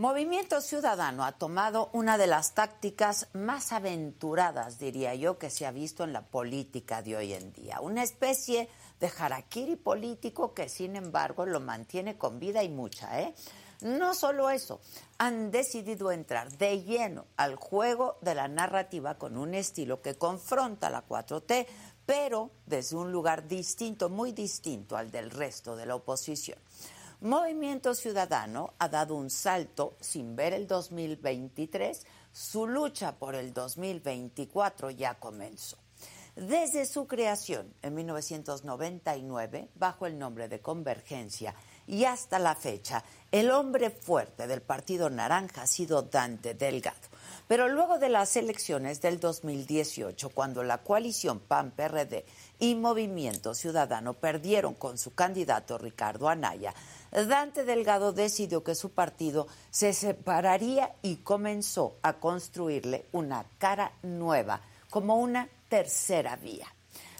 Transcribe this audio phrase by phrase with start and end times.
[0.00, 5.72] Movimiento Ciudadano ha tomado una de las tácticas más aventuradas, diría yo, que se ha
[5.72, 7.82] visto en la política de hoy en día.
[7.82, 13.34] Una especie de harakiri político que, sin embargo, lo mantiene con vida y mucha, ¿eh?
[13.82, 14.80] No solo eso,
[15.18, 20.88] han decidido entrar de lleno al juego de la narrativa con un estilo que confronta
[20.88, 21.66] la 4T,
[22.06, 26.58] pero desde un lugar distinto, muy distinto al del resto de la oposición.
[27.22, 34.90] Movimiento Ciudadano ha dado un salto sin ver el 2023, su lucha por el 2024
[34.90, 35.76] ya comenzó.
[36.34, 41.54] Desde su creación en 1999, bajo el nombre de Convergencia,
[41.86, 46.96] y hasta la fecha, el hombre fuerte del Partido Naranja ha sido Dante Delgado.
[47.48, 52.24] Pero luego de las elecciones del 2018, cuando la coalición PAN-PRD
[52.60, 56.72] y Movimiento Ciudadano perdieron con su candidato Ricardo Anaya,
[57.12, 64.60] Dante Delgado decidió que su partido se separaría y comenzó a construirle una cara nueva,
[64.90, 66.66] como una tercera vía.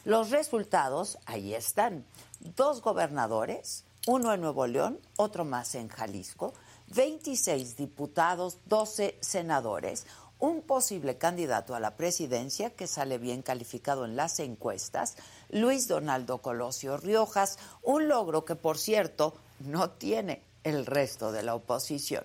[0.05, 2.05] Los resultados ahí están.
[2.57, 6.55] Dos gobernadores, uno en Nuevo León, otro más en Jalisco,
[6.95, 10.07] 26 diputados, 12 senadores,
[10.39, 15.17] un posible candidato a la presidencia que sale bien calificado en las encuestas,
[15.51, 21.55] Luis Donaldo Colosio Riojas, un logro que por cierto no tiene el resto de la
[21.55, 22.25] oposición,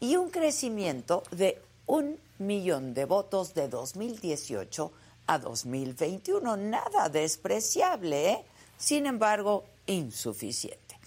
[0.00, 4.92] y un crecimiento de un millón de votos de 2018
[5.26, 8.44] a 2021, nada despreciable, ¿eh?
[8.78, 10.98] sin embargo, insuficiente.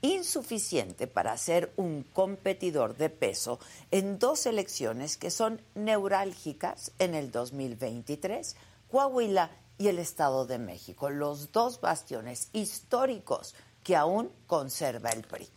[0.00, 3.60] Insuficiente para ser un competidor de peso
[3.92, 8.56] en dos elecciones que son neurálgicas en el 2023,
[8.90, 15.48] Coahuila y el Estado de México, los dos bastiones históricos que aún conserva el PRI.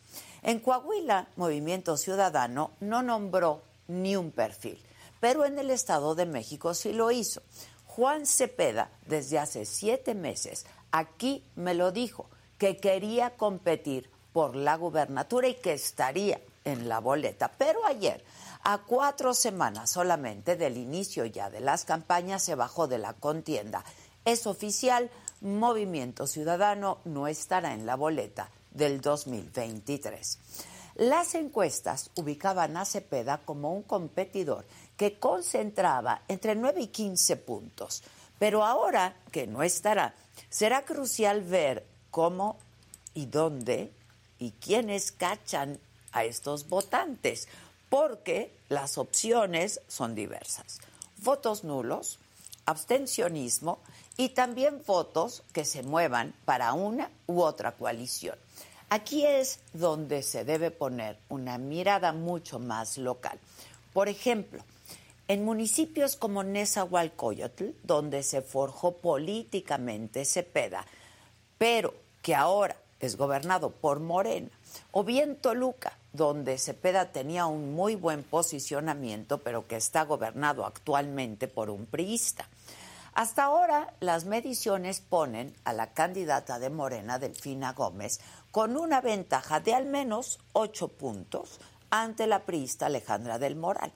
[0.41, 4.79] En Coahuila, Movimiento Ciudadano no nombró ni un perfil,
[5.19, 7.41] pero en el Estado de México sí lo hizo.
[7.85, 14.75] Juan Cepeda, desde hace siete meses, aquí me lo dijo, que quería competir por la
[14.75, 17.51] gubernatura y que estaría en la boleta.
[17.57, 18.23] Pero ayer,
[18.63, 23.83] a cuatro semanas solamente del inicio ya de las campañas, se bajó de la contienda.
[24.25, 25.09] Es oficial,
[25.45, 30.39] Movimiento Ciudadano no estará en la boleta del 2023.
[30.95, 34.65] Las encuestas ubicaban a Cepeda como un competidor
[34.97, 38.01] que concentraba entre 9 y 15 puntos.
[38.39, 40.15] Pero ahora que no estará,
[40.49, 42.57] será crucial ver cómo
[43.13, 43.91] y dónde
[44.39, 45.77] y quiénes cachan
[46.11, 47.47] a estos votantes,
[47.89, 50.79] porque las opciones son diversas.
[51.17, 52.17] Votos nulos,
[52.65, 53.79] abstencionismo
[54.17, 58.37] y también votos que se muevan para una u otra coalición.
[58.89, 63.39] Aquí es donde se debe poner una mirada mucho más local.
[63.93, 64.63] Por ejemplo,
[65.27, 70.85] en municipios como Nezahualcóyotl, donde se forjó políticamente Cepeda,
[71.57, 74.49] pero que ahora es gobernado por Morena,
[74.91, 81.47] o bien Toluca, donde Cepeda tenía un muy buen posicionamiento, pero que está gobernado actualmente
[81.47, 82.47] por un priista.
[83.15, 88.19] Hasta ahora, las mediciones ponen a la candidata de Morena, Delfina Gómez,
[88.51, 93.93] con una ventaja de al menos ocho puntos ante la priista Alejandra del Moral.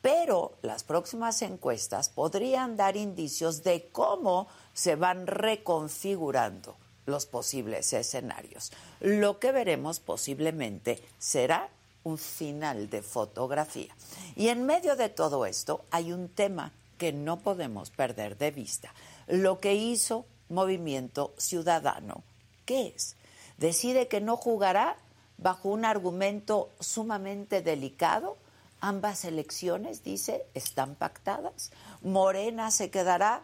[0.00, 8.70] Pero las próximas encuestas podrían dar indicios de cómo se van reconfigurando los posibles escenarios.
[9.00, 11.68] Lo que veremos posiblemente será
[12.04, 13.96] un final de fotografía.
[14.36, 16.72] Y en medio de todo esto hay un tema
[17.02, 18.94] que no podemos perder de vista.
[19.26, 22.22] Lo que hizo Movimiento Ciudadano.
[22.64, 23.16] ¿Qué es?
[23.58, 24.96] Decide que no jugará
[25.36, 28.36] bajo un argumento sumamente delicado.
[28.80, 31.72] Ambas elecciones, dice, están pactadas.
[32.02, 33.42] Morena se quedará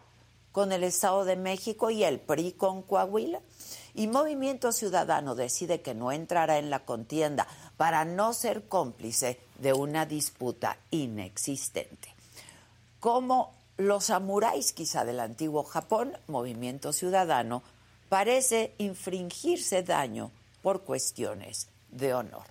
[0.53, 3.41] con el Estado de México y el PRI con Coahuila.
[3.93, 9.73] Y Movimiento Ciudadano decide que no entrará en la contienda para no ser cómplice de
[9.73, 12.18] una disputa inexistente.
[13.01, 17.63] Como los samuráis quizá del antiguo Japón, Movimiento Ciudadano
[18.09, 22.45] parece infringirse daño por cuestiones de honor.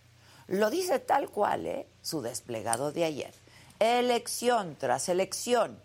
[0.47, 1.87] Lo dice tal cual ¿eh?
[2.01, 3.33] su desplegado de ayer.
[3.79, 5.77] Elección tras elección.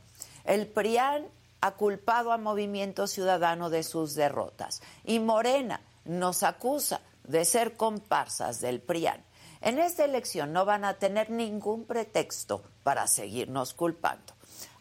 [0.45, 1.27] El PRIAN
[1.61, 8.61] ha culpado a Movimiento Ciudadano de sus derrotas y Morena nos acusa de ser comparsas
[8.61, 9.25] del PRIAN.
[9.61, 14.35] En esta elección no van a tener ningún pretexto para seguirnos culpando.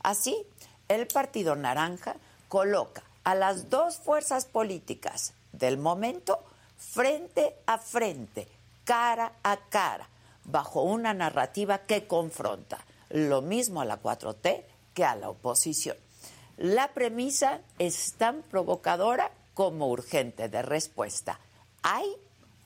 [0.03, 0.45] Así,
[0.87, 2.15] el Partido Naranja
[2.49, 6.39] coloca a las dos fuerzas políticas del momento
[6.77, 8.47] frente a frente,
[8.83, 10.07] cara a cara,
[10.45, 14.63] bajo una narrativa que confronta lo mismo a la 4T
[14.93, 15.95] que a la oposición.
[16.57, 21.39] La premisa es tan provocadora como urgente de respuesta.
[21.83, 22.07] ¿Hay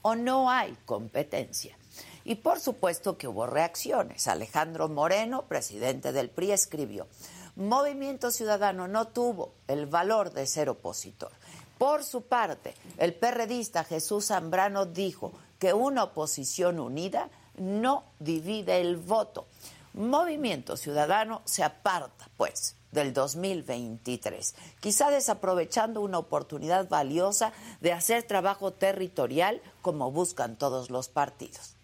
[0.01, 1.77] o no hay competencia?
[2.25, 4.27] Y por supuesto que hubo reacciones.
[4.27, 7.07] Alejandro Moreno, presidente del PRI, escribió,
[7.55, 11.31] Movimiento Ciudadano no tuvo el valor de ser opositor.
[11.77, 18.97] Por su parte, el perredista Jesús Zambrano dijo que una oposición unida no divide el
[18.97, 19.45] voto.
[19.93, 28.71] Movimiento Ciudadano se aparta, pues, del 2023, quizá desaprovechando una oportunidad valiosa de hacer trabajo
[28.71, 31.74] territorial como buscan todos los partidos.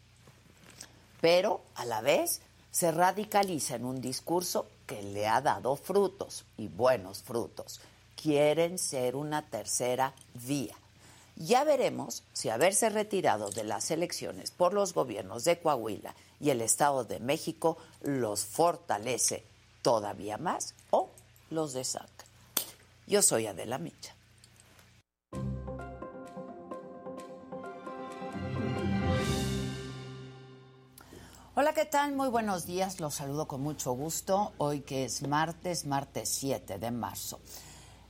[1.21, 2.41] Pero, a la vez,
[2.71, 7.79] se radicaliza en un discurso que le ha dado frutos y buenos frutos.
[8.21, 10.75] Quieren ser una tercera vía.
[11.35, 16.61] Ya veremos si haberse retirado de las elecciones por los gobiernos de Coahuila y el
[16.61, 19.43] Estado de México los fortalece
[19.81, 21.09] todavía más o
[21.49, 22.25] los desaca.
[23.07, 24.13] Yo soy Adela Micha.
[31.53, 32.15] Hola, ¿qué tal?
[32.15, 33.01] Muy buenos días.
[33.01, 34.53] Los saludo con mucho gusto.
[34.57, 37.41] Hoy que es martes, martes 7 de marzo.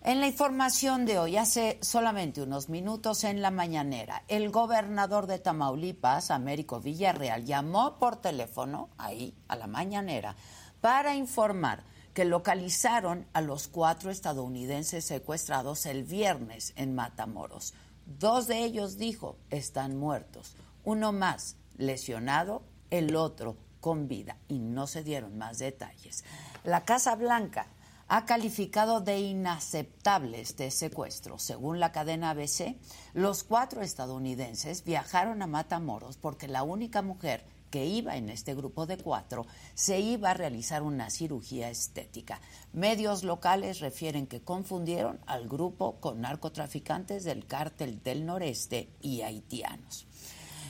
[0.04, 5.40] En la información de hoy, hace solamente unos minutos en la mañanera, el gobernador de
[5.40, 10.36] Tamaulipas, Américo Villarreal, llamó por teléfono, ahí, a la mañanera,
[10.80, 11.84] para informar
[12.14, 17.74] que localizaron a los cuatro estadounidenses secuestrados el viernes en Matamoros.
[18.06, 20.56] Dos de ellos, dijo, están muertos.
[20.84, 22.62] Uno más lesionado,
[22.92, 24.38] el otro con vida.
[24.48, 26.24] Y no se dieron más detalles.
[26.64, 27.68] La Casa Blanca
[28.08, 31.40] ha calificado de inaceptable este secuestro.
[31.40, 32.76] Según la cadena ABC,
[33.14, 38.86] los cuatro estadounidenses viajaron a Matamoros porque la única mujer que iba en este grupo
[38.86, 42.42] de cuatro se iba a realizar una cirugía estética.
[42.74, 50.06] Medios locales refieren que confundieron al grupo con narcotraficantes del cártel del noreste y haitianos.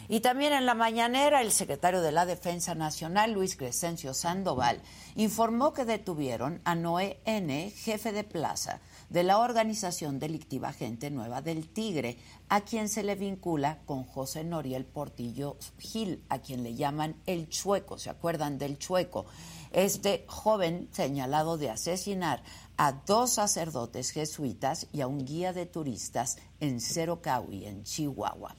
[0.08, 4.82] Y también en la mañanera, el secretario de la Defensa Nacional, Luis Crescencio Sandoval,
[5.16, 11.42] informó que detuvieron a Noé N., jefe de plaza de la organización delictiva Gente Nueva
[11.42, 12.18] del Tigre,
[12.48, 17.50] a quien se le vincula con José Noriel Portillo Gil, a quien le llaman el
[17.50, 19.26] Chueco, ¿se acuerdan del Chueco?
[19.72, 22.42] Este joven señalado de asesinar
[22.78, 28.56] a dos sacerdotes jesuitas y a un guía de turistas en Cerocahui, en Chihuahua.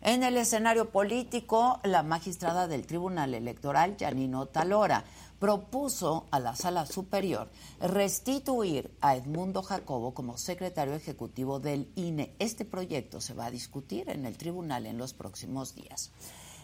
[0.00, 5.02] En el escenario político, la magistrada del Tribunal Electoral, Janino Talora,
[5.40, 7.48] propuso a la Sala Superior
[7.80, 12.34] restituir a Edmundo Jacobo como secretario ejecutivo del INE.
[12.38, 16.12] Este proyecto se va a discutir en el tribunal en los próximos días.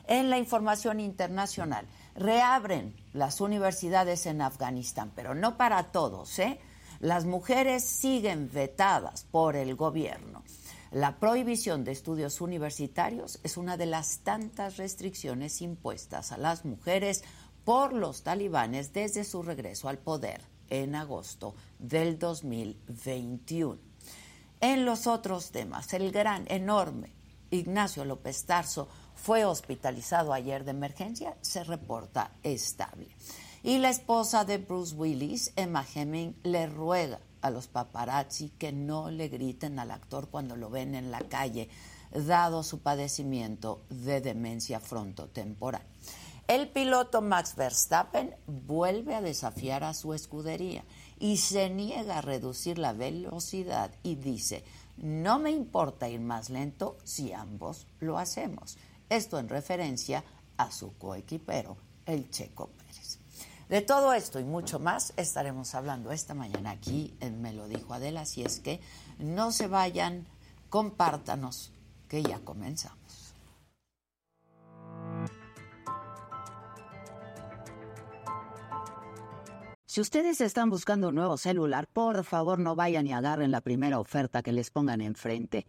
[0.07, 6.61] En la información internacional, reabren las universidades en Afganistán, pero no para todos, ¿eh?
[7.01, 10.43] Las mujeres siguen vetadas por el gobierno.
[10.95, 17.25] La prohibición de estudios universitarios es una de las tantas restricciones impuestas a las mujeres
[17.65, 23.77] por los talibanes desde su regreso al poder en agosto del 2021.
[24.61, 27.13] En los otros temas, el gran, enorme
[27.51, 33.09] Ignacio López Tarso fue hospitalizado ayer de emergencia, se reporta estable.
[33.65, 39.11] Y la esposa de Bruce Willis, Emma Hemming, le ruega a los paparazzi que no
[39.11, 41.69] le griten al actor cuando lo ven en la calle,
[42.11, 45.83] dado su padecimiento de demencia frontotemporal.
[46.49, 50.85] El piloto Max Verstappen vuelve a desafiar a su escudería
[51.19, 54.65] y se niega a reducir la velocidad y dice,
[54.97, 58.79] no me importa ir más lento si ambos lo hacemos.
[59.11, 60.25] Esto en referencia
[60.57, 62.71] a su coequipero, el checo
[63.69, 67.95] de todo esto y mucho más estaremos hablando esta mañana aquí en Me lo dijo
[67.95, 68.81] Adela, así es que
[69.19, 70.27] no se vayan,
[70.69, 71.73] compártanos
[72.09, 73.35] que ya comenzamos.
[79.95, 84.01] Si ustedes están buscando un nuevo celular, por favor no vayan y agarren la primera
[84.01, 85.69] oferta que les pongan enfrente.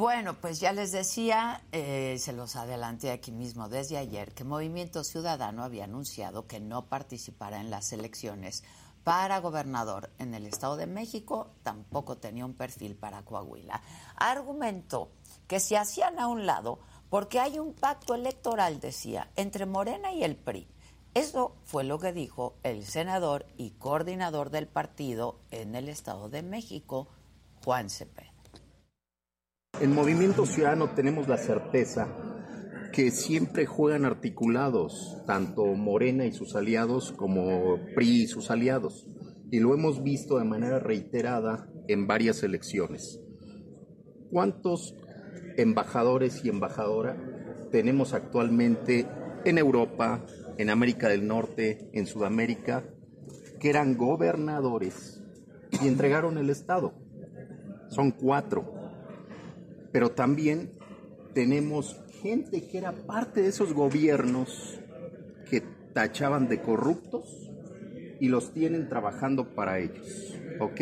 [0.00, 5.04] Bueno, pues ya les decía, eh, se los adelanté aquí mismo desde ayer, que Movimiento
[5.04, 8.64] Ciudadano había anunciado que no participará en las elecciones
[9.04, 13.82] para gobernador en el Estado de México, tampoco tenía un perfil para Coahuila.
[14.16, 15.10] Argumentó
[15.46, 16.78] que se hacían a un lado
[17.10, 20.66] porque hay un pacto electoral, decía, entre Morena y el PRI.
[21.12, 26.40] Eso fue lo que dijo el senador y coordinador del partido en el Estado de
[26.40, 27.06] México,
[27.62, 28.29] Juan Cepeda.
[29.78, 32.06] En Movimiento Ciudadano tenemos la certeza
[32.92, 39.08] que siempre juegan articulados, tanto Morena y sus aliados como PRI y sus aliados.
[39.50, 43.22] Y lo hemos visto de manera reiterada en varias elecciones.
[44.30, 44.94] ¿Cuántos
[45.56, 47.16] embajadores y embajadora
[47.70, 49.06] tenemos actualmente
[49.46, 50.26] en Europa,
[50.58, 52.84] en América del Norte, en Sudamérica,
[53.58, 55.22] que eran gobernadores
[55.80, 56.92] y entregaron el Estado?
[57.88, 58.79] Son cuatro
[59.92, 60.72] pero también
[61.34, 64.78] tenemos gente que era parte de esos gobiernos
[65.48, 67.50] que tachaban de corruptos
[68.20, 70.36] y los tienen trabajando para ellos.
[70.60, 70.80] ¿Ok?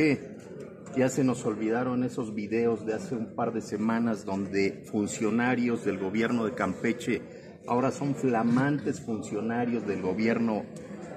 [0.96, 5.98] Ya se nos olvidaron esos videos de hace un par de semanas donde funcionarios del
[5.98, 7.22] gobierno de Campeche
[7.66, 10.64] ahora son flamantes funcionarios del gobierno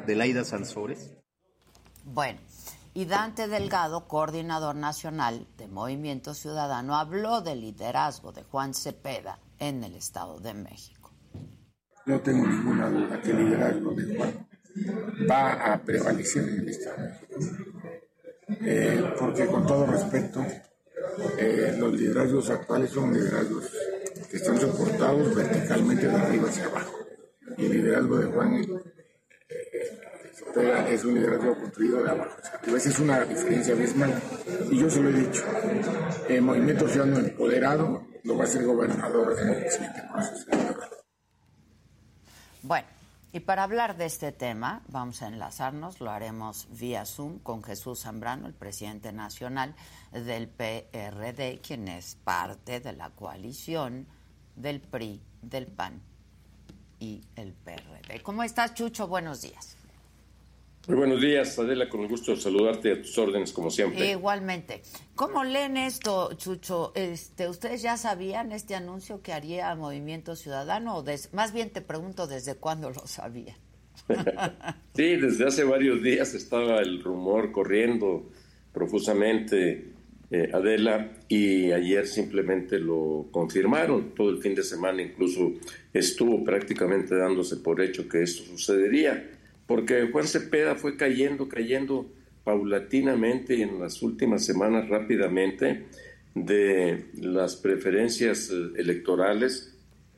[0.05, 1.15] de Laida Sansores.
[2.03, 2.39] Bueno,
[2.93, 9.83] y Dante Delgado, coordinador nacional de Movimiento Ciudadano, habló del liderazgo de Juan Cepeda en
[9.83, 11.11] el Estado de México.
[12.05, 14.47] No tengo ninguna duda que el liderazgo de Juan
[15.29, 17.81] va a prevalecer en el Estado de México.
[18.63, 20.45] Eh, porque con todo respeto,
[21.37, 23.71] eh, los liderazgos actuales son liderazgos
[24.29, 26.97] que están soportados verticalmente de arriba hacia abajo.
[27.57, 28.81] Y el liderazgo de Juan
[30.89, 32.35] es un liderazgo construido de abajo.
[32.67, 34.21] A veces es una diferencia abismal.
[34.69, 35.43] Y yo se lo he dicho,
[36.27, 40.45] el movimiento ciudadano empoderado lo va a ser gobernador en el siguiente proceso.
[42.63, 42.87] Bueno,
[43.33, 48.01] y para hablar de este tema, vamos a enlazarnos, lo haremos vía Zoom con Jesús
[48.01, 49.73] Zambrano, el presidente nacional
[50.11, 54.07] del PRD, quien es parte de la coalición
[54.55, 56.01] del PRI, del PAN
[56.99, 58.21] y el PRD.
[58.21, 59.07] ¿Cómo estás, Chucho?
[59.07, 59.77] Buenos días.
[60.87, 64.09] Muy buenos días, Adela, con el gusto de saludarte a tus órdenes, como siempre.
[64.11, 64.81] Igualmente.
[65.13, 66.91] ¿Cómo leen esto, Chucho?
[66.95, 70.97] Este, ¿Ustedes ya sabían este anuncio que haría Movimiento Ciudadano?
[70.97, 73.55] O más bien te pregunto desde cuándo lo sabían.
[74.95, 78.31] sí, desde hace varios días estaba el rumor corriendo
[78.73, 79.91] profusamente,
[80.31, 84.15] eh, Adela, y ayer simplemente lo confirmaron.
[84.15, 85.51] Todo el fin de semana incluso
[85.93, 89.37] estuvo prácticamente dándose por hecho que esto sucedería
[89.71, 92.05] porque Juan Cepeda fue cayendo, cayendo
[92.43, 95.85] paulatinamente y en las últimas semanas rápidamente
[96.35, 99.73] de las preferencias eh, electorales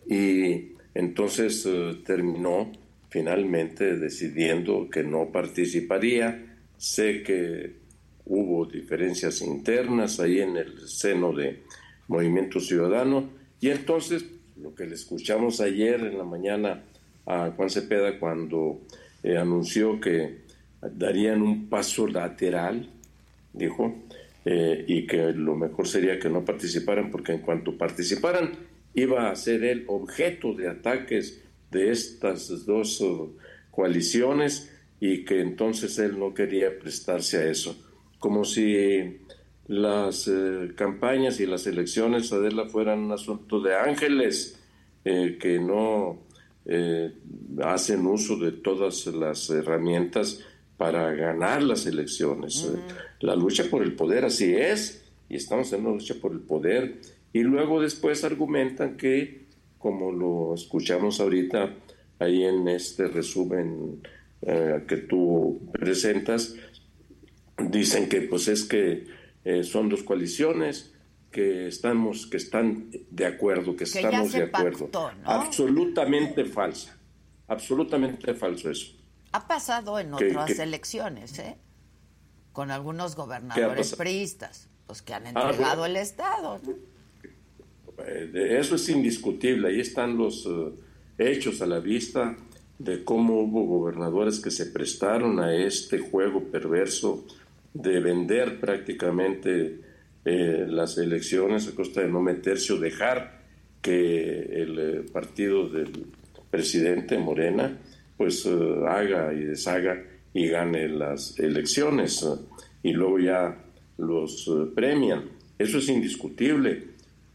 [0.10, 2.72] y entonces eh, terminó
[3.12, 6.58] finalmente decidiendo que no participaría.
[6.76, 7.76] Sé que
[8.26, 11.62] hubo diferencias internas ahí en el seno de
[12.08, 13.30] Movimiento Ciudadano
[13.62, 14.26] y entonces
[14.60, 16.82] lo que le escuchamos ayer en la mañana
[17.28, 18.82] a Juan Cepeda cuando
[19.24, 20.44] eh, anunció que
[20.82, 22.90] darían un paso lateral,
[23.54, 24.04] dijo,
[24.44, 28.52] eh, y que lo mejor sería que no participaran, porque en cuanto participaran
[28.94, 33.36] iba a ser el objeto de ataques de estas dos uh,
[33.72, 37.76] coaliciones y que entonces él no quería prestarse a eso.
[38.20, 39.20] Como si
[39.68, 44.60] las eh, campañas y las elecciones, Adela, fueran un asunto de ángeles
[45.04, 46.20] que no
[46.66, 47.14] eh,
[47.62, 50.40] hacen uso de todas las herramientas
[50.78, 52.64] para ganar las elecciones.
[52.66, 52.78] Eh,
[53.20, 57.02] la lucha por el poder así es, y estamos en una lucha por el poder.
[57.34, 59.46] Y luego después argumentan que,
[59.78, 61.74] como lo escuchamos ahorita
[62.20, 64.02] ahí en este resumen
[64.42, 66.56] eh, que tú presentas,
[67.70, 69.06] dicen que pues es que
[69.64, 70.93] son dos coaliciones,
[71.34, 74.90] que estamos, que están de acuerdo, que, estamos de acuerdo.
[75.26, 76.98] Absolutamente falsa,
[77.50, 78.94] absolutamente falso eso.
[79.34, 81.58] Ha pasado en otras elecciones, ¿eh?
[82.54, 86.62] Con algunos gobernadores priistas, los que han ah, entregado el Estado.
[87.98, 90.72] Eh, eso es indiscutible, ahí están los, eh,
[91.18, 92.38] hechos a la vista
[92.80, 97.26] de cómo hubo gobernadores que se prestaron a este juego perverso
[97.74, 99.82] de vender prácticamente
[100.26, 103.42] eh, las elecciones a costa de no meterse o dejar
[103.82, 105.92] que el eh, partido del
[106.50, 107.78] presidente Morena
[108.16, 110.02] pues eh, haga y deshaga
[110.34, 112.26] y gane las elecciones
[112.82, 113.66] y luego ya
[113.98, 115.26] los premian.
[115.60, 116.84] Eso es indiscutible,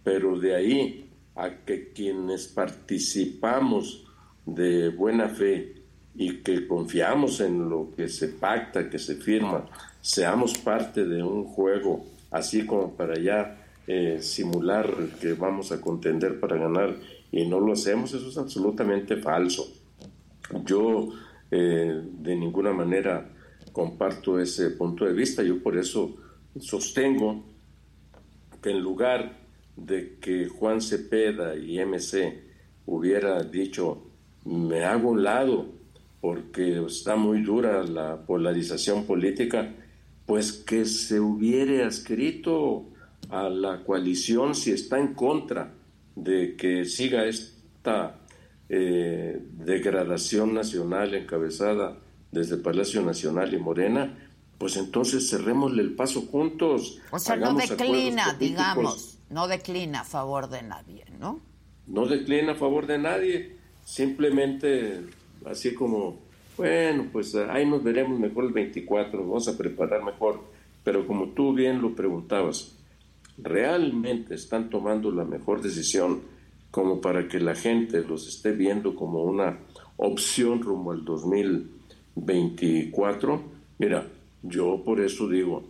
[0.03, 4.05] pero de ahí a que quienes participamos
[4.45, 5.75] de buena fe
[6.17, 9.67] y que confiamos en lo que se pacta, que se firma,
[10.01, 16.39] seamos parte de un juego así como para ya eh, simular que vamos a contender
[16.41, 16.97] para ganar
[17.33, 19.67] y no lo hacemos, eso es absolutamente falso.
[20.65, 21.09] Yo
[21.51, 23.31] eh, de ninguna manera
[23.73, 26.17] comparto ese punto de vista, yo por eso
[26.59, 27.45] sostengo
[28.63, 29.39] que en lugar
[29.77, 32.43] de que Juan Cepeda y MC
[32.87, 34.03] hubiera dicho
[34.45, 35.67] me hago un lado
[36.21, 39.73] porque está muy dura la polarización política,
[40.29, 42.85] pues que se hubiera escrito
[43.31, 45.73] a la coalición si está en contra
[46.15, 48.21] de que siga esta
[48.69, 51.97] eh, degradación nacional encabezada
[52.31, 54.19] desde Palacio Nacional y Morena,
[54.59, 56.99] pues entonces cerrémosle el paso juntos.
[57.11, 61.41] O sea, no declina, digamos, no declina a favor de nadie, ¿no?
[61.87, 65.07] No declina a favor de nadie, simplemente
[65.47, 66.19] así como,
[66.59, 70.43] bueno, pues ahí nos veremos mejor el 24, vamos a preparar mejor,
[70.85, 72.77] pero como tú bien lo preguntabas,
[73.39, 76.21] ¿realmente están tomando la mejor decisión
[76.73, 79.61] como para que la gente los esté viendo como una
[79.97, 83.41] opción rumbo al 2024?
[83.79, 84.09] Mira,
[84.43, 85.63] yo por eso digo,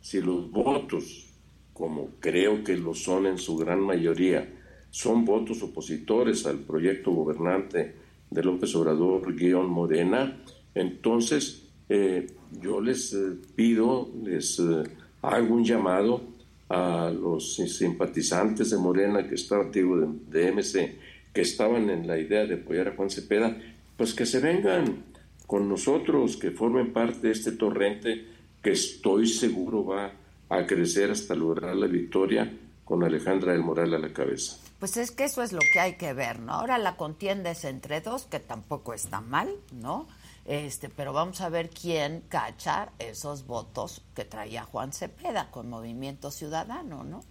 [0.00, 1.28] si los votos,
[1.72, 4.52] como creo que lo son en su gran mayoría,
[4.90, 7.94] son votos opositores al proyecto gobernante
[8.30, 10.36] de López Obrador guion Morena,
[10.74, 12.26] entonces eh,
[12.60, 14.82] yo les eh, pido, les eh,
[15.22, 16.22] hago un llamado
[16.68, 19.82] a los simpatizantes de Morena que estaban, de,
[20.30, 20.98] de, MC,
[21.32, 23.56] que estaban en la idea de apoyar a Juan Cepeda,
[23.96, 25.04] pues que se vengan
[25.46, 28.26] con nosotros, que formen parte de este torrente
[28.62, 30.12] que estoy seguro va
[30.50, 32.52] a crecer hasta lograr la victoria
[32.84, 34.58] con Alejandra del Moral a la cabeza.
[34.78, 36.52] Pues es que eso es lo que hay que ver, ¿no?
[36.52, 40.06] Ahora la contienda es entre dos, que tampoco está mal, ¿no?
[40.44, 46.30] Este, pero vamos a ver quién cacha esos votos que traía Juan Cepeda con Movimiento
[46.30, 47.22] Ciudadano, ¿no?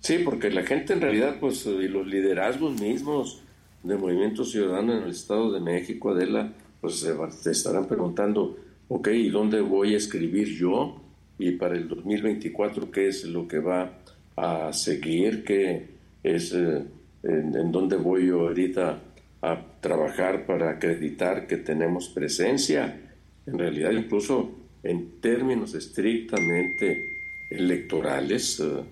[0.00, 3.42] Sí, porque la gente en realidad, pues, y los liderazgos mismos
[3.82, 8.56] de Movimiento Ciudadano en el Estado de México, Adela, pues se, estarán preguntando,
[8.88, 11.00] ok, ¿y dónde voy a escribir yo?
[11.38, 13.98] Y para el 2024, ¿qué es lo que va
[14.36, 15.44] a seguir?
[15.44, 15.88] ¿Qué
[16.22, 16.82] es eh,
[17.22, 19.00] en, dónde voy yo ahorita
[19.42, 23.00] a trabajar para acreditar que tenemos presencia?
[23.46, 24.50] En realidad, incluso
[24.82, 27.04] en términos estrictamente
[27.50, 28.82] electorales, eh,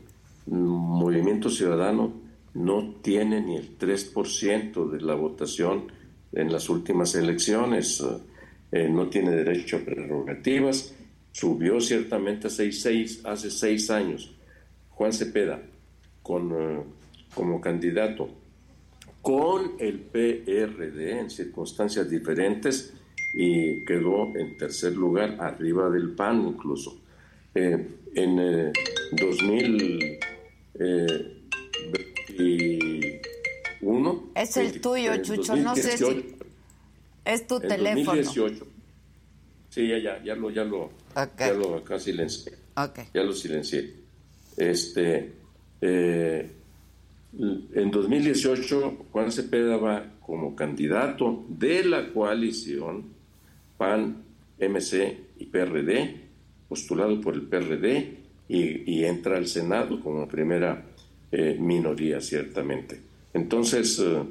[0.46, 2.12] Movimiento Ciudadano
[2.54, 5.92] no tiene ni el 3% de la votación
[6.32, 8.02] en las últimas elecciones,
[8.72, 10.94] eh, no tiene derecho a prerrogativas,
[11.32, 14.34] subió ciertamente hace seis, hace seis años
[14.90, 15.62] Juan Cepeda
[16.22, 16.82] con, eh,
[17.34, 18.28] como candidato
[19.22, 22.94] con el PRD en circunstancias diferentes
[23.34, 27.00] y quedó en tercer lugar, arriba del PAN incluso.
[27.54, 28.72] Eh, en
[29.12, 30.18] 2000
[33.82, 34.30] uno.
[34.34, 36.36] Es el tuyo, Chucho, no sé si
[37.24, 38.16] es tu teléfono.
[38.16, 38.66] 2018.
[39.68, 40.90] Sí, ya, ya, ya lo, ya lo,
[41.38, 42.52] ya lo acá silencié.
[43.14, 43.94] Ya lo silencié.
[44.56, 45.32] Este,
[45.80, 46.50] eh,
[47.38, 53.04] en 2018, Juan Cepeda va como candidato de la coalición
[53.78, 54.22] PAN,
[54.58, 56.16] MC y PRD,
[56.68, 60.84] postulado por el PRD, y, entra al Senado como primera
[61.30, 63.00] eh, minoría, ciertamente.
[63.32, 64.22] Entonces, eh,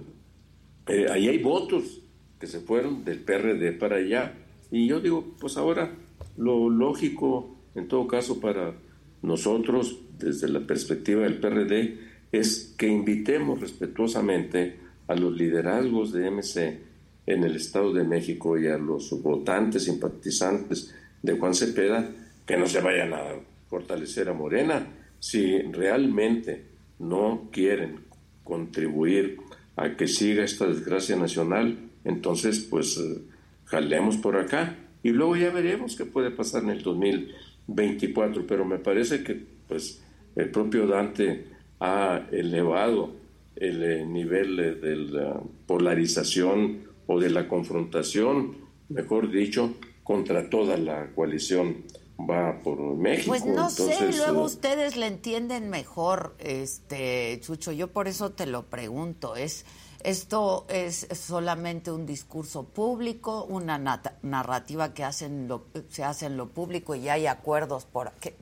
[0.88, 2.02] eh, ahí hay votos
[2.38, 4.34] que se fueron del PRD para allá.
[4.72, 5.96] Y yo digo, pues ahora
[6.36, 8.74] lo lógico, en todo caso, para
[9.22, 16.80] nosotros, desde la perspectiva del PRD, es que invitemos respetuosamente a los liderazgos de MC
[17.26, 22.10] en el Estado de México y a los votantes simpatizantes de Juan Cepeda
[22.46, 23.24] que no se vayan a
[23.70, 24.88] fortalecer a Morena.
[25.20, 26.66] Si realmente
[27.00, 28.00] no quieren
[28.44, 29.38] contribuir
[29.76, 33.22] a que siga esta desgracia nacional, entonces pues eh,
[33.66, 34.76] jalemos por acá.
[35.04, 40.02] Y luego ya veremos qué puede pasar en el 2024, pero me parece que pues
[40.36, 41.46] el propio Dante
[41.80, 43.12] ha elevado
[43.56, 48.58] el eh, nivel de la polarización o de la confrontación,
[48.90, 51.84] mejor dicho, contra toda la coalición
[52.20, 53.30] va por México.
[53.30, 57.72] Pues no sé, luego ustedes le entienden mejor, este Chucho.
[57.72, 59.36] Yo por eso te lo pregunto.
[59.36, 59.66] Es
[60.04, 63.78] esto es solamente un discurso público, una
[64.22, 68.38] narrativa que hacen lo, se hace en lo público y hay acuerdos por ¿qué,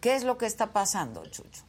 [0.00, 1.67] qué es lo que está pasando, Chucho?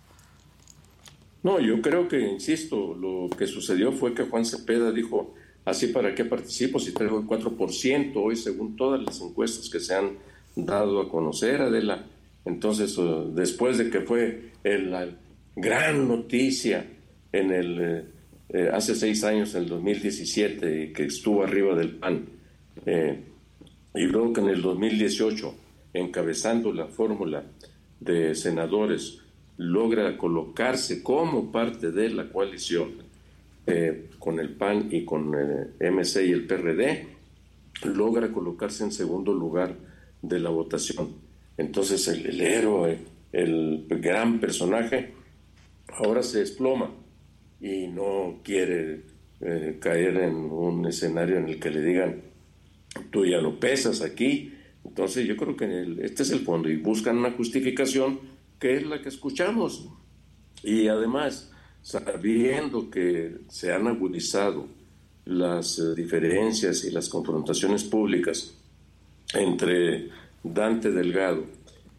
[1.41, 6.13] No, yo creo que, insisto, lo que sucedió fue que Juan Cepeda dijo, así para
[6.13, 10.17] qué participo si traigo el 4% hoy según todas las encuestas que se han
[10.55, 12.05] dado a conocer, Adela.
[12.45, 15.07] Entonces, eh, después de que fue la
[15.55, 16.85] gran noticia
[17.31, 18.05] en el, eh,
[18.49, 22.27] eh, hace seis años, en el 2017, que estuvo arriba del PAN,
[23.95, 25.53] y luego que en el 2018,
[25.93, 27.43] encabezando la fórmula
[27.99, 29.19] de senadores,
[29.59, 33.09] logra colocarse como parte de la coalición
[34.17, 37.07] con el PAN y con el MC y el PRD,
[37.83, 39.75] logra colocarse en segundo lugar
[40.21, 41.09] de la votación.
[41.57, 42.99] Entonces el, héroe,
[43.31, 45.13] el gran personaje,
[45.89, 46.91] ahora se desploma
[47.61, 49.01] y no quiere
[49.41, 52.21] eh, caer en un escenario en el que le digan,
[53.11, 54.53] tú ya lo pesas aquí.
[54.83, 58.19] Entonces yo creo que este es el fondo y buscan una justificación
[58.59, 59.87] que es la que escuchamos.
[60.63, 64.67] Y además, sabiendo que se han agudizado
[65.25, 68.53] las eh, diferencias y las confrontaciones públicas
[69.33, 70.09] entre
[70.43, 71.43] Dante Delgado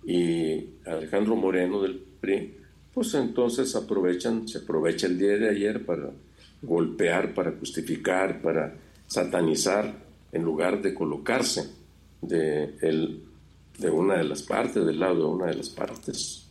[0.04, 2.56] y Alejandro Moreno del PRI,
[2.92, 6.10] pues entonces aprovechan, se aprovecha el día de ayer para
[6.62, 11.70] golpear, para justificar, para satanizar, en lugar de colocarse
[12.20, 13.22] de, el,
[13.78, 16.49] de una de las partes, del lado de una de las partes.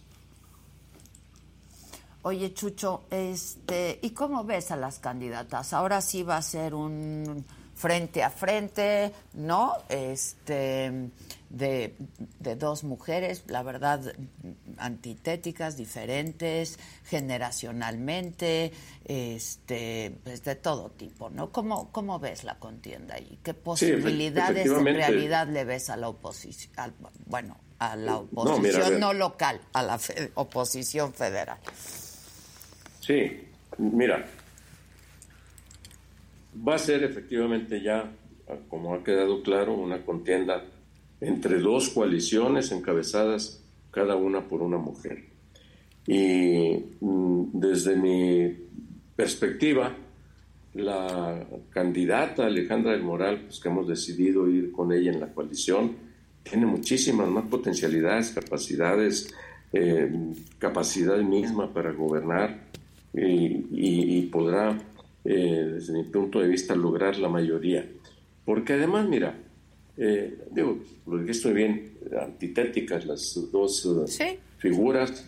[2.21, 5.73] Oye, Chucho, este, ¿y cómo ves a las candidatas?
[5.73, 7.45] Ahora sí va a ser un
[7.79, 9.73] frente a frente, ¿no?
[9.87, 11.09] Este,
[11.49, 11.95] de,
[12.57, 14.01] dos mujeres, la verdad,
[14.77, 18.73] antitéticas, diferentes, generacionalmente,
[19.05, 21.53] este, pues de todo tipo, ¿no?
[21.53, 23.39] ¿Cómo, cómo ves la contienda ahí?
[23.43, 26.93] ¿Qué posibilidades en realidad le ves a la oposición?
[27.27, 29.97] bueno, a la oposición no, local, a la
[30.35, 31.59] oposición federal.
[33.09, 33.31] Sí,
[33.79, 34.23] mira,
[36.55, 38.11] va a ser efectivamente ya,
[38.67, 40.63] como ha quedado claro, una contienda
[41.19, 45.23] entre dos coaliciones encabezadas cada una por una mujer.
[46.05, 48.55] Y mm, desde mi
[49.15, 49.91] perspectiva,
[50.75, 55.95] la candidata Alejandra del Moral, pues que hemos decidido ir con ella en la coalición,
[56.43, 59.33] tiene muchísimas más potencialidades, capacidades,
[59.73, 60.11] eh,
[60.59, 62.69] capacidad misma para gobernar
[63.13, 64.77] y podrá
[65.25, 67.85] eh, desde mi punto de vista, lograr la mayoría.
[68.45, 69.37] Porque además, mira,
[69.97, 75.25] eh, digo, lo que estoy bien, antitéticas las dos eh, figuras,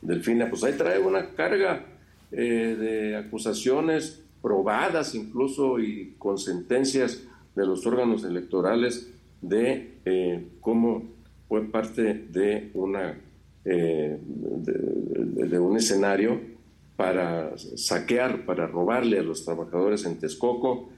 [0.00, 1.86] Delfina, pues ahí trae una carga
[2.30, 7.22] de acusaciones probadas incluso y con sentencias
[7.54, 11.04] de los órganos electorales de cómo
[11.48, 13.16] fue parte de una
[13.64, 14.18] de
[15.58, 16.55] un escenario
[16.96, 20.88] para saquear, para robarle a los trabajadores en Texcoco,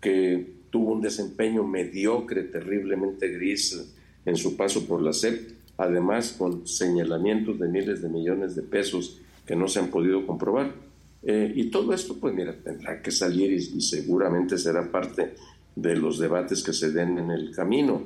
[0.00, 6.66] que tuvo un desempeño mediocre, terriblemente gris en su paso por la SEP, además con
[6.66, 10.72] señalamientos de miles de millones de pesos que no se han podido comprobar.
[11.22, 15.34] Eh, y todo esto, pues mira, tendrá que salir y, y, seguramente será parte
[15.74, 18.02] de los debates que se den en el camino.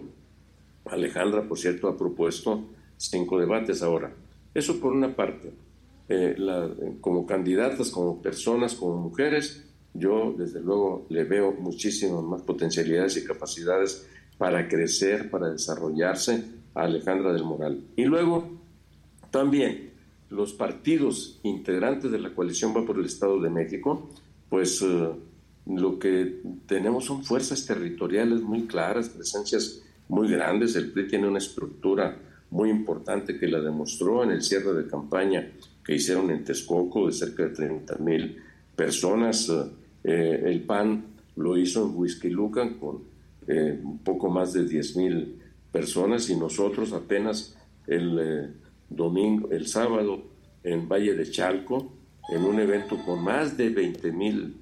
[0.85, 2.65] Alejandra, por cierto, ha propuesto
[2.97, 4.13] cinco debates ahora.
[4.55, 5.53] Eso por una parte.
[6.11, 6.37] Eh,
[7.01, 13.25] como candidatas, como personas, como mujeres, yo desde luego le veo muchísimas más potencialidades y
[13.25, 14.07] capacidades
[14.39, 16.45] para crecer, para desarrollarse
[16.75, 17.83] a Alejandra del Moral.
[17.97, 18.59] Y luego
[19.31, 19.91] también
[20.31, 24.09] los partidos integrantes de la coalición va por el Estado de México,
[24.49, 25.11] pues eh,
[25.67, 30.77] lo que tenemos son fuerzas territoriales muy claras, presencias muy grandes.
[30.77, 32.19] El PRI tiene una estructura
[32.51, 35.53] muy importante que la demostró en el cierre de campaña
[35.89, 38.37] que hicieron en Texcoco de cerca de 30 mil
[38.77, 39.51] personas.
[40.05, 41.03] Eh, el PAN
[41.37, 43.05] lo hizo en Whisky Lucan con
[43.47, 45.41] eh, un poco más de 10 mil
[45.73, 48.51] personas y nosotros apenas el eh,
[48.91, 50.25] domingo, el sábado
[50.63, 51.91] en Valle de Chalco,
[52.29, 54.57] en un evento con más de 20 mil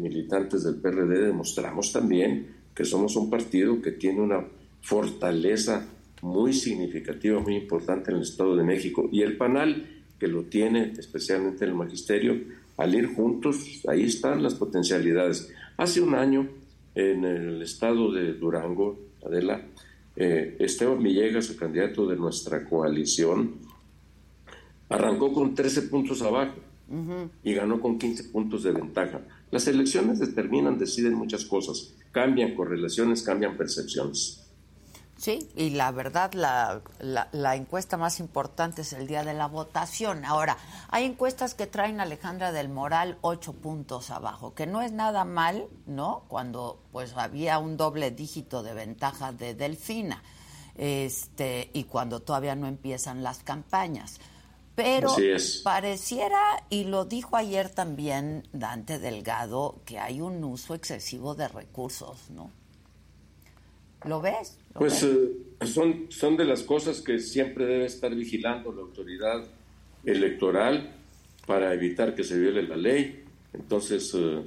[0.00, 4.44] militantes del PRD, demostramos también que somos un partido que tiene una
[4.82, 5.86] fortaleza
[6.20, 9.08] muy significativa, muy importante en el Estado de México.
[9.12, 12.38] Y el PANAL que lo tiene, especialmente el magisterio,
[12.76, 15.52] al ir juntos, ahí están las potencialidades.
[15.76, 16.48] Hace un año,
[16.94, 19.66] en el estado de Durango, Adela,
[20.14, 23.54] eh, Esteban Villegas, el candidato de nuestra coalición,
[24.88, 26.54] arrancó con 13 puntos abajo
[27.42, 29.22] y ganó con 15 puntos de ventaja.
[29.50, 34.41] Las elecciones determinan, deciden muchas cosas, cambian correlaciones, cambian percepciones.
[35.22, 40.24] Sí, y la verdad, la, la, encuesta más importante es el día de la votación.
[40.24, 40.58] Ahora,
[40.88, 45.24] hay encuestas que traen a Alejandra del Moral ocho puntos abajo, que no es nada
[45.24, 46.24] mal, ¿no?
[46.26, 50.24] Cuando pues había un doble dígito de ventaja de Delfina,
[50.74, 54.18] este, y cuando todavía no empiezan las campañas.
[54.74, 55.14] Pero
[55.62, 62.28] pareciera, y lo dijo ayer también Dante Delgado, que hay un uso excesivo de recursos,
[62.30, 62.50] ¿no?
[64.04, 64.58] ¿Lo ves?
[64.74, 65.30] pues eh,
[65.66, 69.44] son, son de las cosas que siempre debe estar vigilando la autoridad
[70.04, 70.94] electoral
[71.46, 73.22] para evitar que se viole la ley.
[73.52, 74.40] Entonces, eh,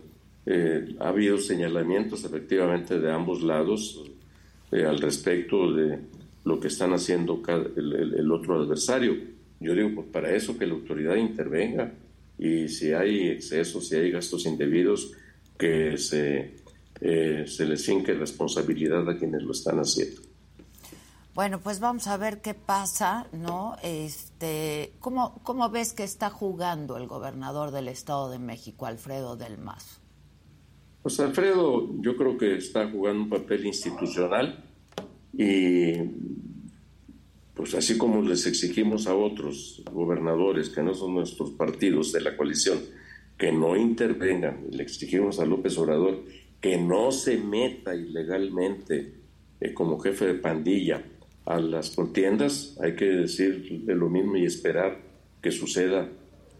[0.45, 4.03] eh, ha habido señalamientos efectivamente de ambos lados
[4.71, 5.99] al respecto de
[6.43, 7.41] lo que están haciendo
[7.75, 9.15] el, otro adversario.
[9.59, 11.93] Yo digo, pues para eso que la autoridad intervenga
[12.37, 15.13] y si hay excesos, si hay gastos indebidos,
[15.57, 16.55] que se
[17.01, 20.21] eh, se les finque responsabilidad a quienes lo están haciendo.
[21.33, 23.75] Bueno, pues vamos a ver qué pasa, ¿no?
[23.83, 29.57] Este, ¿cómo, ¿Cómo ves que está jugando el gobernador del Estado de México, Alfredo del
[29.57, 29.99] Mazo?
[31.01, 34.63] Pues Alfredo yo creo que está jugando un papel institucional
[35.33, 35.93] y
[37.53, 42.35] pues así como les exigimos a otros gobernadores que no son nuestros partidos de la
[42.37, 42.79] coalición
[43.37, 46.23] que no intervengan, le exigimos a López Obrador
[46.61, 49.13] que no se meta ilegalmente
[49.59, 51.03] eh, como jefe de pandilla
[51.45, 54.99] a las contiendas, hay que decir lo mismo y esperar
[55.41, 56.09] que suceda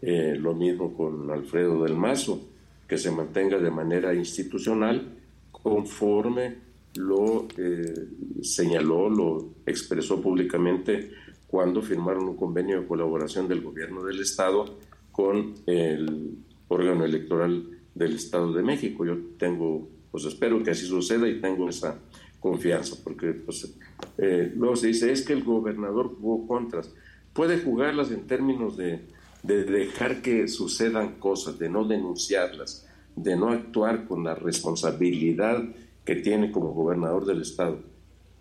[0.02, 2.48] eh, lo mismo con Alfredo del Mazo,
[2.86, 5.16] que se mantenga de manera institucional
[5.50, 6.58] conforme
[6.94, 8.08] lo eh,
[8.42, 11.10] señaló, lo expresó públicamente
[11.46, 14.78] cuando firmaron un convenio de colaboración del gobierno del Estado
[15.12, 16.36] con el
[16.68, 19.04] órgano electoral del Estado de México.
[19.04, 21.98] Yo tengo pues espero que así suceda y tengo esa
[22.40, 23.70] confianza, porque pues,
[24.16, 26.90] eh, luego se dice, es que el gobernador jugó contras.
[27.34, 29.00] Puede jugarlas en términos de,
[29.42, 35.62] de dejar que sucedan cosas, de no denunciarlas, de no actuar con la responsabilidad
[36.02, 37.80] que tiene como gobernador del Estado.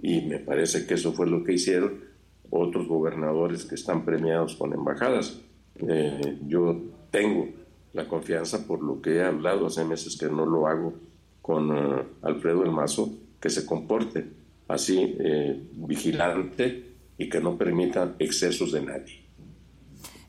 [0.02, 2.06] Y me parece que eso fue lo que hicieron
[2.52, 5.42] otros gobernadores que están premiados con embajadas.
[5.76, 7.50] Eh, yo tengo
[7.96, 10.94] la confianza por lo que he hablado hace meses que no lo hago
[11.42, 14.30] con eh, Alfredo El Mazo que se comporte
[14.68, 19.26] así eh, vigilante y que no permita excesos de nadie.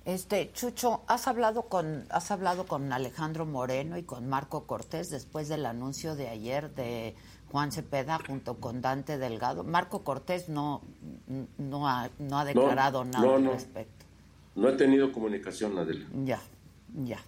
[0.05, 5.49] Este Chucho, has hablado con has hablado con Alejandro Moreno y con Marco Cortés después
[5.49, 7.17] del anuncio de ayer de
[7.51, 9.65] Juan Cepeda junto con Dante Delgado.
[9.65, 10.83] Marco Cortés no
[11.59, 14.05] no ha, no ha declarado nada al respecto.
[14.55, 16.07] No he tenido comunicación, Adela.
[16.25, 16.41] Ya,
[16.95, 17.19] ya.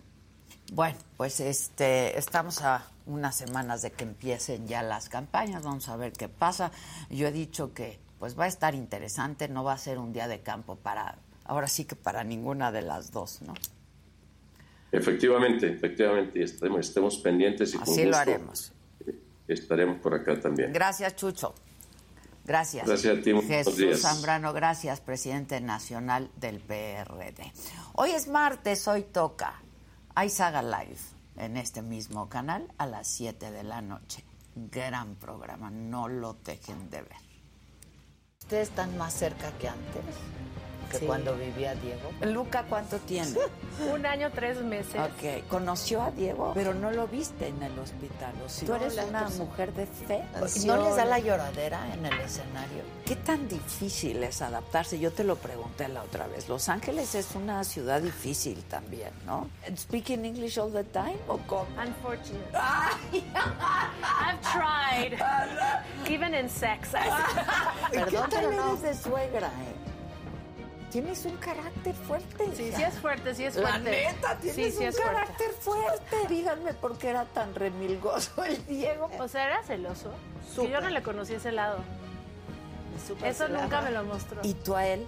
[0.72, 5.96] Bueno, pues este estamos a unas semanas de que empiecen ya las campañas, vamos a
[5.96, 6.70] ver qué pasa.
[7.10, 10.28] Yo he dicho que pues va a estar interesante, no va a ser un día
[10.28, 13.54] de campo para, ahora sí que para ninguna de las dos, ¿no?
[14.90, 18.72] Efectivamente, efectivamente, estemos, estemos pendientes y Así lo haremos.
[19.46, 20.72] Estaremos por acá también.
[20.72, 21.54] Gracias, Chucho.
[22.44, 22.86] Gracias.
[22.86, 23.32] Gracias a ti.
[23.46, 27.52] Jesús Zambrano, gracias, presidente nacional del PRD.
[27.94, 29.60] Hoy es martes, hoy toca.
[30.18, 30.98] Hay Saga Live
[31.36, 34.24] en este mismo canal a las 7 de la noche.
[34.56, 37.22] Gran programa, no lo dejen de ver.
[38.40, 40.02] Ustedes están más cerca que antes
[40.90, 42.10] que cuando vivía Diego.
[42.22, 43.30] Luca, ¿cuánto tiene?
[43.92, 44.96] Un año, tres meses.
[44.96, 48.34] Ok, conoció a Diego, pero no lo viste en el hospital.
[48.44, 50.24] ¿o Tú eres una mujer de fe.
[50.66, 52.82] ¿No les da la lloradera en el escenario?
[53.04, 54.98] ¿Qué tan difícil es adaptarse?
[54.98, 56.48] Yo te lo pregunté la otra vez.
[56.48, 59.48] Los Ángeles es una ciudad difícil también, ¿no?
[59.76, 61.66] ¿Speaking English all the time o cómo?
[61.80, 62.52] Unfortunately.
[63.34, 65.18] I've tried.
[66.10, 66.90] Even in sex.
[67.92, 69.87] Perdón, ¿Qué tal eres de suegra, eh?
[70.90, 72.46] Tienes un carácter fuerte.
[72.56, 73.70] Sí, sí es fuerte, sí es fuerte.
[73.70, 76.16] La neta, tienes sí, un carácter fuerte.
[76.28, 79.10] Díganme por qué era tan remilgoso el Diego.
[79.18, 80.10] O sea, era celoso.
[80.54, 81.78] Si yo no le conocí ese lado.
[83.22, 84.40] Eso nunca me lo mostró.
[84.42, 85.06] ¿Y tú a él?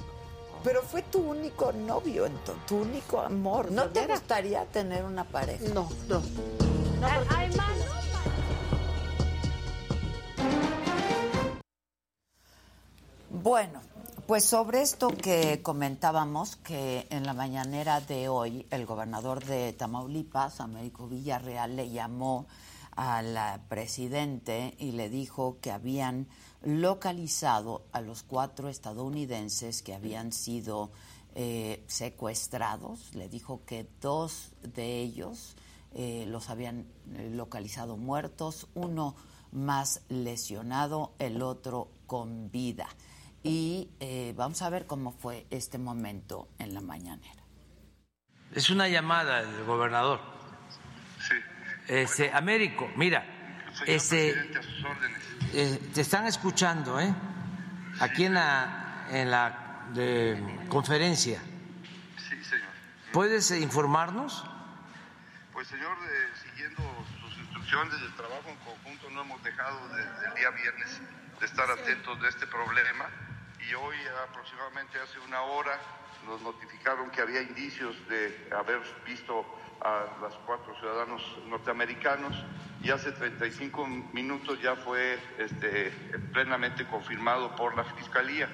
[0.63, 2.29] Pero fue tu único novio,
[2.69, 3.71] tu único amor.
[3.71, 5.65] ¿No te gustaría tener una pareja?
[5.73, 6.21] No, no.
[7.01, 7.71] no Hay más.
[13.31, 13.81] Bueno,
[14.31, 20.61] Pues sobre esto que comentábamos, que en la mañanera de hoy el gobernador de Tamaulipas,
[20.61, 22.47] Américo Villarreal, le llamó
[22.95, 26.29] al presidente y le dijo que habían
[26.63, 30.93] localizado a los cuatro estadounidenses que habían sido
[31.35, 33.13] eh, secuestrados.
[33.17, 35.57] Le dijo que dos de ellos
[35.93, 39.17] eh, los habían eh, localizado muertos, uno
[39.51, 42.87] más lesionado, el otro con vida.
[43.43, 43.89] Y
[44.37, 47.43] vamos a ver cómo fue este momento en la mañanera.
[48.55, 50.21] Es una llamada del gobernador.
[51.21, 51.35] Sí.
[51.89, 53.25] Este, Américo, mira,
[53.87, 54.35] este,
[55.53, 57.15] te están escuchando, ¿eh?
[58.01, 61.41] Aquí en la, en la de conferencia.
[62.29, 62.69] Sí, señor.
[63.13, 64.45] ¿Puedes informarnos?
[65.53, 65.97] Pues, señor,
[66.43, 66.83] siguiendo
[67.21, 71.01] sus instrucciones del trabajo en conjunto, no hemos dejado desde el día viernes
[71.39, 73.07] de estar atentos de este problema
[73.69, 73.97] y hoy
[74.29, 75.79] aproximadamente hace una hora
[76.27, 79.45] nos notificaron que había indicios de haber visto
[79.81, 82.35] a los cuatro ciudadanos norteamericanos
[82.83, 85.91] y hace 35 minutos ya fue este,
[86.33, 88.49] plenamente confirmado por la Fiscalía.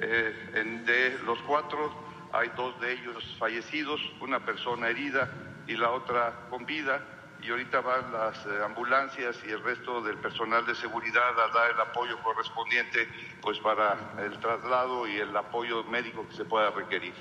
[0.00, 1.92] Eh, de los cuatro
[2.32, 5.30] hay dos de ellos fallecidos, una persona herida
[5.66, 7.02] y la otra con vida.
[7.42, 11.70] Y ahorita van las eh, ambulancias y el resto del personal de seguridad a dar
[11.70, 13.08] el apoyo correspondiente
[13.40, 17.14] pues para el traslado y el apoyo médico que se pueda requerir.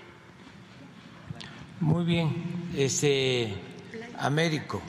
[1.80, 3.56] Muy bien, este
[4.20, 4.82] Américo,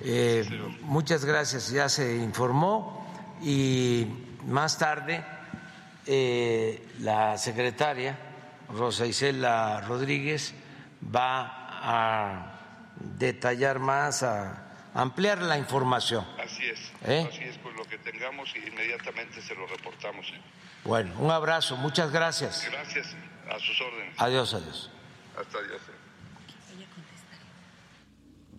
[0.00, 0.48] eh,
[0.80, 3.06] muchas gracias, ya se informó
[3.42, 4.06] y
[4.46, 5.22] más tarde
[6.06, 8.16] eh, la secretaria
[8.72, 10.54] Rosa Isela Rodríguez
[11.14, 12.55] va a
[13.00, 16.26] detallar más, a ampliar la información.
[16.42, 17.28] Así es, ¿Eh?
[17.30, 20.32] así es, pues lo que tengamos inmediatamente se lo reportamos.
[20.84, 22.66] Bueno, un abrazo, muchas gracias.
[22.70, 23.14] Gracias,
[23.48, 24.14] a sus órdenes.
[24.18, 24.90] Adiós, adiós.
[25.38, 25.80] Hasta adiós.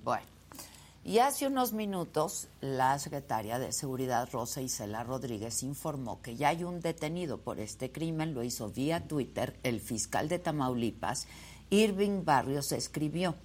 [0.04, 0.38] Bueno.
[1.08, 6.66] Y hace unos minutos, la secretaria de Seguridad, Rosa Isela Rodríguez, informó que ya hay
[6.66, 11.30] un detenido por este crimen, lo hizo vía Twitter, el fiscal de Tamaulipas,
[11.70, 13.36] Irving Barrios, escribió,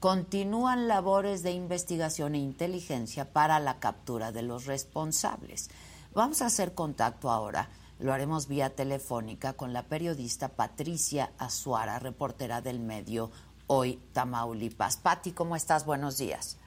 [0.00, 5.70] continúan labores de investigación e inteligencia para la captura de los responsables.
[6.14, 12.60] Vamos a hacer contacto ahora, lo haremos vía telefónica con la periodista Patricia Azuara, reportera
[12.60, 13.30] del medio
[13.66, 14.98] Hoy Tamaulipas.
[14.98, 15.86] Pati, ¿cómo estás?
[15.86, 16.58] Buenos días.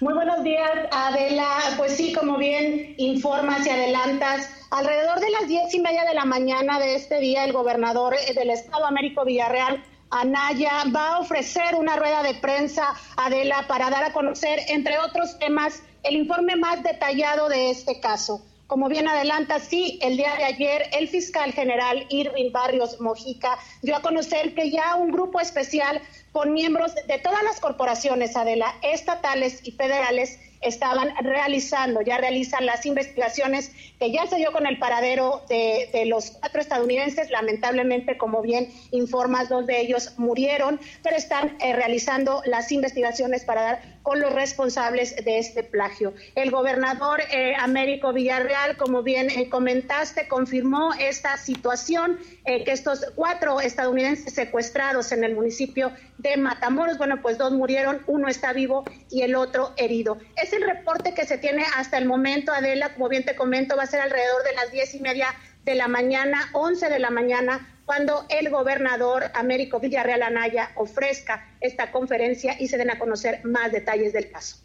[0.00, 1.48] Muy buenos días, Adela.
[1.76, 6.24] Pues sí, como bien informas y adelantas, alrededor de las diez y media de la
[6.24, 11.96] mañana de este día, el gobernador del Estado, Américo Villarreal, Anaya, va a ofrecer una
[11.96, 17.48] rueda de prensa, Adela, para dar a conocer, entre otros temas, el informe más detallado
[17.48, 18.42] de este caso.
[18.66, 23.96] Como bien adelanta, sí, el día de ayer el fiscal general Irving Barrios Mojica dio
[23.96, 29.60] a conocer que ya un grupo especial con miembros de todas las corporaciones, Adela, estatales
[29.64, 35.42] y federales, estaban realizando, ya realizan las investigaciones que ya se dio con el paradero
[35.48, 37.30] de, los cuatro estadounidenses.
[37.30, 43.62] Lamentablemente, como bien informas, dos de ellos murieron, pero están eh, realizando las investigaciones para
[43.62, 46.14] dar con los responsables de este plagio.
[46.34, 53.60] El gobernador eh, Américo Villarreal, como bien eh, comentaste, confirmó esta situación, que estos cuatro
[53.60, 59.20] estadounidenses secuestrados en el municipio de Matamoros, bueno, pues dos murieron, uno está vivo y
[59.20, 60.16] el otro herido.
[60.52, 63.86] El reporte que se tiene hasta el momento, Adela, como bien te comento, va a
[63.86, 65.34] ser alrededor de las diez y media
[65.64, 71.90] de la mañana, once de la mañana, cuando el gobernador Américo Villarreal Anaya ofrezca esta
[71.90, 74.56] conferencia y se den a conocer más detalles del caso.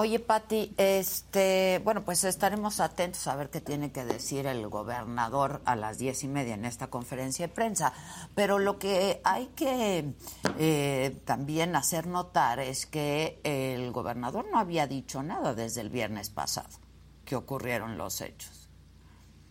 [0.00, 5.60] Oye, Pati, este, bueno, pues estaremos atentos a ver qué tiene que decir el gobernador
[5.66, 7.92] a las diez y media en esta conferencia de prensa.
[8.34, 10.14] Pero lo que hay que
[10.58, 16.30] eh, también hacer notar es que el gobernador no había dicho nada desde el viernes
[16.30, 16.70] pasado
[17.26, 18.70] que ocurrieron los hechos.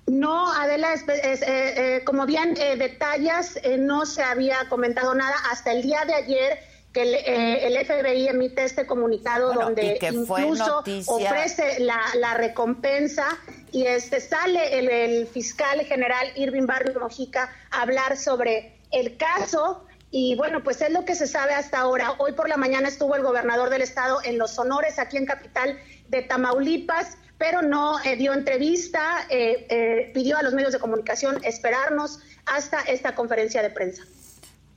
[0.08, 5.84] No, Adela, eh, eh, como bien eh, detallas, no se había comentado nada hasta el
[5.84, 13.28] día de ayer que el, FBI emite este comunicado donde incluso ofrece la, recompensa
[13.72, 20.36] y este sale el, fiscal general Irving Barrio Mojica a hablar sobre el caso y
[20.36, 22.16] bueno, pues es lo que se sabe hasta ahora.
[22.18, 25.78] Hoy por la mañana estuvo el gobernador del estado en Los Honores, aquí en capital
[26.08, 31.40] de Tamaulipas pero no eh, dio entrevista, eh, eh, pidió a los medios de comunicación
[31.44, 34.04] esperarnos hasta esta conferencia de prensa.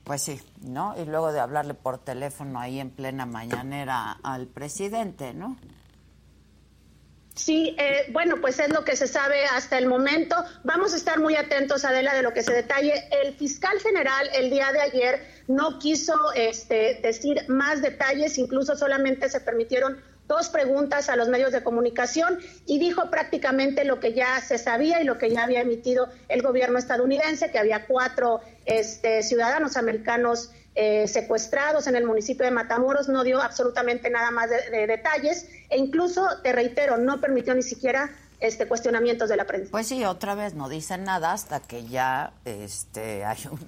[0.03, 0.95] Pues sí, ¿no?
[1.01, 5.57] Y luego de hablarle por teléfono ahí en plena mañanera al presidente, ¿no?
[7.35, 10.35] Sí, eh, bueno, pues es lo que se sabe hasta el momento.
[10.63, 12.93] Vamos a estar muy atentos, Adela, de lo que se detalle.
[13.23, 19.29] El fiscal general el día de ayer no quiso este, decir más detalles, incluso solamente
[19.29, 19.97] se permitieron
[20.27, 25.01] dos preguntas a los medios de comunicación y dijo prácticamente lo que ya se sabía
[25.01, 30.51] y lo que ya había emitido el gobierno estadounidense, que había cuatro este, ciudadanos americanos
[30.75, 35.77] eh, secuestrados en el municipio de Matamoros, no dio absolutamente nada más de, detalles e
[35.77, 38.09] incluso, te reitero, no permitió ni siquiera
[38.39, 39.71] este cuestionamientos de la prensa.
[39.71, 43.59] Pues sí, otra vez no dicen nada hasta que ya este, hay un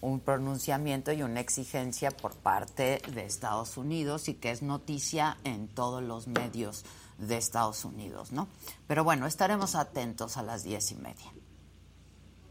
[0.00, 5.68] un pronunciamiento y una exigencia por parte de Estados Unidos y que es noticia en
[5.68, 6.84] todos los medios
[7.18, 8.48] de Estados Unidos, ¿no?
[8.86, 11.32] Pero bueno, estaremos atentos a las diez y media.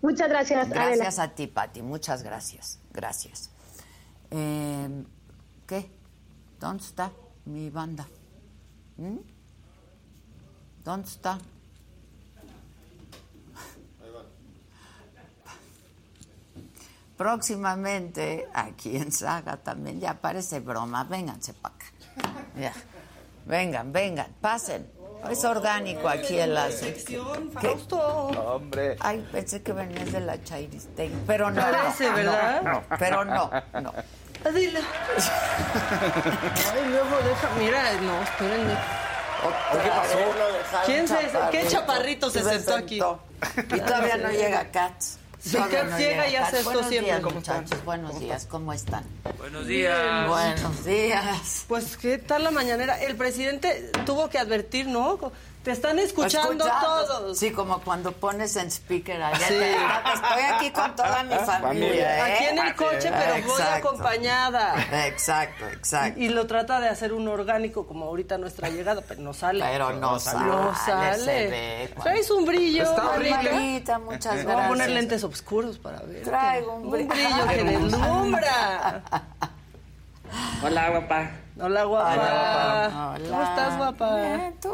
[0.02, 0.70] Muchas gracias.
[0.70, 1.82] Gracias a ti, Patti.
[1.82, 2.80] Muchas gracias.
[2.92, 3.50] Gracias.
[4.32, 5.06] Eh,
[5.66, 5.92] ¿Qué?
[6.60, 7.12] ¿Dónde está
[7.46, 8.08] mi banda?
[8.98, 9.18] ¿Mm?
[10.84, 11.40] ¿Dónde está?
[17.18, 21.86] Próximamente, aquí en Saga también, ya parece broma, vénganse para acá.
[23.48, 24.97] Vengan, vengan, pasen.
[25.30, 27.52] Es orgánico aquí el la sección.
[27.52, 27.98] Fausto.
[27.98, 28.96] Hombre.
[29.00, 31.62] Ay, pensé que venías de la Chairistegui, pero no.
[31.62, 32.62] Parece, ¿verdad?
[32.62, 33.52] No, pero no,
[33.82, 33.94] no.
[34.46, 34.80] Adila.
[36.74, 38.74] Ay, luego deja, mira, no, espérenme.
[39.84, 40.18] ¿Qué pasó?
[40.86, 41.16] ¿Quién se,
[41.52, 42.98] ¿Qué chaparrito se, sentó aquí?
[42.98, 45.18] Y todavía no llega Katz.
[45.48, 47.12] Si llega y hace esto Buenos siempre.
[47.14, 47.62] días, ¿cómo están?
[47.64, 47.86] muchachos.
[47.86, 49.04] Buenos días, ¿cómo están?
[49.38, 50.28] Buenos días.
[50.28, 51.66] Buenos días.
[51.70, 53.02] Pues, ¿qué tal la mañanera?
[53.02, 55.18] El presidente tuvo que advertir, ¿no?
[55.68, 57.38] Te están escuchando todos.
[57.38, 59.48] Sí, como cuando pones en speaker allá.
[59.50, 59.54] Sí.
[59.56, 62.18] Estoy aquí con toda mi familia.
[62.20, 62.22] ¿eh?
[62.36, 63.90] Aquí en el coche, pero voy Exacto.
[63.90, 64.76] acompañada.
[65.08, 66.22] Exacto, exacto.
[66.22, 69.66] Y lo trata de hacer un orgánico como ahorita nuestra llegada, pero no sale.
[69.70, 71.48] Pero no sale, No se sale.
[71.50, 72.84] ve cuando- Traes un brillo.
[72.84, 73.84] Está horrible.
[74.06, 74.68] muchas Voy a gracias.
[74.70, 76.24] poner lentes oscuros para ver.
[76.24, 77.10] Traigo un brillo.
[77.10, 79.04] brillo que deslumbra.
[80.64, 81.32] Hola, guapa.
[81.60, 82.14] Hola, guapa.
[82.14, 83.18] Hola.
[83.30, 84.16] ¿Cómo estás, guapa?
[84.16, 84.70] Bien, ¿tú?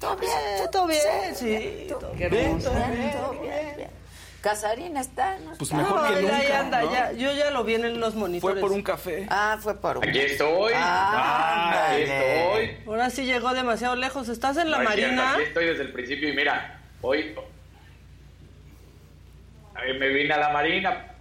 [0.00, 0.30] ¿Todo bien?
[0.70, 1.00] ¿Todo bien?
[1.34, 1.86] Sí.
[1.88, 2.58] todo Qué bien.
[2.62, 2.74] todo
[3.40, 3.90] bien, bien.
[4.42, 5.38] Casarín está.
[5.38, 5.76] ¿no Pues está?
[5.76, 6.92] mejor No, que mira, ahí nunca, anda, ¿no?
[6.92, 8.60] ya, yo ya lo vi en los Fue monitores.
[8.60, 9.26] por un café.
[9.28, 10.08] Ah, fue por un.
[10.08, 10.72] Aquí estoy.
[10.76, 12.76] Ah, aquí estoy.
[12.86, 14.28] Ahora sí llegó demasiado lejos.
[14.28, 15.32] ¿Estás en la No es cierto, marina?
[15.34, 17.34] Aquí estoy desde el principio y mira, hoy
[19.74, 21.15] Ahí me vine a la marina.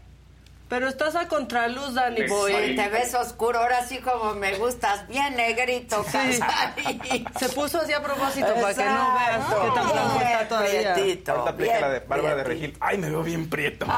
[0.68, 2.76] Pero estás a contraluz, Danny Me Boy.
[2.76, 6.39] Te ves oscuro, ahora sí como me gustas, bien negrito, Sí.
[6.39, 7.26] Casarín.
[7.39, 10.93] Se puso así a propósito para que no veas qué tan blanco está todavía.
[10.95, 12.43] Prietito, Ahorita aplica bien la de Bárbara de.
[12.45, 12.78] Regil.
[12.80, 13.86] Ay, me veo bien prieto.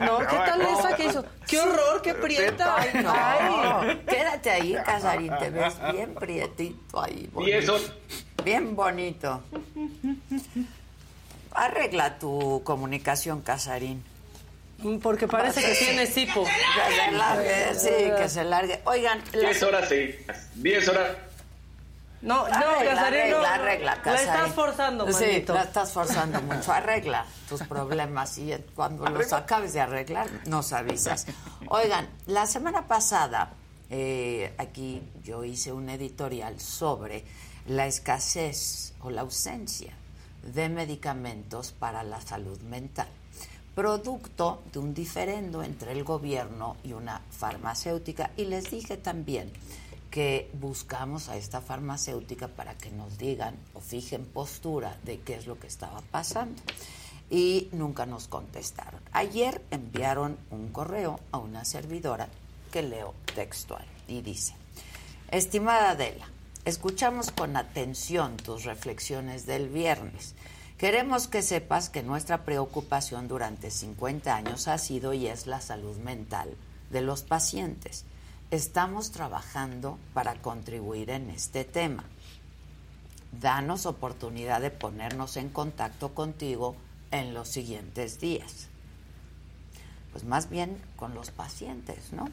[0.00, 1.24] No, ¿qué tal esa que hizo?
[1.46, 2.76] ¡Qué horror, qué prieta!
[2.76, 4.04] Ay, no.
[4.06, 7.30] Quédate ahí, Casarín, te ves bien prietito ahí.
[7.40, 7.94] Y eso, bonito.
[8.44, 9.42] Bien bonito.
[11.52, 14.04] Arregla tu comunicación, Casarín.
[15.02, 16.44] Porque parece que tiene cipo.
[16.44, 18.80] Que se largue, sí, que se largue.
[18.84, 20.48] Oigan, la- 10 horas seguidas.
[20.54, 21.16] 10 horas.
[22.22, 23.36] No, no, Arregla, Casarín, no.
[23.38, 25.54] arregla, arregla, La estás forzando, Sí, manito.
[25.54, 26.72] la estás forzando mucho.
[26.72, 31.26] Arregla tus problemas y cuando los acabes de arreglar, nos avisas.
[31.68, 33.50] Oigan, la semana pasada,
[33.90, 37.24] eh, aquí yo hice un editorial sobre
[37.68, 39.92] la escasez o la ausencia
[40.42, 43.08] de medicamentos para la salud mental,
[43.76, 48.30] producto de un diferendo entre el gobierno y una farmacéutica.
[48.38, 49.52] Y les dije también
[50.10, 55.46] que buscamos a esta farmacéutica para que nos digan o fijen postura de qué es
[55.46, 56.62] lo que estaba pasando.
[57.28, 59.02] Y nunca nos contestaron.
[59.12, 62.28] Ayer enviaron un correo a una servidora
[62.72, 64.54] que leo textual y dice,
[65.30, 66.26] estimada Adela,
[66.64, 70.34] escuchamos con atención tus reflexiones del viernes.
[70.78, 75.96] Queremos que sepas que nuestra preocupación durante 50 años ha sido y es la salud
[75.96, 76.54] mental
[76.90, 78.04] de los pacientes.
[78.50, 82.04] Estamos trabajando para contribuir en este tema.
[83.40, 86.76] Danos oportunidad de ponernos en contacto contigo
[87.10, 88.68] en los siguientes días.
[90.12, 92.28] Pues más bien con los pacientes, ¿no?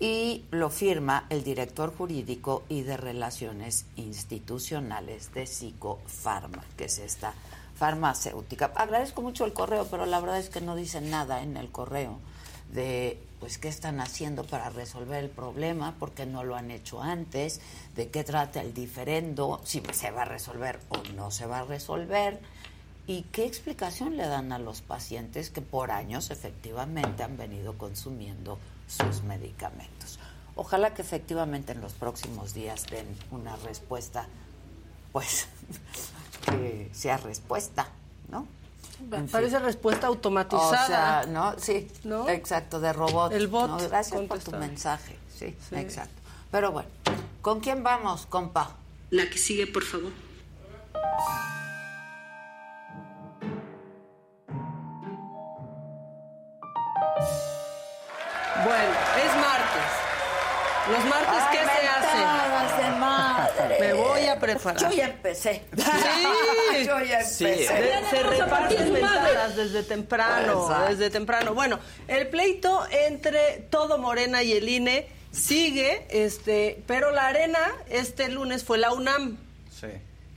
[0.00, 7.34] Y lo firma el director jurídico y de relaciones institucionales de Psicofarma, que es esta
[7.74, 8.72] farmacéutica.
[8.74, 12.18] Agradezco mucho el correo, pero la verdad es que no dicen nada en el correo
[12.72, 17.60] de pues qué están haciendo para resolver el problema, porque no lo han hecho antes,
[17.96, 21.64] de qué trata el diferendo, si se va a resolver o no se va a
[21.64, 22.40] resolver,
[23.08, 28.58] y qué explicación le dan a los pacientes que por años efectivamente han venido consumiendo
[28.86, 30.20] sus medicamentos.
[30.54, 34.28] Ojalá que efectivamente en los próximos días den una respuesta
[35.10, 35.48] pues
[36.44, 37.88] que sea respuesta,
[38.30, 38.46] ¿no?
[39.30, 40.82] Parece respuesta automatizada.
[40.84, 41.54] O sea, ¿no?
[41.58, 42.28] Sí, ¿no?
[42.28, 43.32] exacto, de robot.
[43.32, 43.88] El bot.
[43.88, 45.18] Gracias por tu mensaje.
[45.36, 46.14] Sí, sí, exacto.
[46.50, 46.88] Pero bueno,
[47.40, 48.76] ¿con quién vamos, compa?
[49.10, 50.12] La que sigue, por favor.
[58.64, 59.90] Bueno, es martes.
[60.90, 61.71] Los martes, ¿qué hace?
[61.71, 61.71] de
[63.80, 64.80] Me voy a preparar.
[64.80, 65.62] Yo ya empecé.
[65.76, 65.82] Sí.
[66.86, 67.66] Yo ya empecé.
[68.10, 71.54] Se reparten mentadas desde temprano, desde temprano.
[71.54, 78.28] Bueno, el pleito entre todo Morena y el INE sigue, este, pero la arena este
[78.28, 79.38] lunes fue la UNAM.
[79.70, 79.88] Sí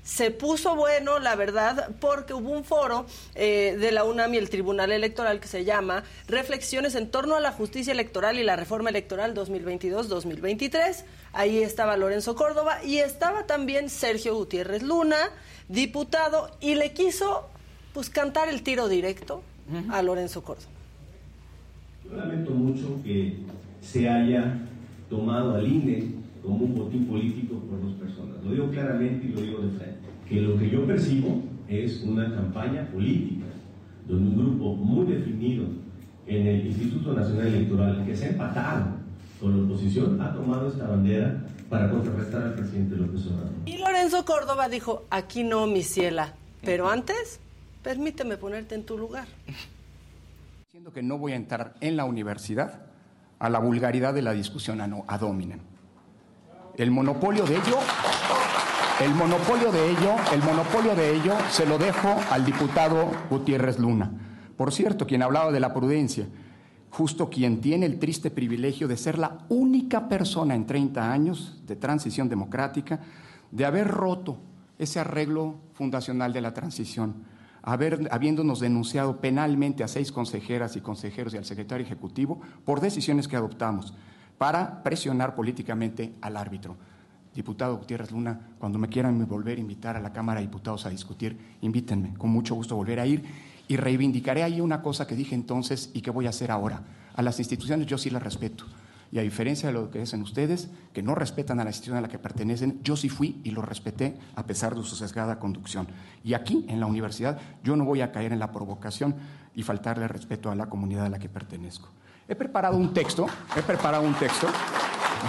[0.06, 4.52] se puso bueno, la verdad, porque hubo un foro eh, de la UNAM y el
[4.52, 8.92] Tribunal Electoral que se llama Reflexiones en torno a la justicia electoral y la reforma
[8.92, 11.04] electoral 2022-2023.
[11.34, 15.18] Ahí estaba Lorenzo Córdoba y estaba también Sergio Gutiérrez Luna,
[15.70, 17.50] diputado, y le quiso
[17.92, 19.42] pues cantar el tiro directo
[19.90, 20.70] a Lorenzo Córdoba.
[22.08, 23.38] Yo lamento mucho que
[23.82, 24.56] se haya
[25.10, 28.44] tomado al INE como un botín político por dos personas.
[28.44, 30.00] Lo digo claramente y lo digo de frente.
[30.28, 33.46] Que lo que yo percibo es una campaña política,
[34.08, 35.66] donde un grupo muy definido
[36.28, 38.86] en el Instituto Nacional Electoral, que se ha empatado
[39.40, 43.52] con la oposición, ha tomado esta bandera para contrarrestar al presidente López Obrador.
[43.66, 46.34] Y Lorenzo Córdoba dijo, aquí no, mi ciela,
[46.64, 47.40] pero antes,
[47.84, 49.28] permíteme ponerte en tu lugar.
[50.66, 52.86] Diciendo que no voy a entrar en la universidad
[53.38, 55.75] a la vulgaridad de la discusión a dominen
[56.78, 57.78] el monopolio de ello,
[59.02, 64.12] el monopolio de ello, el monopolio de ello se lo dejo al diputado Gutiérrez Luna.
[64.58, 66.28] Por cierto, quien hablaba de la prudencia,
[66.90, 71.76] justo quien tiene el triste privilegio de ser la única persona en 30 años de
[71.76, 73.00] transición democrática
[73.52, 74.38] de haber roto
[74.78, 77.24] ese arreglo fundacional de la transición,
[77.64, 83.38] habiéndonos denunciado penalmente a seis consejeras y consejeros y al secretario ejecutivo por decisiones que
[83.38, 83.94] adoptamos
[84.38, 86.76] para presionar políticamente al árbitro.
[87.34, 90.90] Diputado Gutiérrez Luna, cuando me quieran volver a invitar a la Cámara de Diputados a
[90.90, 93.24] discutir, invítenme, con mucho gusto volver a ir
[93.68, 96.84] y reivindicaré ahí una cosa que dije entonces y que voy a hacer ahora.
[97.14, 98.66] A las instituciones yo sí las respeto.
[99.12, 102.02] Y a diferencia de lo que dicen ustedes, que no respetan a la institución a
[102.02, 105.88] la que pertenecen, yo sí fui y lo respeté a pesar de su sesgada conducción.
[106.24, 109.16] Y aquí, en la universidad, yo no voy a caer en la provocación
[109.56, 111.90] y faltarle respeto a la comunidad a la que pertenezco.
[112.28, 114.48] He preparado un texto, he preparado un texto.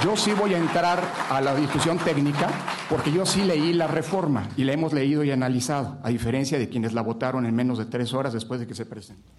[0.02, 2.48] Yo sí voy a entrar a la discusión técnica
[2.88, 6.70] porque yo sí leí la reforma y la hemos leído y analizado, a diferencia de
[6.70, 9.30] quienes la votaron en menos de tres horas después de que se presentó.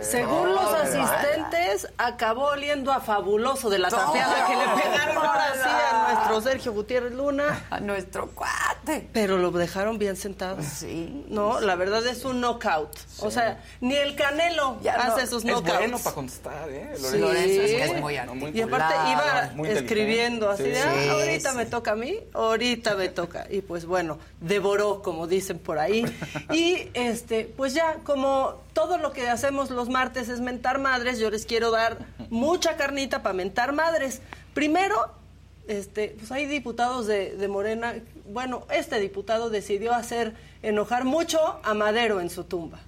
[0.00, 5.68] Según los asistentes, acabó oliendo a fabuloso de la tapeada que le pegaron ahora sí
[5.68, 7.66] a nuestro Sergio Gutiérrez Luna.
[7.70, 9.08] A nuestro cuate.
[9.12, 10.62] Pero lo dejaron bien sentado.
[10.62, 11.26] Sí.
[11.28, 12.96] No, la verdad es un knockout.
[13.20, 15.68] O sea, ni el Canelo hace sus knockouts.
[15.68, 16.94] Es bueno para contestar, ¿eh?
[17.00, 18.56] Lorenzo, es, que es muy articulado.
[18.56, 23.46] Y aparte iba escribiendo así de, ah, ahorita me toca a mí, ahorita me toca.
[23.50, 26.04] Y pues bueno, devoró, como dicen por ahí.
[26.52, 31.30] y este, pues ya, como todo lo que hacemos los martes es mentar madres, yo
[31.30, 31.98] les quiero dar
[32.30, 34.20] mucha carnita para mentar madres.
[34.54, 35.10] Primero,
[35.66, 37.94] este, pues hay diputados de, de, Morena,
[38.26, 42.80] bueno, este diputado decidió hacer enojar mucho a Madero en su tumba.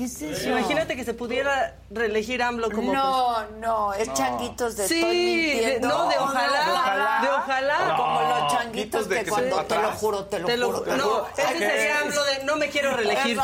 [0.00, 0.48] ¿Qué es eso?
[0.48, 2.94] Imagínate que se pudiera reelegir AMLO como...
[2.94, 7.20] No, no, es changuitos de sí, no, de ojalá, de ojalá.
[7.20, 7.96] De ojalá.
[7.98, 10.84] como los changuitos que, que cuando te lo juro, te lo te juro.
[10.86, 13.38] Lo, no, ese sería AMLO de no me quiero reelegir.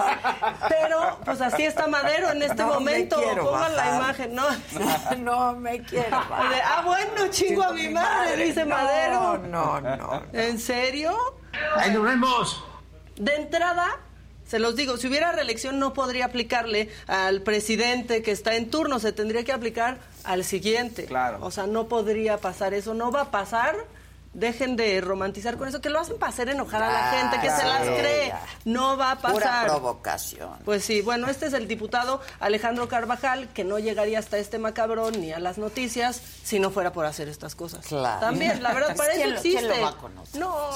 [0.70, 3.20] Pero, pues así está Madero en este no momento.
[3.20, 4.46] Pongan la imagen, ¿no?
[5.18, 6.62] no me quiero bajar.
[6.64, 9.36] ah, bueno, chingo a mi madre, dice Madero.
[9.46, 10.22] No, no, no.
[10.32, 11.14] ¿En serio?
[11.76, 12.64] ¡Ahí nos vemos!
[13.16, 14.00] De entrada,
[14.52, 18.98] se los digo, si hubiera reelección no podría aplicarle al presidente que está en turno,
[18.98, 21.06] se tendría que aplicar al siguiente.
[21.06, 21.38] Claro.
[21.40, 23.74] O sea, no podría pasar eso, no va a pasar.
[24.34, 27.50] Dejen de romantizar con eso, que lo hacen para hacer enojar a la gente, que
[27.50, 28.32] se las cree.
[28.64, 29.34] No va a pasar.
[29.34, 30.50] Pura provocación.
[30.64, 35.20] Pues sí, bueno, este es el diputado Alejandro Carvajal, que no llegaría hasta este macabrón
[35.20, 37.86] ni a las noticias si no fuera por hacer estas cosas.
[37.86, 38.20] Claro.
[38.20, 39.58] También, la verdad, para eso ¿Quién, existe.
[39.60, 40.40] ¿quién lo va a conocer?
[40.40, 40.70] No.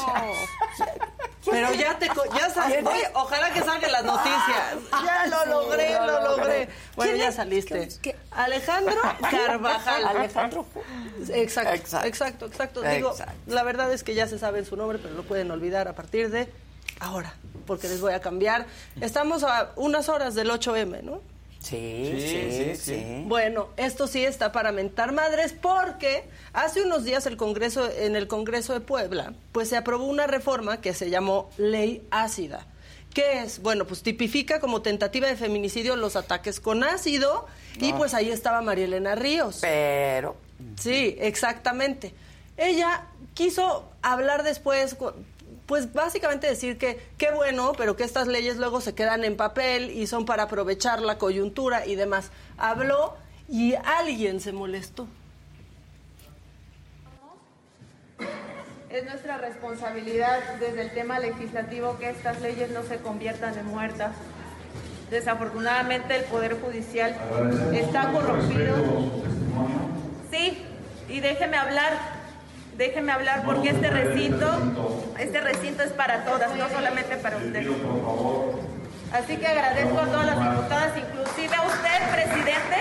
[1.50, 4.74] Pero ya te ya sabes, oye, ojalá que salgan las noticias.
[5.04, 6.68] Ya lo logré, lo logré.
[6.96, 7.88] Bueno, ya saliste.
[8.32, 8.96] Alejandro
[9.30, 10.06] Carvajal.
[10.06, 10.66] Alejandro.
[11.28, 12.82] Exacto, exacto, exacto.
[12.82, 13.14] Digo,
[13.46, 16.30] la verdad es que ya se sabe su nombre, pero lo pueden olvidar a partir
[16.30, 16.48] de
[17.00, 17.34] ahora,
[17.66, 18.66] porque les voy a cambiar.
[19.00, 21.20] Estamos a unas horas del 8M, ¿no?
[21.60, 27.36] Sí, sí, sí, Bueno, esto sí está para mentar madres porque hace unos días el
[27.36, 32.06] Congreso, en el Congreso de Puebla, pues se aprobó una reforma que se llamó Ley
[32.12, 32.66] Ácida.
[33.12, 33.62] ¿Qué es?
[33.62, 37.46] Bueno, pues tipifica como tentativa de feminicidio los ataques con ácido
[37.80, 39.58] y pues ahí estaba María Elena Ríos.
[39.62, 40.36] Pero.
[40.78, 42.14] Sí, exactamente.
[42.56, 44.96] Ella quiso hablar después
[45.66, 49.90] pues básicamente decir que qué bueno, pero que estas leyes luego se quedan en papel
[49.90, 52.30] y son para aprovechar la coyuntura y demás.
[52.56, 53.16] Habló
[53.48, 55.06] y alguien se molestó.
[58.88, 64.12] Es nuestra responsabilidad desde el tema legislativo que estas leyes no se conviertan en muertas.
[65.10, 67.16] Desafortunadamente el Poder Judicial
[67.74, 68.76] está corrompido.
[70.30, 70.64] Sí,
[71.08, 71.92] y déjeme hablar
[72.76, 74.46] déjenme hablar porque este recinto,
[75.18, 77.66] este recinto es para todas, no solamente para usted.
[79.12, 82.76] Así que agradezco a todas las diputadas, inclusive a usted, presidente.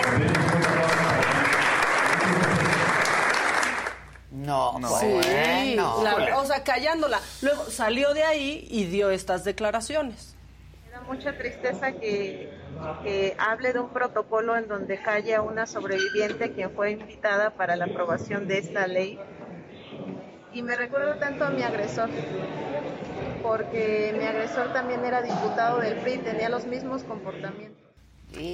[4.30, 4.88] No, no.
[4.98, 7.20] Sí, o sea, callándola.
[7.42, 10.36] Luego salió de ahí y dio estas declaraciones.
[10.84, 12.52] Me da mucha tristeza que,
[13.02, 17.76] que hable de un protocolo en donde calle a una sobreviviente quien fue invitada para
[17.76, 19.18] la aprobación de esta ley
[20.56, 22.08] y me recuerdo tanto a mi agresor,
[23.42, 27.76] porque mi agresor también era diputado del PRI, tenía los mismos comportamientos.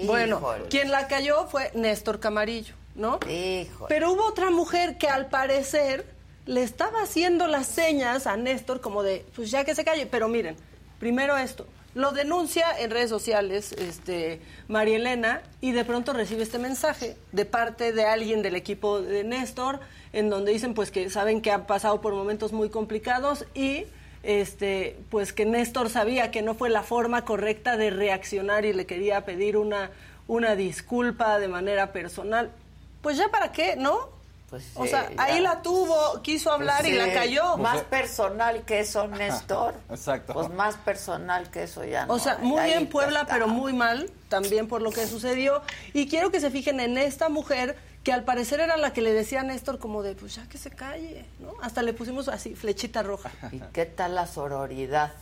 [0.04, 3.20] Bueno, quien la cayó fue Néstor Camarillo, ¿no?
[3.88, 6.04] Pero hubo otra mujer que al parecer
[6.44, 10.26] le estaba haciendo las señas a Néstor como de, pues ya que se calle, pero
[10.26, 10.56] miren,
[10.98, 16.58] primero esto, lo denuncia en redes sociales este, María Elena y de pronto recibe este
[16.58, 19.78] mensaje de parte de alguien del equipo de Néstor
[20.12, 23.84] en donde dicen pues que saben que han pasado por momentos muy complicados y
[24.22, 28.86] este pues que Néstor sabía que no fue la forma correcta de reaccionar y le
[28.86, 29.90] quería pedir una
[30.26, 32.50] una disculpa de manera personal.
[33.02, 34.10] Pues ya para qué, ¿no?
[34.48, 37.56] Pues o sea, ahí la tuvo, quiso pues hablar y la cayó.
[37.56, 39.74] Más personal que eso, Néstor.
[39.88, 40.34] Exacto.
[40.34, 42.14] Pues más personal que eso ya no.
[42.14, 45.62] O sea, muy bien Puebla, pero muy mal también por lo que sucedió.
[45.94, 49.12] Y quiero que se fijen en esta mujer que al parecer era la que le
[49.12, 51.54] decía a Néstor como de, pues ya que se calle, ¿no?
[51.62, 53.30] Hasta le pusimos así, flechita roja.
[53.52, 55.12] ¿Y qué tal la sororidad?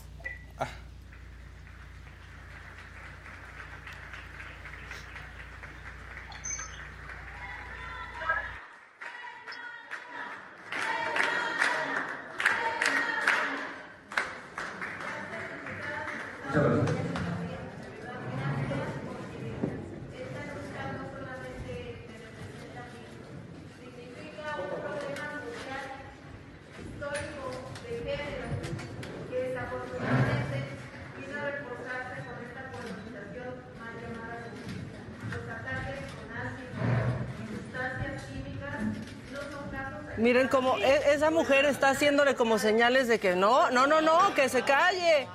[41.31, 45.29] Mujer está haciéndole como señales de que no, no, no, no, que se calle.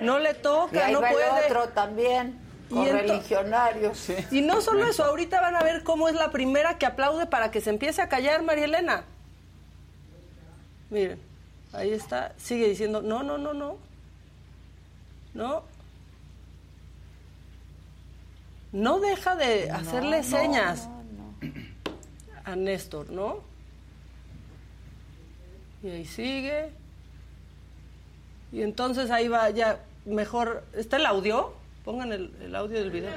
[0.00, 1.46] No le toca, no puede.
[1.46, 2.38] otro también.
[2.68, 4.10] Con y religionarios.
[4.30, 7.50] Y no solo eso, ahorita van a ver cómo es la primera que aplaude para
[7.50, 9.04] que se empiece a callar María Elena.
[10.90, 11.18] Miren,
[11.72, 13.78] ahí está, sigue diciendo, no, no, no, no.
[15.34, 15.62] No.
[18.72, 20.88] No deja de hacerle señas
[22.44, 23.47] a Néstor, ¿no?
[25.82, 26.70] Y ahí sigue.
[28.52, 30.64] Y entonces ahí va ya mejor.
[30.72, 31.52] ¿Está el audio?
[31.84, 33.10] Pongan el, audio del video.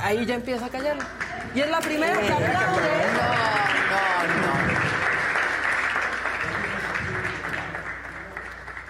[0.00, 0.98] Ahí ya empieza a callar.
[1.54, 2.88] Y es la primera que aplaude.
[3.90, 4.82] No, no, no.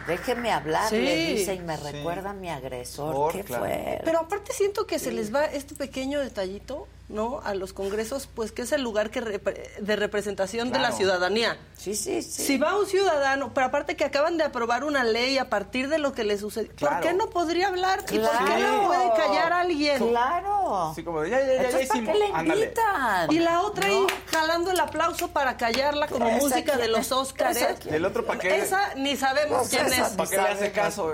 [0.06, 3.32] Déjeme hablar, le dice, y me recuerda a mi agresor.
[3.32, 4.00] ¿Qué fue?
[4.04, 7.40] Pero aparte siento que se les va este pequeño detallito ¿no?
[7.44, 11.58] A los congresos, pues que es el lugar que de representación de la ciudadanía.
[11.76, 12.42] Sí, sí, sí.
[12.42, 15.98] Si va un ciudadano, pero aparte que acaban de aprobar una ley a partir de
[15.98, 18.04] lo que le sucede, ¿por qué no podría hablar?
[18.10, 19.98] ¿Y por qué no puede callar a alguien?
[19.98, 20.92] Claro.
[20.94, 23.32] Sí, como ya, ya, ya, ya le invitan?
[23.32, 27.86] Y la otra ahí jalando el aplauso para callarla como música de los Óscares.
[27.86, 28.58] El otro qué.
[28.58, 30.10] Esa ni sabemos quién es.
[30.10, 31.12] ¿Para qué le hace caso?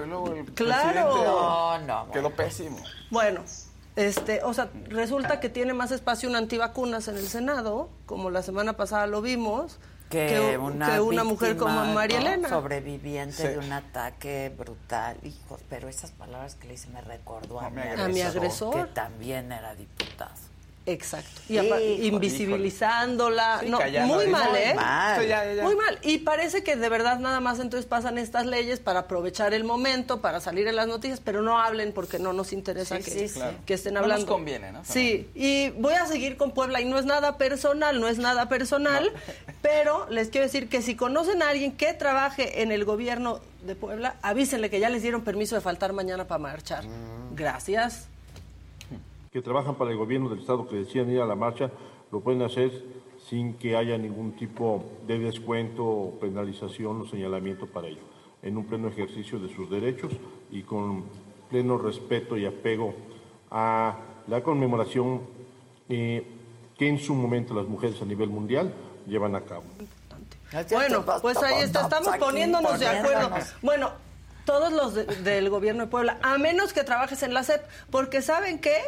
[0.54, 1.16] claro.
[1.24, 2.12] No, no.
[2.12, 2.78] Quedó pésimo.
[3.10, 3.42] Bueno,
[3.98, 8.42] este, o sea, resulta que tiene más espacio un antivacunas en el Senado, como la
[8.42, 12.48] semana pasada lo vimos, que, una, mujer como María Elena.
[12.48, 15.16] Sobreviviente de un ataque brutal.
[15.24, 19.74] Hijos, pero esas palabras que le hice me recordó a, mi, agresor, que también era
[19.74, 20.47] diputado.
[20.88, 21.42] Exacto.
[21.50, 21.58] Y
[22.06, 23.62] invisibilizándola.
[23.66, 24.74] no, muy mal, ¿eh?
[25.62, 25.98] Muy mal.
[26.02, 30.22] Y parece que de verdad nada más entonces pasan estas leyes para aprovechar el momento,
[30.22, 33.30] para salir en las noticias, pero no hablen porque no nos interesa que,
[33.66, 34.24] que, estén hablando.
[34.24, 34.82] No nos conviene, ¿no?
[34.84, 35.28] Sí.
[35.34, 39.12] Y voy a seguir con Puebla y no es nada personal, no es nada personal,
[39.62, 43.74] pero les quiero decir que si conocen a alguien que trabaje en el gobierno de
[43.74, 46.86] Puebla, avísenle que ya les dieron permiso de faltar mañana para marchar.
[46.86, 47.34] Mm.
[47.34, 48.08] Gracias
[49.30, 51.70] que trabajan para el gobierno del Estado que decían ir a la marcha,
[52.10, 52.70] lo pueden hacer
[53.28, 58.00] sin que haya ningún tipo de descuento, penalización o señalamiento para ello,
[58.42, 60.12] en un pleno ejercicio de sus derechos
[60.50, 61.04] y con
[61.50, 62.94] pleno respeto y apego
[63.50, 65.22] a la conmemoración
[65.88, 66.24] eh,
[66.78, 68.72] que en su momento las mujeres a nivel mundial
[69.06, 69.64] llevan a cabo.
[70.70, 73.30] Bueno, pues ahí está, estamos poniéndonos de acuerdo.
[73.60, 73.90] Bueno,
[74.46, 78.58] todos los del gobierno de Puebla, a menos que trabajes en la SEP, porque ¿saben
[78.58, 78.78] qué?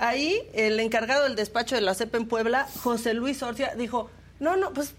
[0.00, 4.56] Ahí el encargado del despacho de la CEP en Puebla, José Luis Orcia, dijo, no,
[4.56, 4.94] no, pues,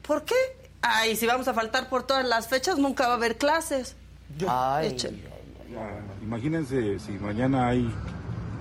[0.00, 0.34] ¿por qué?
[0.80, 3.96] Ay, si vamos a faltar por todas las fechas, nunca va a haber clases.
[4.48, 4.96] Ay,
[6.22, 7.92] imagínense si mañana hay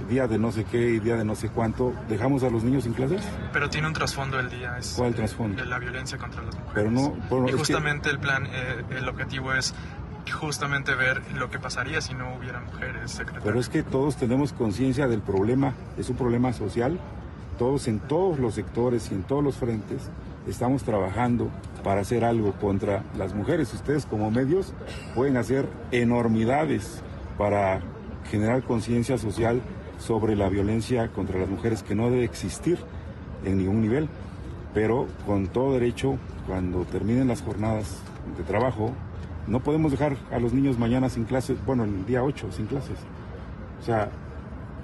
[0.09, 2.83] día de no sé qué y día de no sé cuánto, ¿dejamos a los niños
[2.83, 3.21] sin clases?
[3.53, 4.77] Pero tiene un trasfondo el día.
[4.77, 5.63] Es ¿Cuál trasfondo?
[5.63, 6.73] La violencia contra las mujeres.
[6.73, 9.73] Pero no, y justamente el plan, eh, el objetivo es
[10.31, 13.43] justamente ver lo que pasaría si no hubiera mujeres secretarias.
[13.43, 16.99] Pero es que todos tenemos conciencia del problema, es un problema social,
[17.57, 20.09] todos en todos los sectores y en todos los frentes
[20.47, 21.49] estamos trabajando
[21.83, 23.73] para hacer algo contra las mujeres.
[23.73, 24.73] Ustedes como medios
[25.13, 27.01] pueden hacer enormidades
[27.37, 27.81] para
[28.29, 29.61] generar conciencia social
[29.99, 32.77] sobre la violencia contra las mujeres que no debe existir
[33.45, 34.09] en ningún nivel,
[34.73, 36.17] pero con todo derecho,
[36.47, 37.97] cuando terminen las jornadas
[38.37, 38.91] de trabajo,
[39.47, 42.97] no podemos dejar a los niños mañana sin clases, bueno, el día 8 sin clases.
[43.81, 44.09] O sea,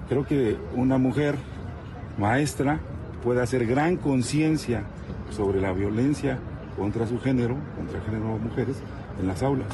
[0.07, 1.35] creo que una mujer
[2.17, 2.79] maestra
[3.23, 4.83] puede hacer gran conciencia
[5.31, 6.37] sobre la violencia
[6.77, 8.77] contra su género, contra el género de mujeres,
[9.19, 9.67] en las aulas.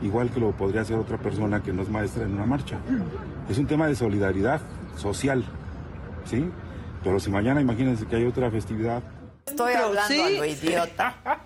[0.00, 2.78] Igual que lo podría hacer otra persona que no es maestra en una marcha.
[3.48, 4.60] Es un tema de solidaridad
[4.96, 5.44] social,
[6.24, 6.48] ¿sí?
[7.02, 9.02] Pero si mañana imagínense que hay otra festividad.
[9.46, 11.16] Estoy hablando a lo idiota.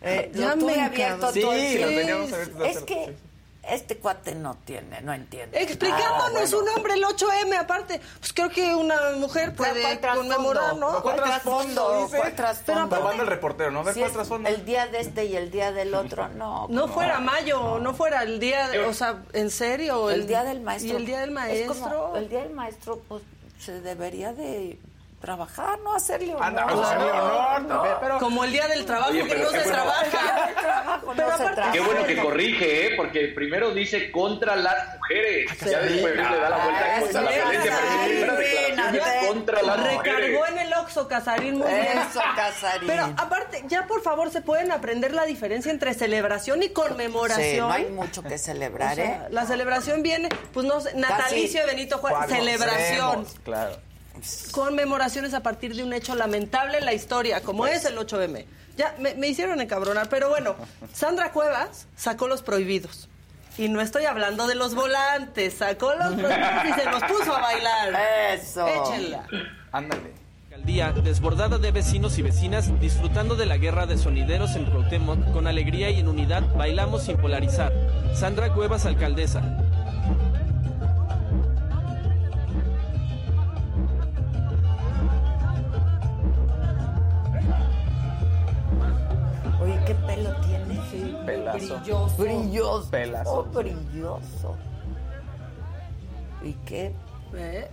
[0.00, 1.94] Eh, lo tuve abierto sí, todo el tiempo.
[1.96, 3.16] teníamos abiertos Es que
[3.68, 5.60] este cuate no tiene, no entiende.
[5.62, 11.02] Explicándonos Ah, un hombre el 8M, aparte, pues creo que una mujer puede conmemorar, ¿no?
[11.02, 12.08] ¿Cuál trasfondo?
[12.34, 13.10] trasfondo?
[13.12, 13.80] El reportero, ¿no?
[13.80, 14.48] A ver, Si ¿cuál es trasfondo?
[14.48, 16.66] el día de este y el día del otro, no.
[16.70, 20.08] No fuera mayo, no fuera el día, de- o sea, en serio.
[20.10, 20.92] el día del maestro.
[20.94, 21.74] Y el día del Es maestro.
[21.74, 23.22] como, el día del maestro, pues
[23.60, 24.78] se debería de
[25.20, 26.44] trabajar, no hacerle honor.
[26.44, 29.34] Anda, vamos a hacerle honor, No, también, pero- Como el día del trabajo Oye, que
[29.36, 29.72] no qué se bueno.
[29.72, 30.50] trabaja.
[30.58, 31.72] Trabajo no se.
[31.72, 32.96] Qué bueno que corrige, ¿eh?
[32.96, 35.50] Porque primero dice contra las mujeres.
[35.60, 37.78] Ya después le da la vuelta Ah, contra la sí, violencia.
[38.20, 38.44] Pero sí,
[38.98, 40.02] es contra las mujeres.
[40.04, 41.98] Recargó en el Oxxo Casarín muy bien.
[41.98, 42.86] Eso, Casarín.
[42.88, 47.44] Pero aparte, ya por favor, ¿se pueden aprender la diferencia entre celebración y conmemoración?
[47.44, 49.28] Sí, no hay mucho que O celebrar, sea, ¿eh?
[49.30, 53.26] La celebración viene, pues no sé, natalicio de Benito Juárez, celebración.
[53.44, 53.76] Claro.
[54.52, 58.44] Conmemoraciones a partir de un hecho lamentable en la historia, como es el 8M.
[58.76, 60.54] Ya, me, me hicieron encabronar, pero bueno,
[60.92, 63.08] Sandra Cuevas sacó los prohibidos.
[63.58, 67.40] Y no estoy hablando de los volantes, sacó los prohibidos y se los puso a
[67.40, 68.00] bailar.
[68.32, 68.66] Eso.
[68.68, 69.26] Échenla.
[69.72, 70.14] Ándale.
[70.44, 75.48] Alcaldía, desbordada de vecinos y vecinas, disfrutando de la guerra de sonideros en Cuauhtémoc, con
[75.48, 77.72] alegría y en unidad, bailamos sin polarizar.
[78.14, 79.42] Sandra Cuevas, alcaldesa.
[89.60, 90.80] Oye, ¿qué pelo tiene?
[90.90, 91.78] Sí, Pelazo.
[91.80, 92.22] Brilloso.
[92.22, 92.90] Brilloso.
[92.90, 93.38] Pelazo.
[93.38, 94.56] Oh, brilloso.
[96.42, 96.94] ¿Y qué?
[97.34, 97.68] ¿Eh?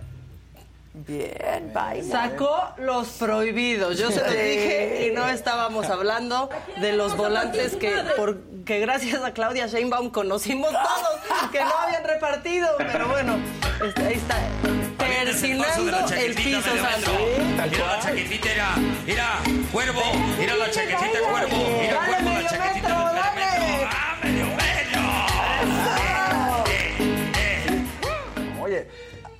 [1.04, 2.10] Bien, baila.
[2.10, 3.98] Sacó los prohibidos.
[3.98, 6.48] Yo se los dije y no estábamos hablando
[6.80, 12.02] de los volantes que, por, que gracias a Claudia Sheinbaum conocimos todos, que no habían
[12.02, 12.68] repartido.
[12.78, 13.36] Pero bueno,
[13.86, 14.38] este, ahí está.
[14.96, 17.12] Persinando el piso, Sandra.
[17.70, 18.74] Mira la chaquetita, era,
[19.04, 19.26] mira,
[19.72, 20.02] cuervo,
[20.38, 23.34] mira la chaquetita, cuervo, mira Dale, cuervo, la chaquetita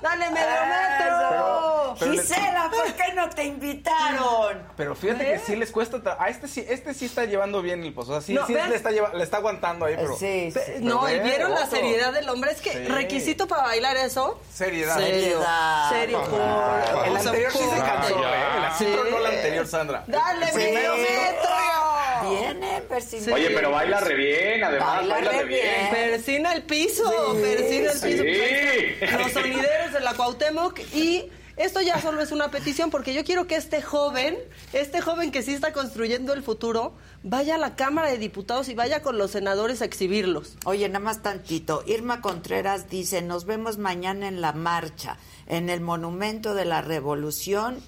[0.06, 1.75] ¡Dale, medio metro!
[1.98, 4.62] Pero Gisela, ¿por qué no te invitaron?
[4.76, 6.16] pero fíjate que sí les cuesta.
[6.18, 8.12] A este sí, este sí está llevando bien el pozo.
[8.12, 10.16] O sea, sí, No, sí vean- le, está lleva- le está aguantando ahí, pero.
[10.16, 10.58] Sí, sí.
[10.58, 12.52] Pe- No, y vieron la seriedad del hombre.
[12.52, 12.84] Es que Sí.
[12.84, 14.40] requisito para bailar eso.
[14.52, 14.96] Seriedad.
[14.98, 15.90] Seriedad.
[15.90, 16.20] Serio.
[17.06, 19.04] El anterior sí se cansó, ¿eh?
[19.06, 20.04] El no la anterior, Sandra.
[20.06, 22.30] ¡Dale, Primero metro!
[22.30, 23.34] Viene persinando.
[23.34, 25.90] Oye, pero baila re bien, además, Baila baila, re re bien.
[25.90, 28.22] Persina el piso, persina el piso.
[28.22, 29.06] Sí.
[29.18, 33.46] Los sonideros de la Cuauhtémoc y esto ya solo es una petición porque yo quiero
[33.46, 34.36] que este joven,
[34.72, 36.92] este joven que sí está construyendo el futuro,
[37.22, 40.58] vaya a la Cámara de Diputados y vaya con los senadores a exhibirlos.
[40.66, 41.82] Oye, nada más tantito.
[41.86, 47.78] Irma Contreras dice, nos vemos mañana en la marcha, en el Monumento de la Revolución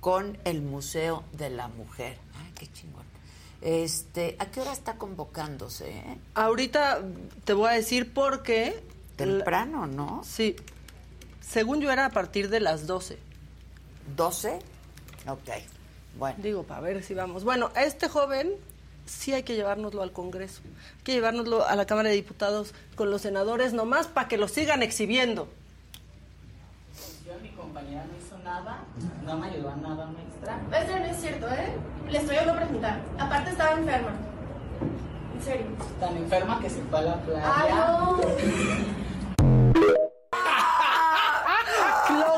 [0.00, 2.18] con el Museo de la Mujer.
[2.34, 3.04] Ay, qué chingón.
[3.62, 5.88] Este, ¿A qué hora está convocándose?
[5.90, 6.18] Eh?
[6.34, 7.00] Ahorita
[7.44, 8.82] te voy a decir por qué.
[9.16, 10.22] Temprano, ¿no?
[10.24, 10.56] Sí.
[11.52, 13.18] Según yo era a partir de las 12.
[14.16, 14.58] ¿12?
[15.28, 15.50] Ok.
[16.18, 16.38] Bueno.
[16.42, 17.44] Digo, para ver si vamos.
[17.44, 18.52] Bueno, a este joven
[19.04, 20.62] sí hay que llevárnoslo al Congreso.
[20.64, 24.48] Hay que llevárnoslo a la Cámara de Diputados con los senadores nomás para que lo
[24.48, 25.46] sigan exhibiendo.
[27.26, 28.84] Yo, mi compañera no hizo nada,
[29.22, 30.58] no me ayudó a nada un extra.
[30.82, 31.76] Eso no es cierto, ¿eh?
[32.08, 33.02] Le estoy a presentar.
[33.18, 34.12] Aparte estaba enferma.
[35.34, 35.66] En serio.
[36.00, 37.42] Tan enferma que se fue a la playa.
[37.44, 38.22] Ay, no.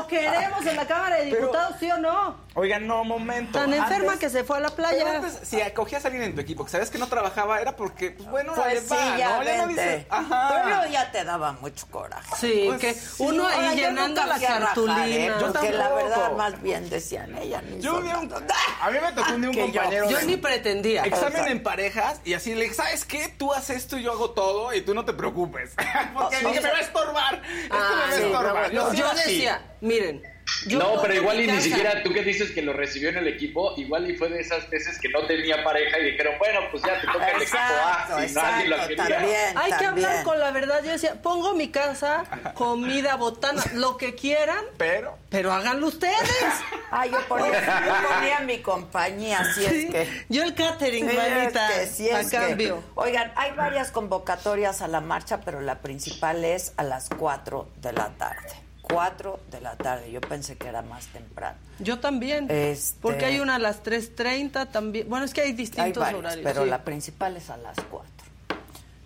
[0.05, 2.45] ¿Lo queremos en la Cámara de Diputados, sí o no?
[2.53, 3.59] Oigan, no, momento.
[3.59, 5.15] Tan enferma Antes- que se fue a la Pero playa.
[5.17, 8.11] antes, si acogías a alguien en tu equipo que sabes que no trabajaba, era porque,
[8.11, 9.43] pues bueno, Pues ahí sí, va, ya ¿no?
[9.43, 10.61] Ya no dices, ajá.
[10.63, 12.33] Pero ya te daba mucho coraje.
[12.39, 13.15] Sí, Pues que sí.
[13.19, 14.65] uno ahí yo llenando la fui a rajar, ¿eh?
[14.65, 15.37] cartulina.
[15.51, 18.33] Porque la verdad más bien decían, ella ni Yo vi un-
[18.81, 20.09] a mí me tocó un día un yo- compañero.
[20.09, 21.03] Yo ni pretendía.
[21.03, 23.27] Examen en parejas y así le dije, ¿sabes qué?
[23.37, 25.73] Tú haces esto y yo hago todo y tú no te preocupes.
[26.13, 27.41] Porque O dije, sea- me va a estorbar.
[27.63, 28.71] Esto Ah, me va a sí, estorbar.
[28.93, 30.21] yo decía, miren.
[30.67, 33.27] yo no, pero igual y ni siquiera tú que dices que lo recibió en el
[33.27, 36.83] equipo, igual y fue de esas veces que no tenía pareja y dijeron, bueno, pues
[36.83, 39.17] ya te toca el equipo A, si nadie lo exacto, quería.
[39.17, 39.57] también.
[39.57, 40.81] Hay que hablar con la verdad.
[40.83, 42.23] Yo decía, pongo mi casa,
[42.53, 46.15] comida, botana, lo que quieran, Pero, pero háganlo ustedes.
[46.97, 50.25] Ah, yo ponía, yo ponía mi compañía, si Sí, es que...
[50.29, 52.81] Yo el catering, Sí, es manita, que sí, a es que- cambio.
[52.93, 57.91] Oigan, hay varias convocatorias a la marcha, pero la principal es a las 4 de
[57.91, 58.47] la tarde.
[58.89, 60.11] 4 de la tarde.
[60.11, 61.57] Yo pensé que era más temprano.
[61.79, 62.47] Yo también.
[62.49, 65.09] Este- Porque hay una a las 3.30 también.
[65.09, 66.43] Bueno, es que hay Hay distintos horarios.
[66.43, 66.69] pero sí.
[66.69, 68.11] la principal es a las 4.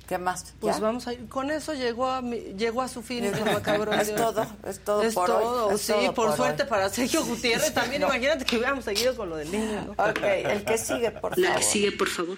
[0.07, 0.55] ¿Qué más?
[0.59, 0.81] Pues ¿Ya?
[0.81, 1.29] vamos a ir.
[1.29, 5.13] Con eso llegó a, mi- llegó a su fin el Es todo, es todo Es
[5.13, 6.69] por hoy, todo, es sí, todo por, por suerte hoy.
[6.69, 8.01] para Sergio Gutiérrez Sí, también.
[8.01, 8.07] no.
[8.07, 9.91] Imagínate que hubiéramos seguido con lo del niño, ¿no?
[10.03, 11.59] Ok, el que sigue, por La favor.
[11.61, 12.37] que sigue, por favor.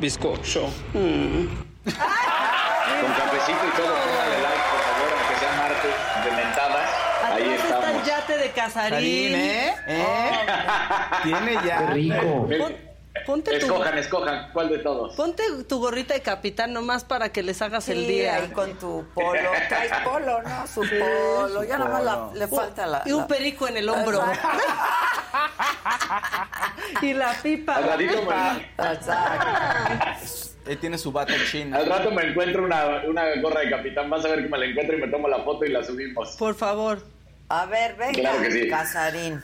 [0.00, 0.68] Bizcocho.
[0.92, 1.66] Con
[3.16, 5.94] cafecito y todo, póngale like, por favor, aunque sea martes
[6.24, 6.88] de mentadas.
[7.24, 8.06] Ahí Atrás está el estamos.
[8.06, 9.34] yate de Casarín.
[9.34, 9.74] ¿eh?
[9.86, 10.30] ¿Eh?
[11.22, 11.78] Tiene ya.
[12.58, 12.76] Pon-
[13.26, 15.16] ponte, tu, Escojan, escojan, ¿cuál de todos?
[15.16, 18.36] ponte tu gorrita de capitán nomás para que les hagas el día.
[18.36, 19.50] ahí con tu polo.
[19.68, 20.66] Traes polo, ¿no?
[20.66, 21.64] Su polo.
[21.64, 23.02] Ya nada más la- le falta la...
[23.06, 24.22] Y un la- perico en el hombro.
[27.02, 27.76] y la pipa.
[27.76, 27.84] Al
[30.68, 31.76] Él tiene su bata china.
[31.78, 34.10] al rato me encuentro una, una gorra de capitán.
[34.10, 36.36] Vas a ver que me la encuentro y me tomo la foto y la subimos.
[36.36, 37.00] Por favor.
[37.48, 38.68] A ver, venga, Claro que sí.
[38.68, 39.40] Casarín.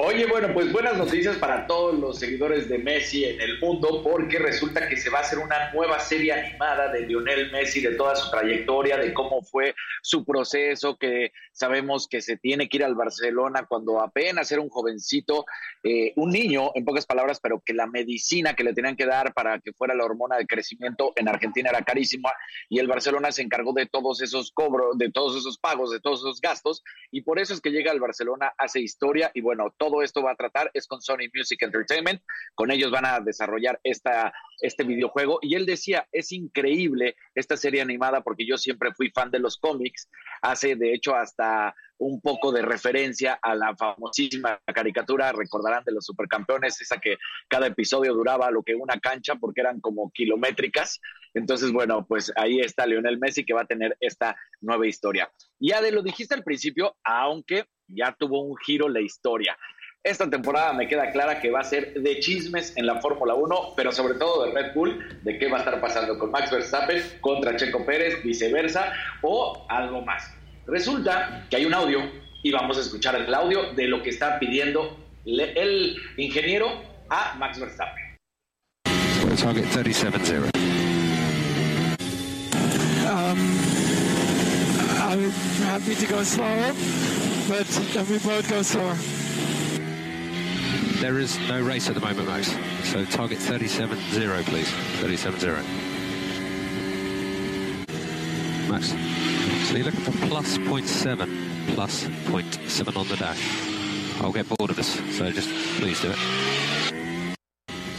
[0.00, 4.38] Oye, bueno, pues buenas noticias para todos los seguidores de Messi en el mundo, porque
[4.38, 8.14] resulta que se va a hacer una nueva serie animada de Lionel Messi, de toda
[8.14, 12.94] su trayectoria, de cómo fue su proceso, que sabemos que se tiene que ir al
[12.94, 15.44] Barcelona cuando apenas era un jovencito,
[15.82, 19.34] eh, un niño, en pocas palabras, pero que la medicina que le tenían que dar
[19.34, 22.30] para que fuera la hormona de crecimiento en Argentina era carísima,
[22.68, 26.20] y el Barcelona se encargó de todos esos cobros, de todos esos pagos, de todos
[26.20, 29.87] esos gastos, y por eso es que llega al Barcelona, hace historia, y bueno, todo
[30.02, 32.22] esto va a tratar, es con Sony Music Entertainment,
[32.54, 37.80] con ellos van a desarrollar esta, este videojuego, y él decía, es increíble esta serie
[37.80, 40.08] animada, porque yo siempre fui fan de los cómics,
[40.42, 46.04] hace de hecho hasta un poco de referencia a la famosísima caricatura, recordarán de los
[46.06, 47.16] supercampeones, esa que
[47.48, 51.00] cada episodio duraba lo que una cancha porque eran como kilométricas.
[51.34, 55.30] Entonces, bueno, pues ahí está Lionel Messi que va a tener esta nueva historia.
[55.58, 59.58] Ya de lo dijiste al principio, aunque ya tuvo un giro la historia.
[60.08, 63.74] Esta temporada me queda clara que va a ser de chismes en la Fórmula 1,
[63.76, 67.02] pero sobre todo de Red Bull, de qué va a estar pasando con Max Verstappen
[67.20, 68.90] contra Checo Pérez, viceversa,
[69.20, 70.32] o algo más.
[70.66, 72.10] Resulta que hay un audio
[72.42, 74.96] y vamos a escuchar el audio de lo que está pidiendo
[75.26, 76.68] el ingeniero
[77.10, 78.16] a Max Verstappen.
[79.36, 80.56] Target 37-0.
[83.06, 83.38] Um,
[85.02, 85.30] I'm
[85.68, 86.72] happy to go slower,
[87.46, 88.96] but then we both go slower.
[91.00, 92.48] There is no race at the moment, Max.
[92.88, 94.68] So target 37-0, please.
[95.00, 95.62] 37-0.
[98.68, 98.88] Max,
[99.68, 103.40] so you're looking for plus 0.7, plus 0.7 on the dash.
[104.20, 106.18] I'll get bored of this, so just please do it.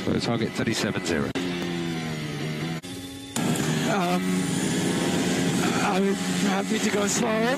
[0.04, 1.32] So target 37-0.
[3.90, 4.22] Um,
[5.86, 6.14] I'm
[6.50, 7.58] happy to go slower,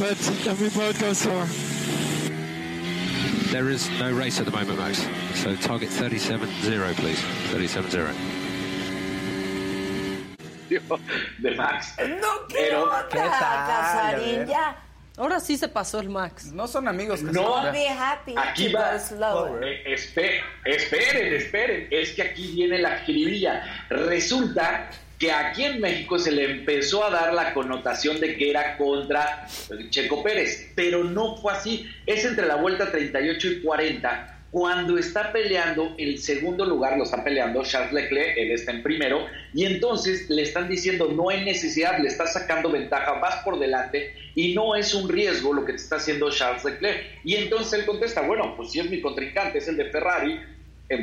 [0.00, 0.18] but
[0.60, 1.65] we both go slower.
[3.56, 4.98] There is no race at the moment, Max.
[5.36, 7.18] So target 37.0, please.
[7.48, 8.12] 37.0.
[11.40, 11.96] de Max.
[12.20, 14.76] No Pero, ¿Qué Casarín, ya.
[15.16, 16.52] Ahora sí se pasó el Max.
[16.52, 17.22] No son amigos.
[17.22, 18.94] No, Don't be happy aquí va.
[18.94, 21.88] Eh, espe- esperen, esperen.
[21.90, 23.86] Es que aquí viene la jiribilla.
[23.88, 28.76] Resulta que aquí en México se le empezó a dar la connotación de que era
[28.76, 29.46] contra
[29.90, 31.88] Checo Pérez, pero no fue así.
[32.06, 37.22] Es entre la vuelta 38 y 40 cuando está peleando el segundo lugar, lo está
[37.22, 41.98] peleando Charles Leclerc, él está en primero, y entonces le están diciendo no hay necesidad,
[41.98, 45.78] le estás sacando ventaja, vas por delante y no es un riesgo lo que te
[45.78, 47.04] está haciendo Charles Leclerc.
[47.24, 50.40] Y entonces él contesta, bueno, pues si es mi contrincante, es el de Ferrari,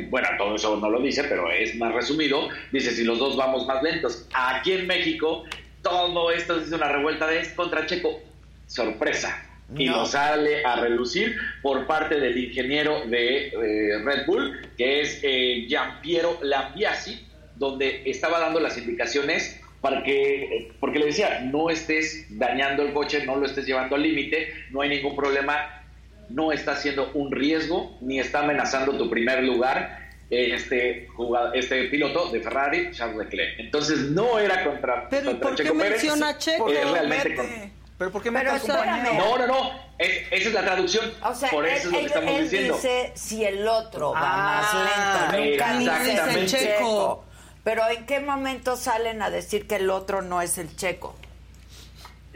[0.08, 3.66] bueno, todo eso no lo dice, pero es más resumido, dice si los dos vamos
[3.66, 4.26] más lentos.
[4.32, 5.44] Aquí en México,
[5.82, 8.20] todo esto es una revuelta de es contra Checo.
[8.66, 9.50] Sorpresa.
[9.76, 15.20] Y lo sale a relucir por parte del ingeniero de eh, Red Bull, que es
[15.22, 17.26] eh, Giampiero Lambiasi,
[17.56, 23.24] donde estaba dando las indicaciones para que, porque le decía, no estés dañando el coche,
[23.26, 25.83] no lo estés llevando al límite, no hay ningún problema,
[26.28, 30.00] no está haciendo un riesgo, ni está amenazando tu primer lugar
[30.30, 33.58] este, jugado- este piloto de Ferrari, Charles Leclerc.
[33.60, 36.68] Entonces no era contra, Pero ¿y contra por qué Checo Pérez, menciona a Checo?
[36.70, 38.74] es realmente con- ¿Pero por qué Pero compañero?
[38.74, 39.18] espérame.
[39.18, 39.70] no, no, no.
[39.98, 41.12] Es- esa es la traducción.
[41.22, 42.74] O sea, Por eso él, es lo que él- estamos él diciendo.
[42.74, 45.50] dice si el otro va Ah, más lento.
[45.52, 46.46] Nunca dice el exactamente.
[46.46, 47.24] checo.
[47.62, 51.14] Pero ¿en qué momento salen a decir que el otro no es el checo?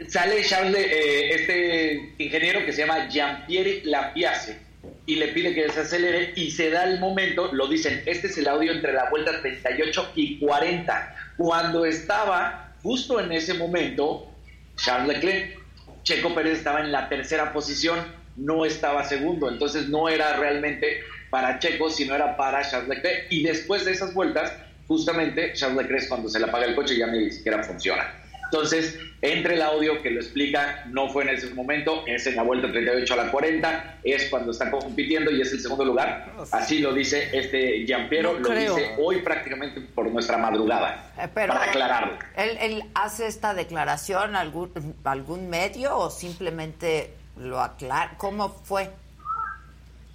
[0.07, 4.57] Sale Charles, eh, este ingeniero que se llama Giampieri Lambiase
[5.05, 8.47] y le pide que desacelere y se da el momento, lo dicen, este es el
[8.47, 14.31] audio entre la vuelta 38 y 40, cuando estaba justo en ese momento
[14.77, 15.59] Charles Leclerc.
[16.03, 17.99] Checo Pérez estaba en la tercera posición,
[18.37, 23.27] no estaba segundo, entonces no era realmente para Checo, sino era para Charles Leclerc.
[23.29, 24.53] Y después de esas vueltas,
[24.87, 28.13] justamente Charles Leclerc cuando se le apaga el coche ya ni siquiera funciona.
[28.51, 32.41] Entonces, entre el audio que lo explica, no fue en ese momento, es en la
[32.41, 36.33] vuelta 38 a la 40, es cuando está compitiendo y es el segundo lugar.
[36.51, 38.75] Así lo dice este Giampiero, No lo creo.
[38.75, 42.17] dice hoy prácticamente por nuestra madrugada, Eh, pero- para aclararlo.
[42.35, 44.71] ¿Él, él hace esta declaración algún
[45.03, 48.13] algún medio o simplemente lo aclara?
[48.17, 48.89] ¿Cómo fue?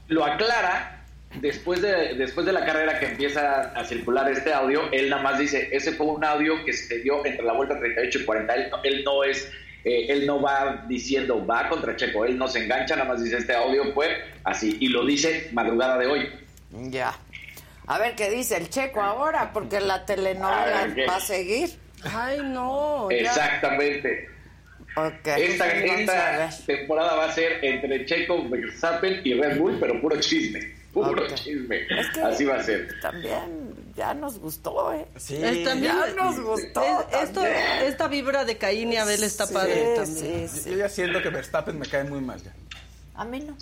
[0.09, 1.04] lo aclara
[1.41, 5.39] después de, después de la carrera que empieza a circular este audio, él nada más
[5.39, 8.69] dice, ese fue un audio que se dio entre la vuelta 38 y 40, él,
[8.71, 9.51] no- él no es,
[9.85, 13.37] eh, él no va diciendo va contra Checo, él no se engancha, nada más dice
[13.39, 14.09] este audio fue
[14.45, 16.29] así, y lo dice madrugada de hoy.
[16.91, 17.15] Ya.
[17.87, 21.07] A ver qué dice el checo ahora, porque la telenovela A ver, ¿qué?
[21.07, 21.69] va a seguir.
[22.03, 23.11] Ay, no.
[23.11, 23.17] ya.
[23.19, 24.29] Exactamente.
[25.37, 30.61] Esta, esta temporada va a ser entre Checo, Verstappen y Red Bull, pero puro chisme,
[30.95, 31.81] puro chisme.
[31.91, 32.89] Es que Así va a ser.
[33.03, 35.07] También ya nos gustó, ¿eh?
[35.17, 35.37] Sí.
[35.37, 36.83] Es también- ya nos gustó.
[36.83, 40.49] es- esto, esta vibra de Caín y Abel está Sí, padre también.
[40.49, 42.53] sí, Yo- Yo ya siento que Verstappen me cae muy mal ya.
[43.15, 43.57] A mí no.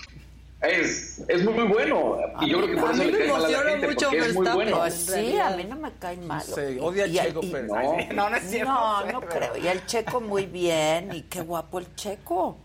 [0.62, 2.18] Es, es muy bueno.
[2.40, 3.70] Y yo creo que por A eso mí le me cae mal a la emociona
[3.72, 4.54] gente, mucho porque es muy Verstappen.
[4.70, 4.78] bueno.
[4.78, 6.42] Pues sí, a mí no me cae mal.
[6.42, 7.68] Sí, odia a Y- Checo y- Pérez.
[7.68, 7.96] no.
[8.14, 8.72] No, no es cierto.
[8.72, 9.56] No, no pero- creo.
[9.56, 11.12] Y el checo muy bien.
[11.12, 12.58] Y qué guapo el checo.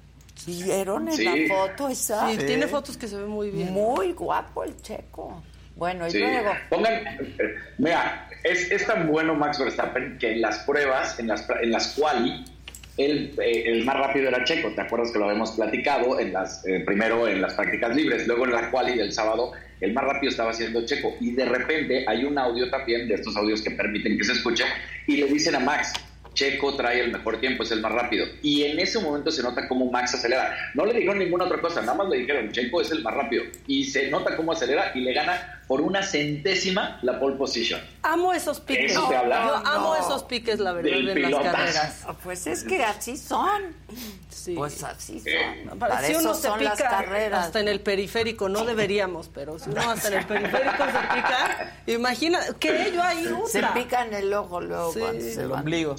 [0.45, 1.23] ¿Vieron en Sí.
[1.23, 2.29] la foto esa?
[2.29, 3.71] Sí, tiene fotos que se ven muy bien.
[3.73, 5.43] Muy guapo el checo.
[5.75, 6.19] Bueno, y Sí.
[6.19, 6.51] luego.
[6.69, 11.47] Pongan, eh, mira, es, es tan bueno Max Verstappen que en las pruebas, en las,
[11.47, 12.45] pra- en las quali,
[12.97, 14.69] él, eh, el más rápido era Checo.
[14.71, 16.19] ¿Te acuerdas que lo habíamos platicado?
[16.19, 19.93] En las, eh, primero en las prácticas libres, luego en la quali del sábado, el
[19.93, 21.15] más rápido estaba siendo Checo.
[21.19, 24.63] Y de repente hay un audio también, de estos audios que permiten que se escuche,
[25.05, 25.93] y le dicen a Max,
[26.37, 28.27] Checo trae el mejor tiempo, es el más rápido.
[28.43, 30.55] Y en ese momento se nota cómo Max acelera.
[30.75, 33.43] No le dijeron ninguna otra cosa, nada más le dijeron, Checo es el más rápido.
[33.65, 37.81] Y se nota cómo acelera y le gana por una centésima la pole position.
[38.03, 38.91] Amo esos piques.
[38.93, 39.45] Eso te habla.
[39.47, 39.95] Yo No, amo no.
[39.97, 42.05] esos piques, la verdad, Del en las carreras.
[42.23, 43.75] Pues es que así son.
[44.29, 44.53] Sí.
[44.55, 45.77] Pues así Eh, son.
[45.77, 47.45] Para- Para si eso uno se son las pica carreras.
[47.47, 51.75] hasta en el periférico, no deberíamos, pero si uno hasta en el periférico se pica,
[51.87, 52.91] imagina, ¿qué?
[52.95, 53.73] Yo ahí Se otra.
[53.73, 54.99] pican el ojo luego Sí.
[54.99, 55.59] cuando se El van.
[55.59, 55.95] ombligo.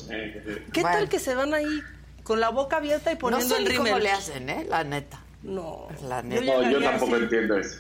[0.72, 0.96] ¿Qué Bueno.
[0.96, 1.82] tal que se van ahí
[2.22, 4.02] con la boca abierta y No poniendo sé el rímel?
[4.02, 4.64] le hacen, ¿eh?
[4.66, 5.20] La neta.
[5.42, 5.88] No.
[6.08, 6.40] La Yo neta.
[6.40, 7.24] No, yo llegaría tampoco así.
[7.24, 7.76] entiendo eso.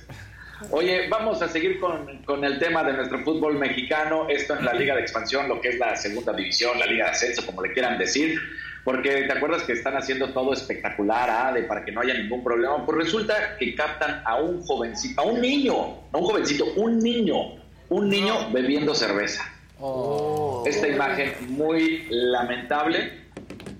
[0.70, 4.72] Oye, vamos a seguir con, con el tema de nuestro fútbol mexicano, esto en la
[4.72, 7.72] Liga de Expansión, lo que es la segunda división, la Liga de Ascenso, como le
[7.72, 8.38] quieran decir,
[8.84, 12.42] porque te acuerdas que están haciendo todo espectacular, ah, de para que no haya ningún
[12.42, 15.74] problema, pues resulta que captan a un jovencito, a un niño,
[16.12, 17.36] no un jovencito, un niño,
[17.88, 19.44] un niño bebiendo cerveza.
[19.78, 20.64] Oh.
[20.66, 23.28] Esta imagen muy lamentable.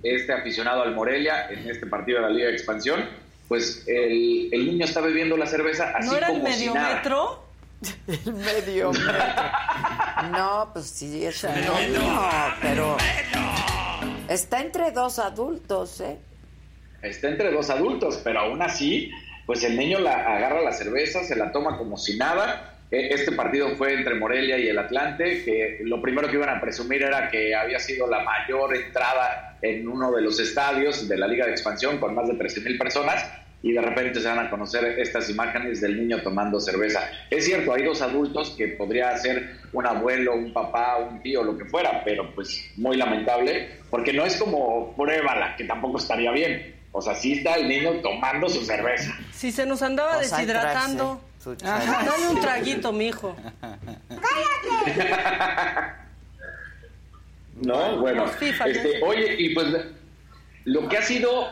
[0.02, 3.04] este aficionado al Morelia en este partido de la Liga de Expansión,
[3.48, 6.74] pues el, el niño está bebiendo la cerveza así ¿No era como el si medio
[6.74, 6.94] nada.
[6.96, 7.44] metro?
[8.08, 9.12] El medio metro.
[10.32, 12.20] No, pues sí, es un niño,
[12.60, 12.96] pero
[14.28, 16.18] está entre dos adultos, ¿eh?
[17.02, 19.10] Está entre dos adultos, pero aún así,
[19.46, 22.77] pues el niño la agarra la cerveza, se la toma como si nada.
[22.90, 26.60] E- Este partido fue entre Morelia y el Atlante, que lo primero que iban a
[26.60, 31.26] presumir era que había sido la mayor entrada en uno de los estadios de la
[31.26, 33.24] Liga de Expansión con más de 13 mil personas
[33.60, 37.10] y de repente se van a conocer estas imágenes del niño tomando cerveza.
[37.28, 41.58] Es cierto, hay dos adultos que podría ser un abuelo, un papá, un tío, lo
[41.58, 46.76] que fuera, pero pues muy lamentable, porque no es como pruébala, que tampoco estaría bien.
[46.92, 49.12] O sea, sí está el niño tomando su cerveza.
[49.32, 51.20] Si se nos andaba deshidratando.
[51.42, 53.36] Su Ajá, Dale un traguito, mijo.
[57.60, 58.26] No, bueno.
[58.40, 59.66] Este, oye, y pues
[60.64, 61.48] lo que ha sido,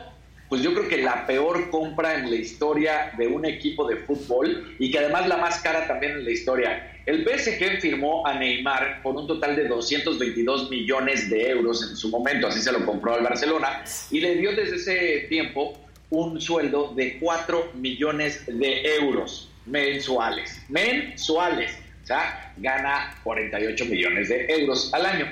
[0.48, 4.76] pues yo creo que la peor compra en la historia de un equipo de fútbol
[4.78, 6.92] y que además la más cara también en la historia.
[7.06, 12.08] El PSG firmó a Neymar por un total de 222 millones de euros en su
[12.08, 15.78] momento, así se lo compró al Barcelona, y le dio desde ese tiempo
[16.10, 20.62] un sueldo de 4 millones de euros mensuales.
[20.68, 21.78] Mensuales.
[22.02, 25.26] O sea, gana 48 millones de euros al año.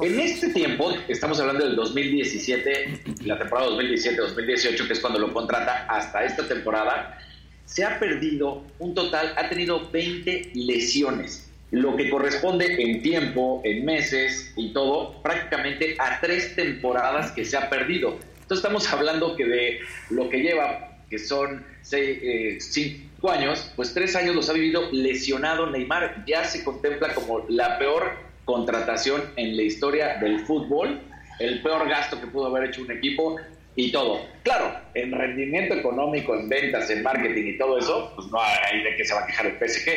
[0.00, 5.86] En este tiempo, estamos hablando del 2017, la temporada 2017-2018, que es cuando lo contrata,
[5.86, 7.18] hasta esta temporada,
[7.66, 13.84] se ha perdido un total, ha tenido 20 lesiones, lo que corresponde en tiempo, en
[13.84, 18.18] meses y todo, prácticamente a tres temporadas que se ha perdido.
[18.40, 23.92] Entonces estamos hablando que de lo que lleva, que son seis, eh, cinco años, pues
[23.92, 26.24] tres años los ha vivido lesionado Neymar.
[26.26, 28.12] Ya se contempla como la peor
[28.46, 31.02] contratación en la historia del fútbol,
[31.38, 33.36] el peor gasto que pudo haber hecho un equipo
[33.76, 34.26] y todo.
[34.42, 38.96] Claro, en rendimiento económico, en ventas, en marketing y todo eso, pues no hay de
[38.96, 39.90] qué se va a quejar el PSG,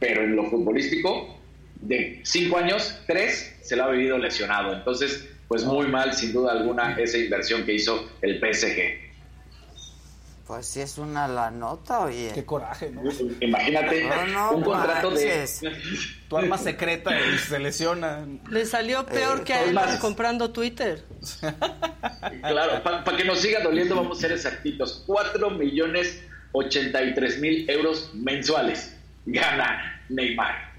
[0.00, 1.38] pero en lo futbolístico,
[1.82, 4.72] de cinco años, tres se lo ha vivido lesionado.
[4.72, 9.11] Entonces, pues muy mal, sin duda alguna, esa inversión que hizo el PSG.
[10.46, 12.32] Pues sí es una la nota, oye.
[12.34, 13.02] Qué coraje, ¿no?
[13.40, 15.60] Imagínate No, no un contrato manches.
[15.60, 15.70] de...
[16.28, 18.26] Tu arma secreta y se lesiona.
[18.50, 21.04] Le salió peor Eh, que a él más- comprando Twitter.
[22.42, 25.04] Claro, para que nos siga doliendo, vamos a ser exactitos.
[25.06, 26.20] 4 millones
[26.52, 30.72] 83 mil euros mensuales gana Neymar.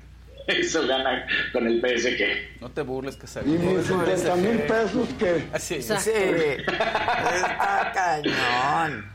[0.46, 2.60] Eso gana con el PSG.
[2.60, 5.46] No te burles que se Y mis 70 mil pesos que...
[5.54, 5.82] Así.
[5.82, 9.13] Sí, está cañón.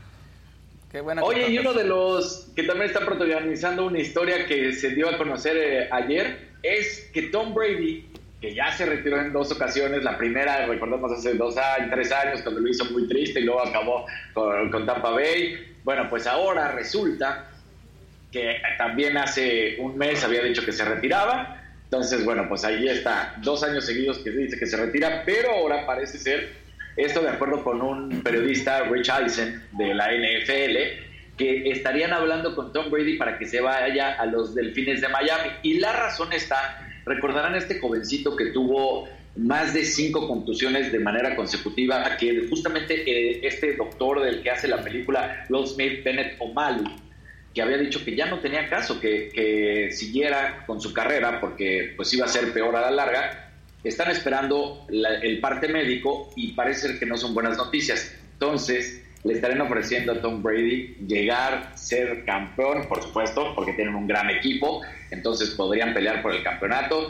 [0.91, 4.89] Qué buena Oye, y uno de los que también está protagonizando una historia que se
[4.89, 8.07] dio a conocer eh, ayer es que Tom Brady,
[8.41, 12.41] que ya se retiró en dos ocasiones, la primera, recordamos, hace dos años, tres años,
[12.41, 15.75] cuando lo hizo muy triste y luego acabó con, con Tampa Bay.
[15.83, 17.49] Bueno, pues ahora resulta
[18.31, 21.61] que también hace un mes había dicho que se retiraba.
[21.85, 25.87] Entonces, bueno, pues ahí está, dos años seguidos que dice que se retira, pero ahora
[25.87, 26.53] parece ser,
[27.05, 32.73] esto de acuerdo con un periodista, Rich Eisen, de la NFL, que estarían hablando con
[32.73, 35.49] Tom Brady para que se vaya a los Delfines de Miami.
[35.63, 41.35] Y la razón está, recordarán este jovencito que tuvo más de cinco contusiones de manera
[41.35, 46.83] consecutiva, que justamente eh, este doctor del que hace la película, Will Smith Bennett O'Malley,
[47.53, 51.93] que había dicho que ya no tenía caso que, que siguiera con su carrera porque
[51.95, 53.48] pues iba a ser peor a la larga.
[53.83, 58.13] Están esperando el parte médico y parece que no son buenas noticias.
[58.33, 64.07] Entonces, le estarán ofreciendo a Tom Brady llegar, ser campeón, por supuesto, porque tienen un
[64.07, 64.81] gran equipo,
[65.11, 67.09] entonces podrían pelear por el campeonato,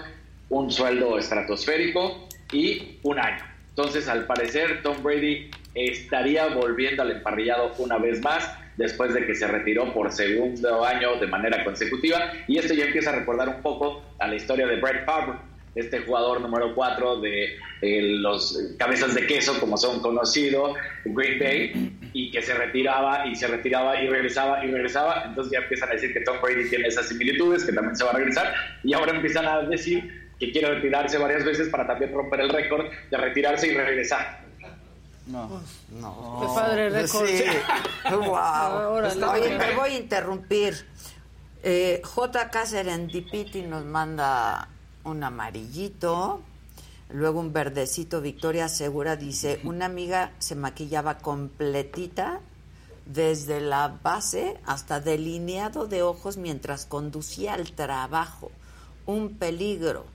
[0.50, 3.44] un sueldo estratosférico y un año.
[3.70, 9.36] Entonces, al parecer, Tom Brady estaría volviendo al emparrillado una vez más después de que
[9.36, 12.32] se retiró por segundo año de manera consecutiva.
[12.48, 15.38] Y esto ya empieza a recordar un poco a la historia de Brett Favre,
[15.76, 20.76] este jugador número 4 de eh, los cabezas de queso, como son conocidos,
[21.06, 25.24] Green Bay, y que se retiraba y se retiraba y regresaba y regresaba.
[25.26, 28.12] Entonces ya empiezan a decir que Tom Brady tiene esas similitudes, que también se va
[28.12, 28.54] a regresar.
[28.84, 32.86] Y ahora empiezan a decir que quiere retirarse varias veces para también romper el récord
[33.12, 34.40] de retirarse y regresar.
[35.28, 35.62] No.
[35.92, 36.40] No.
[36.42, 37.28] Qué padre récord.
[37.28, 37.44] Sí.
[38.12, 38.36] wow.
[38.36, 40.74] Ahora, Oye, la- me voy a interrumpir.
[41.62, 44.70] Eh, JK Serendipity nos manda
[45.10, 46.42] un amarillito.
[47.10, 48.22] Luego un verdecito.
[48.22, 52.42] Victoria Segura dice: Una amiga se maquillaba completita
[53.06, 58.52] desde la base hasta delineado de ojos mientras conducía al trabajo.
[59.06, 60.06] Un peligro.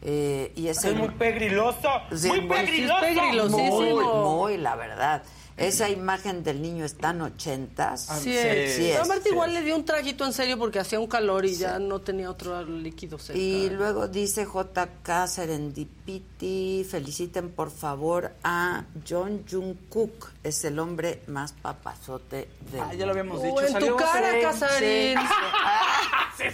[0.00, 1.88] Eh, y es, muy pegriloso.
[2.10, 2.98] muy pegriloso.
[2.98, 3.80] Es pegrilosísimo.
[3.80, 5.22] Muy, muy, la verdad.
[5.58, 8.06] Esa imagen del niño está en ochentas.
[8.22, 8.76] Sí, es.
[8.76, 9.08] Sí, es.
[9.08, 12.00] Marta igual le dio un traguito en serio porque hacía un calor y ya no
[12.00, 13.40] tenía otro líquido cerca.
[13.40, 21.52] Y luego dice JK Serendipity, feliciten por favor a John Jungkook, es el hombre más
[21.52, 23.54] papazote del Ah, ya lo habíamos dicho.
[23.56, 25.18] Oh, en tu cara, Casarín.
[26.38, 26.44] sí.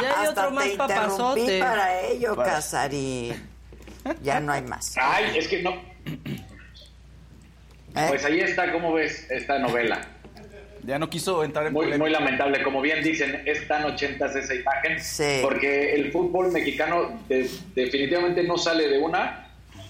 [0.00, 1.58] Ya hay Hasta otro más te papazote.
[1.60, 3.50] para ello, Para- Casarín.
[4.22, 4.94] Ya no hay más.
[4.98, 5.72] Ay, es que no.
[7.96, 8.06] ¿Eh?
[8.08, 10.00] Pues ahí está, ¿cómo ves esta novela?
[10.84, 12.04] Ya no quiso entrar en Muy, polémica.
[12.04, 15.40] muy lamentable, como bien dicen, es tan ochentas esa imagen, Sí.
[15.42, 19.46] porque el fútbol mexicano de- definitivamente no sale de una,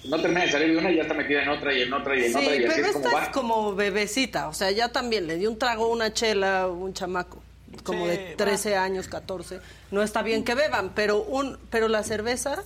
[0.08, 2.16] no termina de salir de una y ya está metida en otra y en otra
[2.16, 3.22] y en Sí, otra y así pero es como esta va.
[3.22, 7.40] es como bebecita, o sea, ya también le dio un trago, una chela, un chamaco,
[7.84, 9.60] como Sí, de 13 años, 14.
[9.92, 12.64] No está bien que beban, pero un pero la cerveza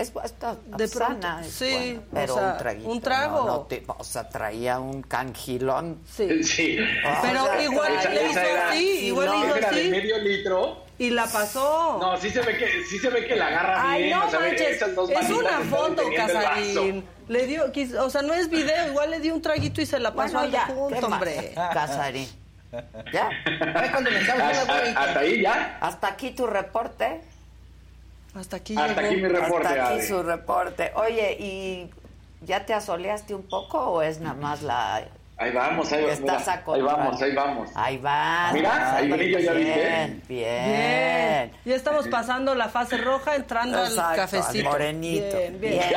[0.00, 2.88] Es está De sana, es sí, buena, o pero sea, un traguito.
[2.90, 3.38] un trago.
[3.40, 6.00] no, no te- o sea, traía un canjilón.
[6.10, 6.42] Sí.
[6.50, 6.78] Sí.
[7.22, 9.80] Pero O sea, igual esa- le hizo era- así, igual no, le hizo Era de
[9.80, 10.84] así medio litro.
[10.98, 11.98] y la pasó.
[12.00, 14.18] No, sí se ve que, sí se ve que la agarra Ay, bien.
[14.18, 16.02] no o sea, manches, es una foto.
[16.16, 17.04] Casarín.
[17.28, 17.64] Le dio,
[18.00, 20.46] o sea, no es video, igual le dio un traguito y se la pasó Bueno,
[20.46, 21.52] al ya, junto, hombre.
[21.54, 22.28] Casarín.
[23.12, 23.28] ¿Ya?
[23.90, 25.78] Hasta, hasta ahí ya.
[25.80, 27.20] Hasta aquí tu reporte.
[28.34, 29.68] Hasta aquí Hasta aquí mi reporte.
[29.68, 30.92] Hasta aquí su reporte.
[30.94, 31.90] Oye, ¿y
[32.42, 35.02] ya te asoleaste un poco o es nada más la...
[35.36, 36.36] Ahí vamos, ahí, mira,
[36.66, 37.70] ahí vamos, ahí vamos.
[37.74, 38.50] Ahí va.
[38.52, 39.74] Mira, ahí brillo, ya viste.
[39.74, 40.64] Bien, bien.
[40.66, 41.52] Bien.
[41.64, 44.68] Ya estamos pasando la fase roja, entrando Exacto, al al cafecito.
[44.68, 45.38] morenito.
[45.38, 45.78] Bien, bien.
[45.78, 45.90] Bien.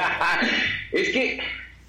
[0.94, 1.40] es que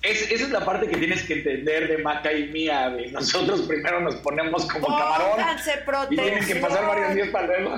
[0.03, 2.91] es- esa es la parte que tienes que entender de Maca y mía.
[2.91, 5.73] de nosotros primero nos ponemos como camarón Pónganse
[6.11, 7.77] y tienen que pasar varios días para luego.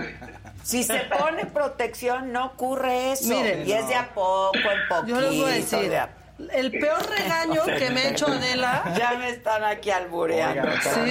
[0.67, 3.29] Si se pone protección, no ocurre eso.
[3.29, 5.07] Miren, y es de a poco, en poquito.
[5.07, 6.11] Yo les voy a decir, de a-
[6.53, 8.83] el peor regaño que me ha hecho Adela...
[8.99, 10.63] Ya me están aquí albureando.
[10.63, 11.11] Oiga, Sí,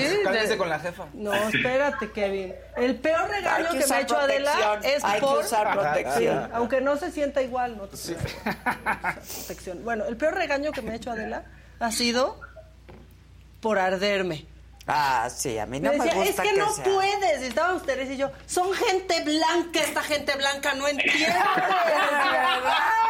[0.50, 1.06] de- con la jefa.
[1.14, 2.54] No, espérate, Kevin.
[2.76, 5.40] El peor regaño que que, me ha hecho Adela es hay que por...
[5.46, 6.44] usar protección.
[6.46, 8.36] Sí, aunque no se sienta igual, no te preocupes.
[9.38, 9.84] protección.
[9.86, 11.44] Bueno, el peor regaño que me ha hecho Adela
[11.80, 12.40] ha sido
[13.62, 14.46] por arderme.
[14.88, 17.42] Ah, sí, a mí no me me, decía, gusta es que, no sea- puedes.
[17.42, 21.26] Y estaban ustedes y yo, son gente blanca, esta gente blanca no entiende.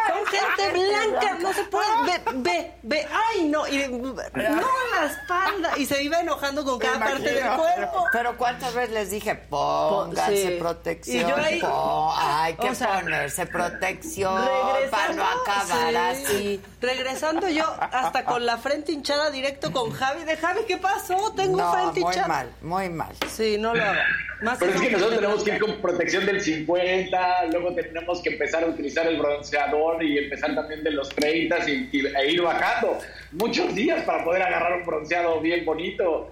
[0.07, 1.85] son gente blanca, no se puede.
[2.05, 5.77] Ve, ve, ve, ay, no, y no la espalda.
[5.77, 8.05] Y se iba enojando con cada parte del cuerpo.
[8.11, 10.57] Pero cuántas veces les dije, pónganse Sí.
[10.59, 11.25] protección.
[11.25, 11.61] Y yo ahí-
[12.17, 14.47] hay que o sea, ponerse protección
[14.91, 16.25] para no acabar sí.
[16.25, 16.61] así.
[16.81, 20.23] Regresando yo hasta con la frente hinchada directo con Javi.
[20.23, 21.33] De Javi, ¿qué pasó?
[21.35, 23.15] Tengo No, muy mal, muy mal.
[23.31, 23.99] Sí, no lo hago.
[24.41, 28.29] Más Pero es que nosotros tenemos que ir con protección del 50, luego tenemos que
[28.31, 32.41] empezar a utilizar el bronceador y empezar también de los 30 y, y- e ir
[32.41, 32.99] bajando.
[33.31, 36.29] Muchos días para poder agarrar un bronceado bien bonito.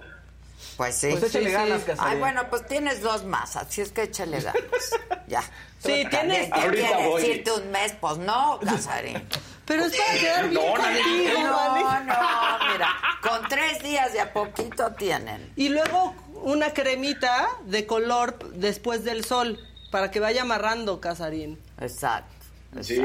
[0.76, 1.08] Pues sí.
[1.10, 1.86] Pues échale Sí, ganas, sí.
[1.86, 2.12] Casarín.
[2.12, 4.62] Ay, bueno, pues tienes dos más, así es que échale ganas.
[5.26, 5.42] ya.
[5.78, 7.94] Sí, tienes- ¿qué quieres decirte un mes?
[8.00, 9.22] Pues no, Casarín.
[9.66, 12.04] Pero es para quedar bien No, no, contigo, No, ¿vale?
[12.06, 12.88] no, mira,
[13.22, 15.50] con tres días de a poquito tienen.
[15.56, 19.58] Y luego una cremita de color después del sol
[19.90, 21.58] para que vaya amarrando, Casarín.
[21.80, 22.32] Exacto.
[22.80, 23.00] Sí.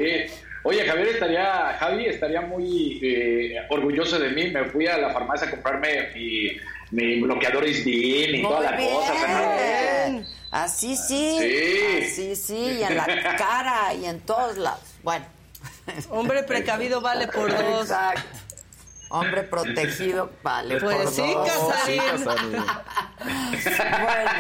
[0.64, 4.50] Oye, Javier estaría, Javi estaría muy eh, orgulloso de mí.
[4.50, 6.58] Me fui a la farmacia a comprarme mi,
[6.92, 9.14] mi bloqueador Isdin y toda la Muy cosa.
[9.14, 9.54] Fernando.
[9.56, 10.28] bien.
[10.52, 11.38] Así sí.
[11.40, 12.04] Sí.
[12.04, 13.06] Así sí, y en la
[13.38, 14.82] cara y en todos lados.
[15.04, 15.26] Bueno.
[16.10, 17.82] Hombre precavido vale por dos.
[17.84, 18.22] Exacto.
[19.12, 21.50] Hombre protegido vale Pues por sí, dos.
[21.50, 22.02] Casarín.
[23.24, 24.32] Bueno,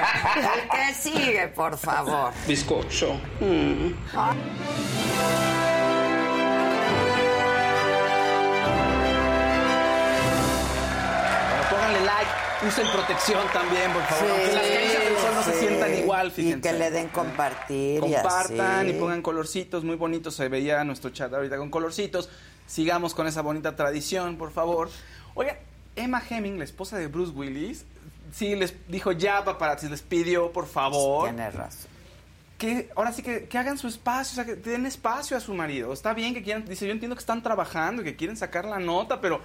[0.53, 2.31] el que sigue, por favor.
[2.47, 3.19] Bizcocho.
[11.49, 12.31] Bueno, pónganle like,
[12.67, 14.29] usen protección también, por favor.
[14.29, 15.58] Aunque las caricias del sol no se
[16.37, 17.99] Y que le den compartir.
[17.99, 18.99] Compartan y, así.
[18.99, 20.35] pongan colorcitos muy bonitos.
[20.35, 22.29] Se veía nuestro chat ahorita con colorcitos.
[22.67, 24.89] Sigamos con esa bonita tradición, por favor.
[25.35, 25.57] Oigan,
[25.95, 27.85] Emma Hemming, la esposa de Bruce Willis,
[28.31, 31.89] sí les dijo ya, paparazzi, les pidió, por favor, Tienes razón.
[32.57, 35.53] que ahora sí que, que hagan su espacio, o sea, que den espacio a su
[35.53, 35.91] marido.
[35.93, 38.79] Está bien que quieran, dice, yo entiendo que están trabajando y que quieren sacar la
[38.79, 39.41] nota, pero,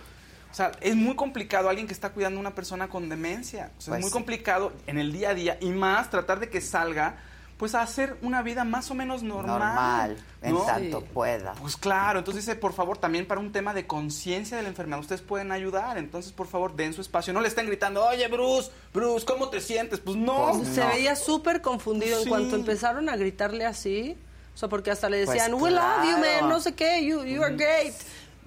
[0.55, 3.73] o sea, es muy complicado alguien que está cuidando a una persona con demencia.
[3.77, 4.13] O sea, Pues es muy sí.
[4.13, 7.17] complicado en el día a día y más tratar de que salga,
[7.59, 9.59] pues a hacer una vida más o menos normal.
[9.59, 10.61] Normal, en ¿no?
[10.65, 11.55] tanto pueda.
[11.55, 15.01] Pues claro, entonces dice, por favor, también para un tema de conciencia de la enfermedad,
[15.01, 15.99] ustedes pueden ayudar.
[15.99, 17.33] Entonces, por favor, den su espacio.
[17.33, 19.99] No le estén gritando, oye, Bruce, Bruce, ¿cómo te sientes?
[19.99, 20.65] Pues no.
[20.65, 20.89] Se No.
[20.89, 22.19] veía súper confundido.
[22.19, 22.23] Sí.
[22.25, 24.17] En cuanto empezaron a gritarle así,
[24.55, 27.25] O sea, porque hasta le Pues decían, we love you, man, no sé qué, you,
[27.25, 27.93] you are great.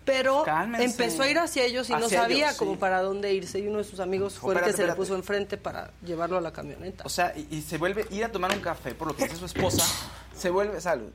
[0.07, 0.85] Pero Cálmense.
[0.85, 2.77] empezó a ir hacia ellos y no sabía ellos, como sí.
[2.77, 3.59] para dónde irse.
[3.59, 6.41] Y uno de sus amigos fue el que se le puso enfrente para llevarlo a
[6.41, 7.03] la camioneta.
[7.05, 9.35] O sea, y, y se vuelve ir a tomar un café, por lo que dice
[9.35, 9.83] su esposa,
[10.33, 11.11] se vuelve salud.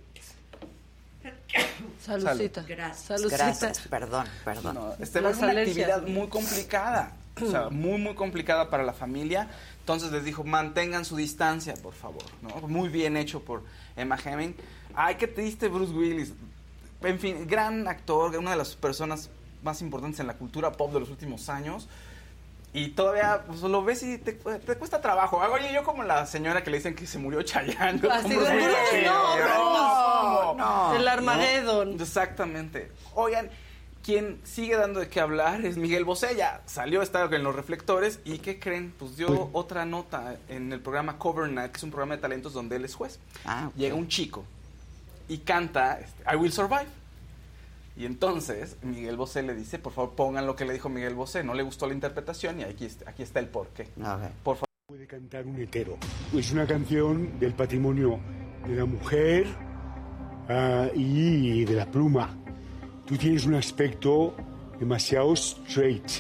[2.05, 2.63] Saludcita.
[2.69, 3.07] Gracias.
[3.07, 3.37] Saludcita.
[3.37, 4.75] Gracias, perdón, perdón.
[4.75, 7.13] No, este vuelve una actividad muy complicada.
[7.41, 9.49] O sea, muy, muy complicada para la familia.
[9.81, 12.25] Entonces les dijo, mantengan su distancia, por favor.
[12.43, 12.69] ¿no?
[12.69, 13.63] Muy bien hecho por
[13.97, 14.55] Emma Hemming.
[14.95, 16.35] Ay, qué triste Bruce Willis.
[17.05, 19.31] En fin, gran actor, una de las personas
[19.63, 21.89] más importantes en la cultura pop de los últimos años.
[22.75, 25.37] Y todavía pues, lo ves y te, te cuesta trabajo.
[25.39, 27.41] Oye, yo como la señora que le dicen que se murió.
[27.41, 29.05] Así de, Willis.
[29.05, 30.95] no, No, no.
[30.97, 32.01] El Armagedón.
[32.01, 32.91] Exactamente.
[33.15, 33.51] Oigan,
[34.03, 36.35] quien sigue dando de qué hablar es Miguel Bosé.
[36.35, 38.21] Ya salió, está en los reflectores.
[38.25, 38.95] ¿Y qué creen?
[38.99, 42.55] Pues dio otra nota en el programa Cover Night, que es un programa de talentos
[42.55, 43.19] donde él es juez.
[43.45, 43.77] Ah, ok.
[43.77, 44.45] Llega un chico
[45.29, 46.87] y canta este, I Will Survive.
[47.97, 51.45] Y entonces Miguel Bosé le dice, por favor pongan lo que le dijo Miguel Bosé.
[51.45, 53.89] No le gustó la interpretación y aquí, está- aquí está el porqué.
[54.43, 54.67] Por favor.
[54.87, 55.97] Puede cantar un hetero.
[56.35, 58.19] Es una canción del patrimonio
[58.67, 59.47] de la mujer
[60.49, 62.37] ah, y de la pluma.
[63.07, 64.35] Tú tienes un aspecto
[64.79, 66.11] demasiado straight.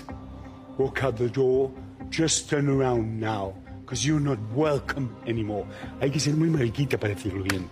[0.78, 1.70] Walk out the door,
[2.10, 3.52] just turn around now,
[3.92, 5.66] because you're not welcome anymore.
[6.00, 7.68] Hay que ser muy mariquita para decirlo bien.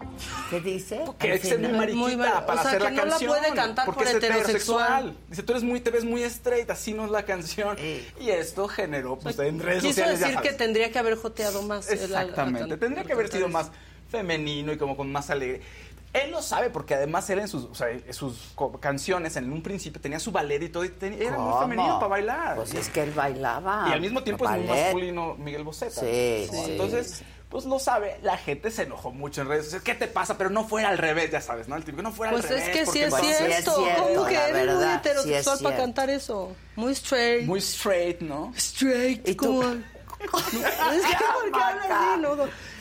[0.51, 1.01] ¿Qué dice?
[1.19, 3.31] Que es muy mariquita Muy mar- para o sea, hacer que la no la canción.
[3.31, 5.17] puede cantar porque por es heterosexual.
[5.31, 7.77] Dice, tú eres muy, te ves muy straight, así no es la canción.
[8.21, 10.21] Y esto generó, pues, en redes Quiso sociales.
[10.21, 10.59] ya decir que sabes.
[10.59, 11.91] tendría que haber joteado más.
[11.91, 12.69] Exactamente.
[12.69, 13.71] can- Tendría que haber sido más
[14.11, 15.63] femenino y como con más alegre.
[16.13, 19.53] Él lo sabe porque además él en sus, o sea, en sus co- canciones en
[19.53, 22.57] un principio tenía su ballet y todo y tenía- era muy femenino para bailar.
[22.57, 23.87] Pues es que él bailaba.
[23.89, 26.01] y al mismo tiempo es muy masculino Miguel Boceta.
[26.01, 26.65] Sí, ¿no?
[26.65, 28.19] sí, Entonces, pues lo sabe.
[28.23, 29.85] La gente se enojó mucho en redes sociales.
[29.85, 30.37] ¿Qué te pasa?
[30.37, 31.77] Pero no fuera al revés, ya sabes, ¿no?
[31.77, 32.77] El típico no fuera Pues al es revés.
[32.79, 33.75] que sí porque es pues, cierto.
[34.15, 35.77] ¿Cómo que eres muy verdad, heterosexual sí es para cierto.
[35.77, 36.57] cantar eso?
[36.75, 37.47] Muy straight.
[37.47, 38.53] Muy straight, ¿no?
[38.57, 39.29] Straight.
[39.29, 39.47] ¿Y tú?
[39.47, 39.63] como...
[40.21, 42.21] es que ¿por qué habla así?
[42.21, 42.37] No,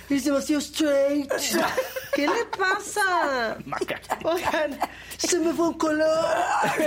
[0.09, 0.15] no.
[0.15, 1.31] Es demasiado straight.
[2.13, 3.57] ¿Qué le pasa?
[4.23, 4.79] Oigan,
[5.17, 6.25] se me fue un color.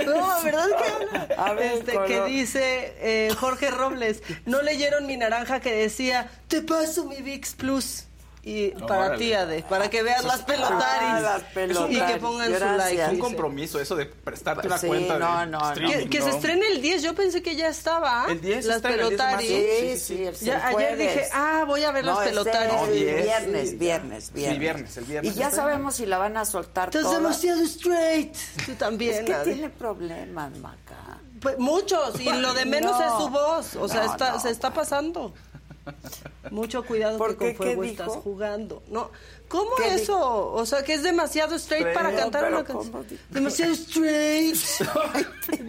[0.05, 1.35] No, ¿verdad que habla?
[1.37, 6.61] A ver, Este, que dice eh, Jorge Robles, no leyeron mi naranja que decía, te
[6.61, 8.03] paso mi VIX Plus.
[8.45, 9.17] Y para Órale.
[9.19, 10.81] ti, Ade, para que veas las pelotaris.
[11.01, 12.77] Ah, las Y que pelotaris, pongan su gracias.
[12.77, 13.01] like.
[13.03, 15.69] Es un compromiso eso de prestarte Pues una sí, cuenta no, de no, no.
[15.71, 16.35] streaming, Que, que se ¿no?
[16.35, 18.25] estrene el 10, yo pensé que ya estaba.
[18.27, 19.37] El 10 las está en el 10 de marzo.
[19.47, 20.03] pelotaris.
[20.03, 22.73] Sí, sí, el- Ya, ayer dije, ah, voy a ver las No, pelotaris.
[22.73, 23.75] el No, viernes, Sí.
[23.77, 24.53] viernes, viernes.
[24.53, 25.35] Sí, viernes, el viernes.
[25.35, 27.15] Y ya sabemos si la van a soltar Estás toda.
[27.19, 28.35] demasiado straight.
[28.65, 29.13] Tú también.
[29.25, 31.19] Es que tiene problemas, Maca.
[31.39, 33.05] Pues, muchos, y lo de menos No.
[33.05, 33.75] es su voz.
[33.77, 35.33] O sea, No, está, no, se está pasando.
[36.51, 38.21] Mucho cuidado ¿Por que con fuego ¿Qué estás dijo?
[38.21, 38.83] jugando.
[38.87, 39.11] No,
[39.47, 40.51] ¿cómo ¿Qué eso?
[40.53, 43.19] O sea, que es demasiado straight para cantar una ¿cómo canción.
[43.29, 44.55] Demasiado straight.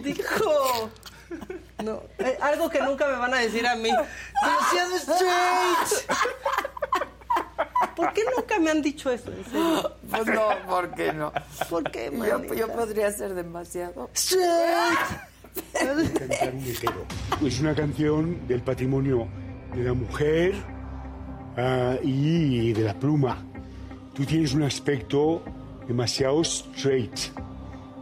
[0.03, 0.89] dijo.
[1.83, 3.89] No, eh, algo que nunca me van a decir a mí.
[4.43, 6.09] Demasiado straight.
[7.95, 9.31] ¿Por qué nunca me han dicho eso?
[10.09, 11.31] Pues no, ¿por qué no?
[11.69, 14.09] ¿Por qué, Yo, yo podría ser demasiado.
[14.13, 14.99] Straight.
[15.73, 17.05] Cantar un hetero.
[17.45, 19.27] Es una canción del patrimonio
[19.75, 20.53] de la mujer
[21.57, 23.37] ah, y de la pluma.
[24.13, 25.43] Tú tienes un aspecto
[25.87, 27.31] demasiado straight.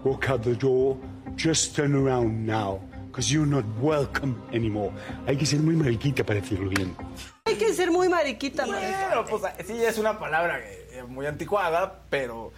[0.04, 0.98] Walk out the door,
[1.36, 4.92] just turn around now, because you're not welcome anymore.
[5.26, 6.96] Hay que ser muy mariquita para decirlo bien.
[7.46, 12.52] Hay que ser muy mariquita, pues, sí, es una palabra eh, muy anticuada, pero...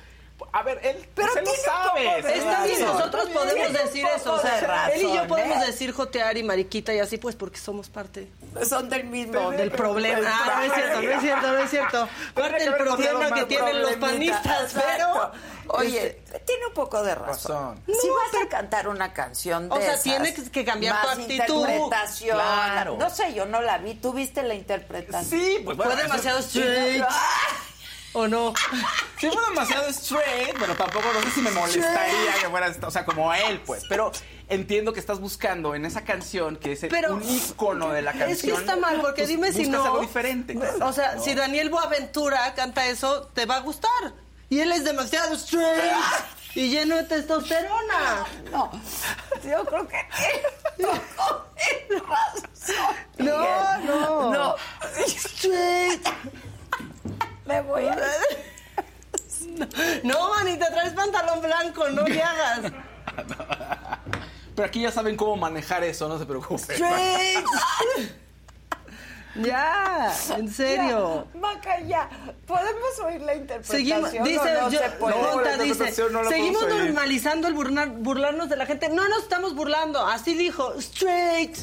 [0.51, 2.19] A ver, él Pero se lo sabe.
[2.19, 4.33] Está bien, nosotros podemos decir eso.
[4.33, 5.65] O sea, razón, él y yo podemos ¿eh?
[5.67, 8.29] decir jotear y mariquita y así, pues porque somos parte
[8.67, 9.51] Son del mismo.
[9.51, 10.27] del problema.
[10.27, 12.09] Ah, no es cierto, no es cierto, no es cierto.
[12.33, 15.31] Parte del problema que tienen los panistas, pero.
[15.67, 17.75] Oye, tiene un poco de razón.
[17.75, 17.83] Razón.
[17.99, 21.31] si vas a cantar una canción de O sea, esas, tienes que cambiar tu actitud.
[21.33, 22.35] interpretación.
[22.37, 22.97] Claro.
[22.99, 23.95] No sé, yo no la vi.
[23.95, 25.25] ¿Tú viste la interpretación?
[25.41, 26.59] Sí, pues bueno, Fue demasiado eso-.
[28.15, 28.53] ¿O no?
[29.19, 33.05] Sí, fue demasiado straight, pero tampoco no sé si me molestaría que fuera, o sea,
[33.05, 33.83] como él, pues.
[33.89, 34.11] Pero
[34.47, 38.11] entiendo que estás buscando en esa canción, que es el- Pero un ícono de la
[38.13, 38.31] canción.
[38.31, 39.83] Es que está mal, porque pues, dime si no.
[39.83, 40.57] algo diferente.
[40.81, 41.23] O sea, ¿no?
[41.23, 44.13] si Daniel Boaventura canta eso, te va a gustar.
[44.49, 45.91] Y él es demasiado straight
[46.53, 48.25] y lleno de testosterona.
[48.51, 48.71] No,
[49.43, 49.97] yo creo que
[51.89, 52.95] razón.
[53.17, 53.85] No, Miguel.
[53.87, 54.31] no.
[54.31, 54.55] No,
[55.05, 56.07] Straight.
[57.45, 57.97] Me voy a...
[60.03, 62.71] No, manita, traes pantalón blanco, no le hagas.
[64.55, 66.75] Pero aquí ya saben cómo manejar eso, no se preocupen.
[66.75, 67.45] Straight.
[69.35, 71.27] Ya, en serio.
[71.33, 72.09] Ya, Maca, ya.
[72.47, 74.01] ¿Podemos oír la interpretación?
[74.01, 75.15] Seguimos, dice, no, no yo- se puede?
[75.15, 76.85] Monta No, la dice, interpretación no la seguimos podemos oír".
[76.93, 78.87] normalizando el burlar- burlarnos de la gente.
[78.89, 81.55] No nos estamos burlando, así dijo, straight.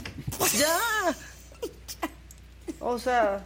[0.58, 1.14] Ya.
[2.84, 3.40] O sea,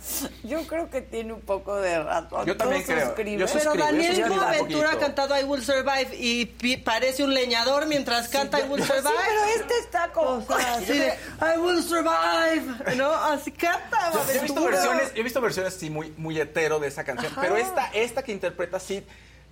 [0.45, 2.47] Yo creo que tiene un poco de razón.
[2.47, 3.37] Yo también ¿Tú creo.
[3.39, 8.29] Yo pero Daniel Boaventura ha cantado I Will Survive y pi- parece un leñador mientras
[8.29, 9.11] canta I Will Sí, Survive.
[9.27, 10.31] pero este está como...
[10.31, 11.09] O sea, así de,
[11.55, 13.13] I will survive, ¿no?
[13.13, 16.79] Así canta, Yo, yo he visto versiones, yo he visto versiones sí muy, muy hetero
[16.79, 17.41] de esa canción, Ajá.
[17.43, 19.03] pero esta, esta que interpreta Sid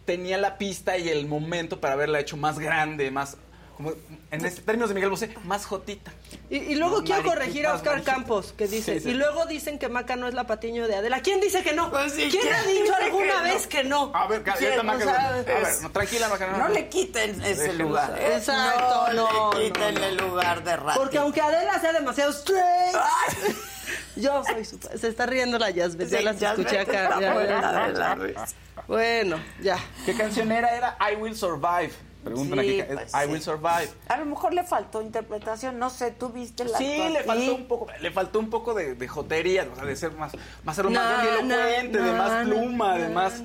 [0.07, 3.37] tenía la pista y el momento para haberla hecho más grande, más
[3.77, 3.93] como
[4.31, 6.13] en este, términos de Miguel Bosé, más jotita.
[6.51, 8.03] Y, y luego No, quiero corregir a Oscar.
[8.03, 9.11] Campos, que dice, Sí, sí.
[9.11, 11.21] y luego dicen que Maca no es la patiño de Adela.
[11.23, 11.91] ¿Quién dice que no?
[11.91, 13.43] Pues sí, ¿Quién ¿quién ha dicho alguna que no?
[13.45, 14.13] vez que no?
[14.15, 16.75] A ver, Maca- O sea, a ver, no, tranquila, Maca, no, No no.
[16.75, 18.17] le quiten ese lugar.
[18.19, 18.37] ¿eh?
[18.37, 21.01] Exacto, no, le quiten el lugar de rato.
[21.01, 22.97] Porque aunque Adela sea demasiado straight,
[24.17, 24.99] yo soy super...
[24.99, 27.19] Se está riendo la Yazbet, ya las escuché acá.
[28.87, 29.79] Bueno, ya.
[30.05, 30.77] ¿Qué canción era?
[30.77, 31.93] Era I Will Survive.
[32.25, 32.93] Preguntan Sí, aquí.
[32.95, 33.33] pues, I sí.
[33.33, 33.89] Will Survive.
[34.09, 37.67] A lo mejor le faltó interpretación, no sé, ¿tú viste la Sí, le faltó un
[37.67, 40.33] poco, le faltó un poco de, de jotería, o sea, de ser más,
[40.65, 43.43] más, No, más grandilocuente, no, de más no, pluma, de más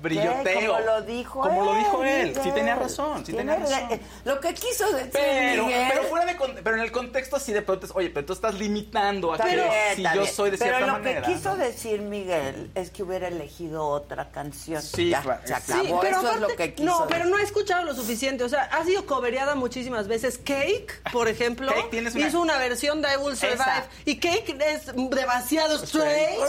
[0.00, 0.72] brilloteo.
[0.74, 1.66] Como lo dijo Como él.
[1.66, 4.00] lo dijo él, sí tenía razón, sí tenía razón.
[4.24, 5.88] Lo que quiso decir Pero, Miguel.
[5.92, 8.32] pero fuera de con- pero en el contexto así de pronto es, oye, pero tú
[8.32, 10.26] estás limitando a Está que bien, si yo bien.
[10.34, 11.22] soy de Pero cierta lo manera.
[11.22, 11.56] que quiso ¿no?
[11.56, 14.80] decir Miguel es que hubiera elegido otra canción.
[14.82, 15.52] Sí, Ya, claro, se sí.
[15.72, 15.82] acabó.
[15.84, 18.15] Sí, pero Eso es lo que quiso No, pero no he escuchado lo suficiente.
[18.44, 20.38] O sea, ha sido cobereada muchísimas veces.
[20.38, 23.54] Cake, por ejemplo, Cake, tienes una- hizo una versión de I Will Survive.
[23.54, 23.86] Esa.
[24.04, 26.40] Y Cake es demasiado straight.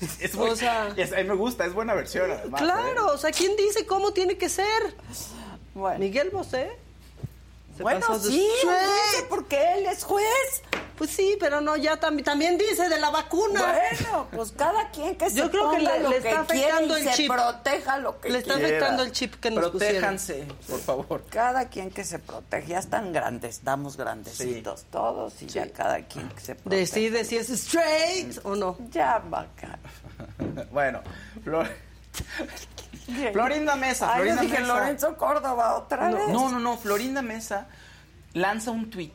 [0.20, 2.60] Es muy- O sea- es- a mí me gusta, es buena versión además.
[2.60, 2.64] ¿eh?
[2.64, 4.66] Claro, o sea, ¿quién dice cómo tiene que ser?
[5.74, 5.98] Bueno.
[5.98, 6.70] Miguel Bosé.
[7.78, 8.48] Se Bueno, pasó de sí,
[9.30, 10.26] porque él es juez.
[10.96, 13.62] Pues sí, pero no, ya también, también dice de la vacuna.
[14.00, 16.44] Bueno, pues cada quien que se Yo creo que ponga le- lo le que está
[16.46, 17.32] quiera afectando el se chip.
[17.32, 18.68] proteja lo que Le está quiera.
[18.68, 19.94] afectando el chip que nos pusieron.
[20.00, 21.24] Protéjanse, por favor.
[21.30, 26.28] Cada quien que se proteja, ya están grandes, estamos grandecitos todos y ya cada quien
[26.30, 26.80] que se proteja.
[26.80, 28.76] Decide si es straight o no.
[28.90, 29.78] Ya, vaca.
[30.72, 31.00] Bueno,
[31.44, 31.68] Flor-
[33.32, 34.74] Florinda Mesa, Ay, yo Florinda dije Mesa.
[34.74, 36.28] Lorenzo Córdoba otra vez.
[36.28, 37.66] No, no, no, Florinda Mesa
[38.34, 39.12] lanza un tweet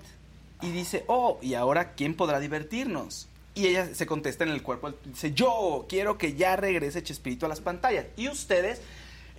[0.62, 3.28] y dice, oh, ¿y ahora quién podrá divertirnos?
[3.56, 7.50] Y ella se contesta en el cuerpo, dice, yo quiero que ya regrese Chespirito a
[7.50, 8.06] las pantallas.
[8.18, 8.82] Y ustedes,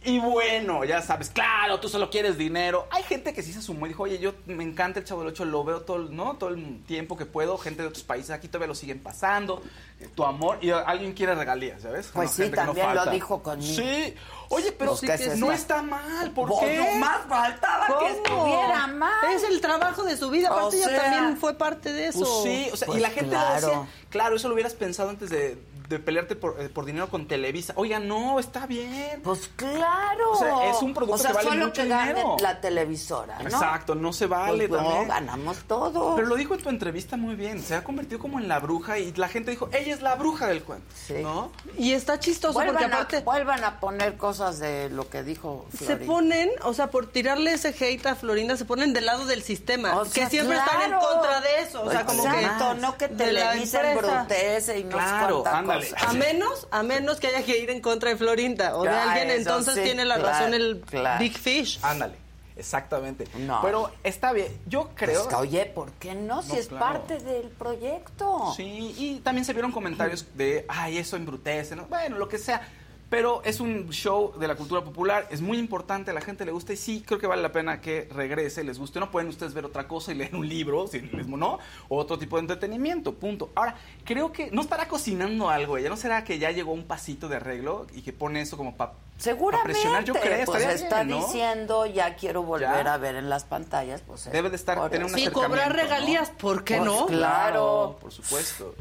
[0.05, 2.87] y bueno, ya sabes, claro, tú solo quieres dinero.
[2.91, 5.31] Hay gente que sí se sumó y dijo, oye, yo me encanta el Chavo del
[5.31, 6.37] Ocho, lo veo todo, el- ¿no?
[6.37, 9.63] todo el tiempo que puedo, gente de otros países aquí todavía lo siguen pasando,
[10.01, 12.11] eh, tu amor, y alguien quiere regalías, ¿sabes?
[12.13, 13.75] Pues sí, gente que no también lo dijo conmigo.
[13.75, 14.15] Sí,
[14.51, 16.77] oye, pero Pues que se no está- está mal, ¿por Pues qué?
[16.79, 18.07] no más faltaba que ¿Cómo?
[18.09, 19.33] estuviera mal.
[19.35, 20.51] Es el trabajo de su vida.
[20.53, 22.19] O Aparte, ella sea, también fue parte de eso.
[22.21, 23.67] Pues sí, o sea, Pues y la gente lo claro.
[23.67, 25.57] decía, claro, eso lo hubieras pensado antes de,
[25.89, 27.73] de pelearte por, eh, por dinero con Televisa.
[27.77, 29.21] Oiga, no, está bien.
[29.23, 30.33] Pues claro.
[30.33, 32.37] O sea, es un producto O sea, que vale solo mucho que gane dinero.
[32.41, 33.45] la televisora, ¿no?
[33.49, 35.09] Exacto, no se vale Pues no, también.
[35.09, 36.17] ganamos todo.
[36.17, 38.99] Pero lo dijo en tu entrevista muy bien, se ha convertido como en la bruja
[38.99, 40.87] y la gente dijo, ella es la bruja del cuento,
[41.23, 41.51] ¿no?
[41.77, 45.85] Y está chistoso porque aparte a, vuelvan a poner cosas de lo que dijo se
[45.85, 46.07] Florín.
[46.07, 50.01] ponen, o sea, por tirarle ese hate a Florinda, se ponen del lado del sistema.
[50.01, 51.83] O que sea, siempre están en contra de eso.
[51.83, 52.81] O sea, como Exacto, que.
[52.81, 55.45] no que Televisa embrutece y no sé Claro,
[55.75, 55.95] ándale.
[56.07, 59.13] A menos, a menos que haya que ir en contra de Florinda o de Ah,
[59.13, 61.19] alguien, eso entonces sí, tiene la claro, razón el claro.
[61.23, 61.79] Big Fish.
[61.83, 62.15] Ándale,
[62.57, 63.27] exactamente.
[63.39, 63.61] No.
[63.63, 65.25] Pero está bien, yo creo...
[65.25, 66.43] Pues que, oye, ¿por qué no?
[66.43, 66.85] Si No, es claro.
[66.87, 68.53] parte del proyecto.
[68.57, 71.85] Sí, y también se vieron comentarios de, ay, eso embrutece, ¿no?
[71.87, 72.67] Bueno, lo que sea.
[73.15, 76.51] Pero es un show de la cultura popular, es muy importante, a la gente le
[76.51, 78.99] gusta y sí, creo que vale la pena que regrese, les guste.
[78.99, 82.19] No pueden ustedes ver otra cosa y leer un libro, si les no, o otro
[82.19, 83.53] tipo de entretenimiento, punto.
[83.55, 87.29] Ahora, creo que no estará cocinando algo ella, ¿no será que ya llegó un pasito
[87.29, 90.03] de arreglo y que pone eso como para Seguramente, presionar?
[90.03, 91.25] Yo creo, pues estaría está bien, ¿no?
[91.25, 92.95] diciendo, ya quiero volver Ya.
[92.95, 95.17] a ver en las pantallas, pues es Debe de estar, tener un.
[95.17, 95.81] Y cobrar ¿no?
[95.81, 97.07] regalías, ¿por qué Pues no?
[97.07, 97.97] claro.
[98.01, 98.75] por supuesto.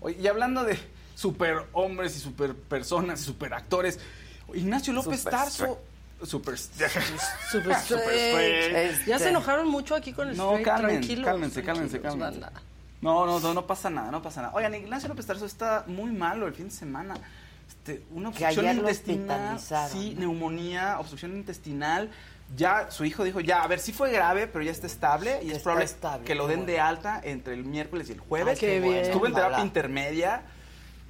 [0.00, 0.78] Oye, y hablando de
[1.14, 3.98] super hombres y super personas y super actores,
[4.52, 5.80] Ignacio López Super Tarso.
[6.22, 6.58] Super, Super
[7.80, 8.74] Super straight.
[8.74, 10.64] Este, Ya se enojaron mucho aquí con el No, straight.
[10.64, 12.40] calmen, tranquilos, cálmense, cálmense, cálmense.
[13.00, 14.54] No, no, no, no pasa nada, no pasa nada.
[14.54, 17.16] Oigan, Ignacio López Tarso está muy malo el fin de semana.
[17.68, 19.60] Este, una obstrucción intestinal.
[19.90, 22.10] Sí, neumonía, obstrucción intestinal.
[22.56, 25.50] Ya su hijo dijo, ya, a ver, sí fue grave, pero ya está estable y
[25.50, 26.72] es probable estable, que lo qué den bueno.
[26.72, 28.54] de alta entre el miércoles y el jueves.
[28.54, 28.96] Ay, qué bien.
[28.96, 30.42] Estuvo en terapia intermedia.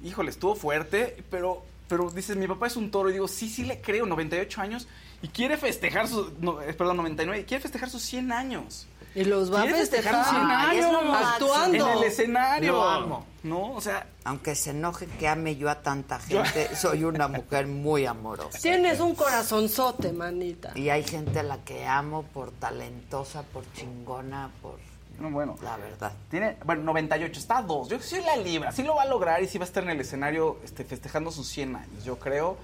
[0.03, 3.09] Híjole, estuvo fuerte, pero, pero dices, mi papá es un toro.
[3.09, 4.87] Y digo, sí, sí le creo, 98 años.
[5.21, 8.87] Y quiere festejar sus, no, eh, perdón, 99, y quiere festejar sus 100 años.
[9.15, 10.43] Y los va a festejar festejar.
[10.43, 11.91] un Ay, es lo escenario, actuando.
[11.91, 12.71] En el escenario.
[12.73, 13.25] Lo amo.
[13.43, 13.73] ¿No?
[13.73, 18.05] O sea, Aunque se enoje que ame yo a tanta gente, soy una mujer muy
[18.05, 18.59] amorosa.
[18.59, 20.71] Tienes un corazonzote, manita.
[20.75, 24.79] Y hay gente a la que amo por talentosa, por chingona, por...
[25.19, 25.55] no, bueno.
[25.63, 26.11] La verdad.
[26.29, 27.89] Tiene, bueno, 98, está a dos.
[27.89, 29.89] Yo sí la libra, sí lo va a lograr y sí va a estar en
[29.91, 32.57] el escenario este, festejando sus 100 años, yo creo.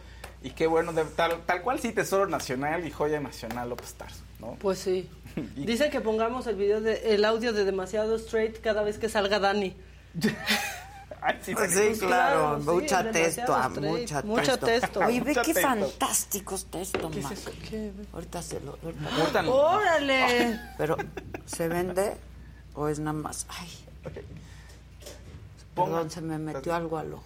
[0.44, 4.22] Y qué bueno, de- tal, tal cual sí, Tesoro Nacional y Joya Nacional López Tarso,
[4.40, 4.56] ¿no?
[4.60, 5.10] Pues sí.
[5.56, 9.40] Dice que pongamos el video de, el audio de demasiado straight cada vez que salga
[9.40, 9.76] Dani.
[11.24, 12.00] Ay, sí, Pues sí.
[12.00, 15.02] claro, mucha testo, ah, straight, mucha, mucho testo.
[15.02, 15.70] Oye, ve Mucha qué testo.
[15.70, 17.34] fantástico está esto, ¿Qué es Mac.
[17.34, 17.52] eso?
[18.14, 18.76] Ahorita se lo...
[18.82, 19.48] ahorita-.
[19.48, 20.60] ¡Órale!
[20.80, 20.98] Pero,
[21.46, 22.18] ¿se vende
[22.76, 23.46] o es nada más?
[23.50, 23.70] Ay,
[25.76, 27.24] perdón, se me metió algo al ojo.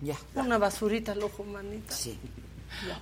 [0.00, 1.94] Ya, Una basurita al ojo, manita.
[1.94, 2.18] sí.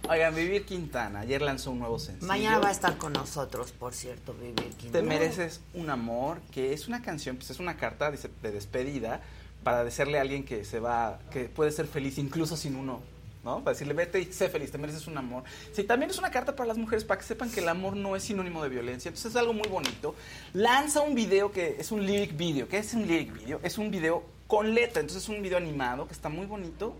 [0.08, 2.26] Oigan, Vivir Quintana, ayer lanzó un nuevo sencillo.
[2.26, 4.92] Mañana va a estar con nosotros, por cierto, Vivir Quintana.
[4.92, 9.20] Te mereces un amor, que es una canción, pues es una carta de despedida
[9.62, 13.00] para decirle a alguien que se va, que puede ser feliz incluso sin uno,
[13.44, 13.64] ¿no?
[13.64, 15.44] Para decirle, vete y sé feliz, te mereces un amor.
[15.72, 18.16] Sí, también es una carta para las mujeres, para que sepan que el amor no
[18.16, 19.08] es sinónimo de violencia.
[19.08, 20.14] Entonces es algo muy bonito.
[20.52, 22.68] Lanza un video que es un lyric video.
[22.68, 23.60] ¿Qué es un lyric video?
[23.62, 26.94] Es un video con letra, entonces es un video animado que está muy bonito,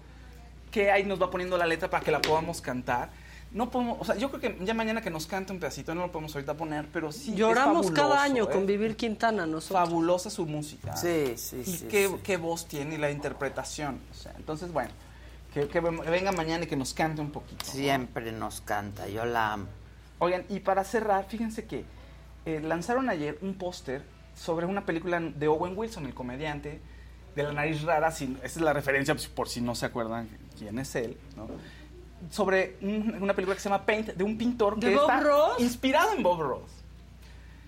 [0.70, 3.10] que ahí nos va poniendo la letra para que la podamos cantar.
[3.52, 6.02] No podemos, o sea, yo creo que ya mañana que nos cante un pedacito, no
[6.02, 7.32] lo podemos ahorita poner, pero sí.
[7.32, 8.48] es Lloramos fabuloso, cada año ¿eh?
[8.52, 9.88] con Vivir Quintana nosotros.
[9.88, 10.96] Fabulosa su música.
[10.96, 12.14] Sí, sí, Y sí, qué, sí.
[12.22, 14.00] qué voz tiene y la interpretación.
[14.12, 14.90] O sea, entonces, bueno,
[15.52, 17.64] que, que venga mañana y que nos cante un poquito.
[17.64, 19.66] Siempre nos canta, yo la amo.
[20.18, 21.84] Oigan, y para cerrar, fíjense que
[22.46, 24.02] eh, lanzaron ayer un póster
[24.34, 26.80] sobre una película de Owen Wilson, el comediante,
[27.34, 30.28] de la nariz rara, esa es la referencia pues, por si no se acuerdan
[30.58, 31.48] quién es él, ¿no?
[32.30, 35.20] sobre un- una película que se llama Paint, de un pintor ¿De que Bob está
[35.20, 35.60] Ross?
[35.60, 36.70] inspirado en Bob Ross.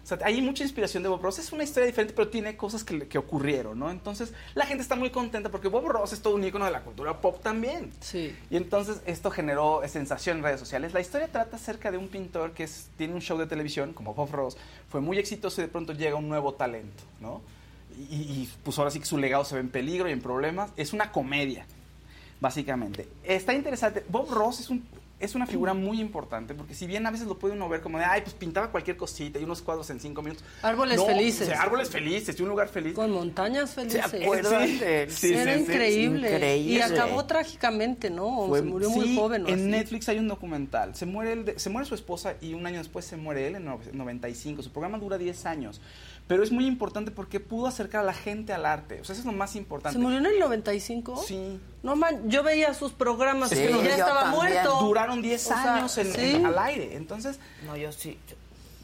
[0.02, 1.38] O sea, hay mucha inspiración de Bob Ross.
[1.38, 3.88] Es una historia diferente, pero tiene cosas que, que ocurrieron, ¿no?
[3.90, 6.80] Entonces, la gente está muy contenta porque Bob Ross es todo un ícono de la
[6.82, 7.92] cultura pop también.
[8.00, 8.34] Sí.
[8.50, 10.92] Y entonces esto generó sensación en redes sociales.
[10.92, 14.12] La historia trata acerca de un pintor que es- tiene un show de televisión, como
[14.12, 14.56] Bob Ross,
[14.90, 17.40] fue muy exitoso y de pronto llega un nuevo talento, ¿no?
[18.10, 20.70] Y, y, pues ahora sí que su legado se ve en peligro y en problemas.
[20.76, 21.64] Es una comedia,
[22.40, 23.08] básicamente.
[23.22, 24.04] Está interesante.
[24.08, 24.80] Bob Ross es un
[25.22, 27.98] es una figura muy importante porque si bien a veces lo puede uno ver como
[27.98, 30.44] de, ay, pues pintaba cualquier cosita y unos cuadros en cinco minutos.
[30.62, 31.48] Árboles No, felices.
[31.48, 32.94] o sea, árboles felices y un lugar feliz.
[32.94, 34.04] Con montañas felices.
[34.10, 34.66] ¿Se acuerdan?
[34.68, 36.32] Sí, Era sí, increíble.
[36.34, 36.56] increíble.
[36.58, 38.46] Y acabó trágicamente, ¿no?
[38.48, 39.44] Fue- se murió muy joven.
[39.44, 39.62] ¿o En así?
[39.64, 40.94] Netflix hay un documental.
[40.94, 43.56] Se muere, él de- se muere su esposa y un año después se muere él
[43.56, 44.62] en no- 95.
[44.62, 45.80] Su programa dura 10 años.
[46.32, 49.02] Pero es muy importante porque pudo acercar a la gente al arte.
[49.02, 49.98] O sea, eso es lo más importante.
[49.98, 51.22] ¿Se murió en el 95?
[51.28, 51.60] Sí.
[51.82, 54.40] No man, yo veía sus programas Sí, y ya yo estaba también.
[54.54, 54.78] muerto.
[54.80, 56.30] Duraron 10 O sea, años en- ¿sí?
[56.36, 56.96] en- al aire.
[56.96, 58.18] Entonces, No, yo sí.
[58.28, 58.34] yo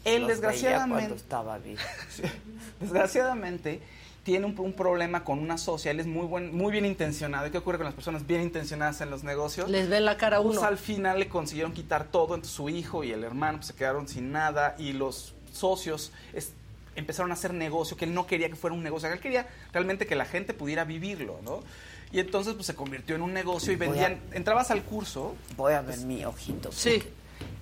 [0.05, 1.05] él los veía desgraciadamente...
[1.07, 1.79] cuando estaba vivo.
[2.79, 3.81] desgraciadamente
[4.23, 7.47] tiene un, un problema con una socia, él es muy buen, muy bien intencionado.
[7.47, 9.69] ¿Y qué ocurre con las personas bien intencionadas en los negocios?
[9.71, 10.67] Les ven la cara a Pues uno.
[10.67, 14.07] al final le consiguieron quitar todo, entonces su hijo y el hermano pues, se quedaron
[14.07, 16.53] sin nada y los socios es-
[16.99, 20.05] empezaron a hacer negocio que él no quería que fuera un negocio, él quería realmente
[20.05, 21.61] que la gente pudiera vivirlo, ¿no?
[22.11, 25.73] Y entonces pues se convirtió en un negocio y a- vendían, entrabas al curso, Voy
[25.73, 26.71] a ver mi ojito.
[26.71, 27.03] Sí.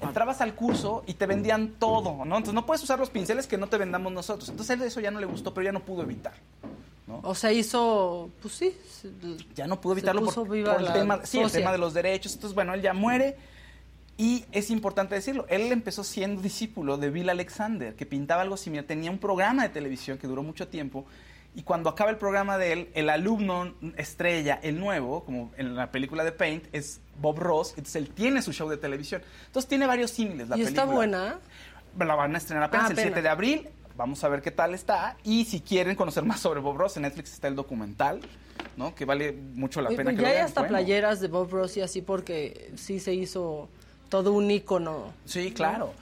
[0.02, 2.38] entrabas al curso y te vendían todo, ¿no?
[2.38, 4.50] Entonces no puedes usar los pinceles que no te vendamos nosotros.
[4.50, 6.34] Entonces él eso ya no le gustó, pero ya no pudo evitar.
[7.24, 8.76] O sea, hizo, pues sí.
[8.90, 9.10] se-
[9.56, 12.34] ya no pudo evitarlo por, por el la tema, sí, el tema de los derechos.
[12.34, 13.38] Entonces, bueno, él ya muere
[14.18, 15.46] y es importante decirlo.
[15.50, 18.86] Él empezó siendo discípulo de Bill Alexander, que pintaba algo similar.
[18.86, 21.06] Tenía un programa de televisión que duró mucho tiempo
[21.56, 25.92] y cuando acaba el programa de él, el alumno estrella, el nuevo, como en la
[25.92, 27.70] película de Paint, es Bob Ross.
[27.72, 29.22] Entonces él tiene su show de televisión.
[29.48, 30.96] Entonces tiene varios símiles la ¿Y está película.
[30.96, 31.40] buena?
[32.00, 33.24] La van a estrenar apenas Ah, el 7 apenas.
[33.24, 33.70] de abril.
[33.96, 35.18] Vamos a ver qué tal está.
[35.24, 38.20] Y si quieren conocer más sobre Bob Ross, en Netflix está el documental,
[38.76, 38.94] ¿no?
[38.94, 40.76] Que vale mucho la pena pues que ya lo hay hasta Bueno.
[40.76, 43.68] playeras de Bob Ross y así porque sí se hizo
[44.10, 45.14] todo un ícono.
[45.26, 45.94] Sí, claro.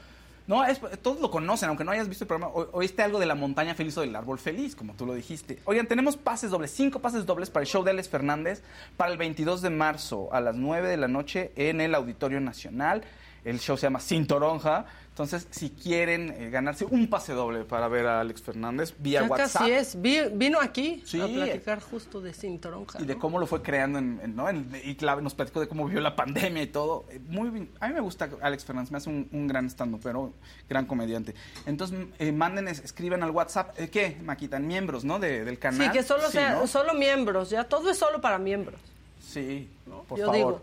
[0.47, 2.53] No, es- todos lo conocen, aunque no hayas visto el programa.
[2.53, 5.59] O- oíste algo de la montaña feliz o del árbol feliz, como tú lo dijiste.
[5.65, 8.61] Oigan, tenemos pases dobles, cinco pases dobles para el show de Alex Fernández
[8.95, 13.01] para el 22 de marzo a las 9 de la noche en el Auditorio Nacional.
[13.43, 14.85] El show se llama Sin Toronja.
[15.15, 19.27] Entonces, si quieren eh, ganarse un pase doble para ver a Alex Fernández vía Ya
[19.29, 19.61] WhatsApp.
[19.61, 20.01] casi es.
[20.01, 21.21] Vi- vino aquí Sí.
[21.21, 23.01] a platicar justo de Cintoronja.
[23.01, 24.49] y de cómo lo fue creando en, en- ¿no?
[24.49, 27.05] En- y clave, nos platicó de cómo vivió la pandemia y todo.
[27.09, 27.69] Eh, Muy bien.
[27.79, 30.33] A mí me gusta Alex Fernández, me hace un, un gran estando, pero
[30.67, 31.33] gran comediante.
[31.65, 34.17] Entonces, eh, manden, es- escriban al WhatsApp, eh, ¿qué?
[34.21, 35.17] Maquitan miembros, ¿no?
[35.17, 35.81] De- del canal.
[35.87, 36.67] Sí, que solo Sí, sea, ¿no?
[36.67, 38.81] solo miembros, ya todo es solo para miembros.
[39.25, 39.69] Sí,
[40.09, 40.35] por Yo favor.
[40.35, 40.61] digo,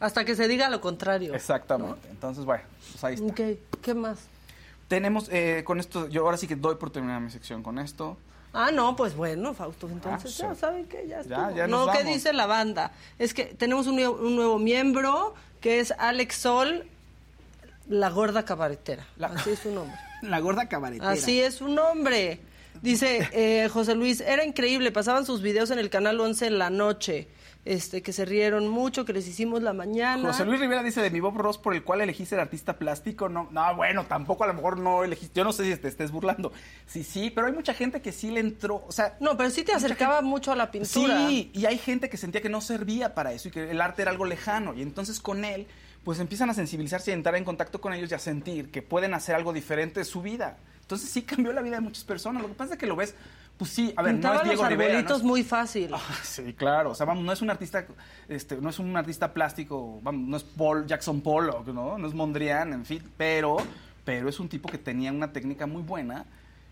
[0.00, 1.34] hasta que se diga lo contrario.
[1.34, 2.08] Exactamente.
[2.10, 3.26] Entonces, bueno, pues ahí está.
[3.26, 3.40] Ok,
[3.82, 4.18] ¿qué más?
[4.88, 8.16] Tenemos, eh, con esto, yo ahora sí que doy por terminar mi sección con esto.
[8.54, 10.60] Ah, no, pues bueno, Fausto, entonces Ah, ya sí.
[10.60, 12.92] saben que ya, Ya, ya No, ¿qué dice la banda?
[13.18, 16.84] Es que tenemos un, nuevo- un nuevo miembro que es Alex Sol,
[17.88, 19.06] la gorda cabaretera.
[19.20, 19.96] Así es su nombre.
[20.22, 21.10] La gorda cabaretera.
[21.10, 22.40] Así es su nombre.
[22.82, 26.70] Dice eh, José Luis, era increíble, pasaban sus videos en el canal 11 en la
[26.70, 27.28] noche,
[27.68, 30.26] este, que se rieron mucho, que les hicimos la mañana.
[30.26, 33.28] José Luis Rivera dice de mi Bob Ross por el cual elegiste el artista plástico.
[33.28, 35.36] No, no, bueno, tampoco a lo mejor no elegiste.
[35.36, 36.50] Yo no sé si te estés burlando.
[36.86, 38.82] Sí, sí, pero hay mucha gente que sí le entró.
[38.88, 41.28] O sea, no, pero sí te acercaba mucho a la pintura.
[41.28, 44.00] Sí, y hay gente que sentía que no servía para eso y que el arte
[44.00, 44.72] era algo lejano.
[44.72, 45.66] Y entonces con él,
[46.04, 48.80] pues empiezan a sensibilizarse y a entrar en contacto con ellos y a sentir que
[48.80, 50.56] pueden hacer algo diferente de su vida.
[50.80, 52.40] Entonces sí cambió la vida de muchas personas.
[52.40, 53.14] Lo que pasa es que lo ves,
[53.58, 54.92] pues sí, a ver, Pintaba no es Diego los Rivera.
[54.92, 54.98] ¿no?
[55.00, 55.90] arbolitos muy fácil.
[56.22, 56.90] Sí, claro.
[56.90, 57.84] O sea, vamos, no es un artista,
[58.28, 61.98] este, no es un artista plástico, vamos, no es Paul Jackson Pollock, ¿no?
[61.98, 63.56] No es Mondrian, en fin, pero,
[64.04, 66.24] pero es un tipo que tenía una técnica muy buena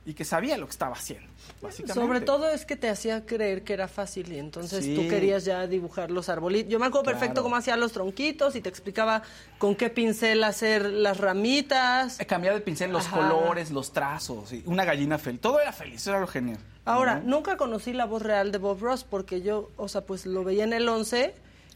[0.07, 1.27] y que sabía lo que estaba haciendo,
[1.61, 1.93] básicamente.
[2.01, 4.95] Sobre todo es que te hacía creer que era fácil y entonces Sí.
[4.95, 6.71] tú querías ya dibujar los arbolitos.
[6.73, 7.43] Yo me acuerdo perfecto Claro.
[7.43, 9.23] cómo hacía los tronquitos y te explicaba
[9.59, 12.19] con qué pincel hacer las ramitas.
[12.29, 13.17] Cambiar de pincel, los Ajá.
[13.17, 15.41] colores, los trazos, y una gallina feliz.
[15.41, 16.59] Todo era feliz, eso era lo genial.
[16.85, 17.39] Ahora, ¿no?
[17.39, 20.63] nunca conocí la voz real de Bob Ross porque yo, o sea, pues lo veía
[20.63, 21.35] en el 11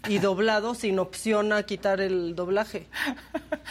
[0.09, 2.86] y doblado sin opción a quitar el doblaje.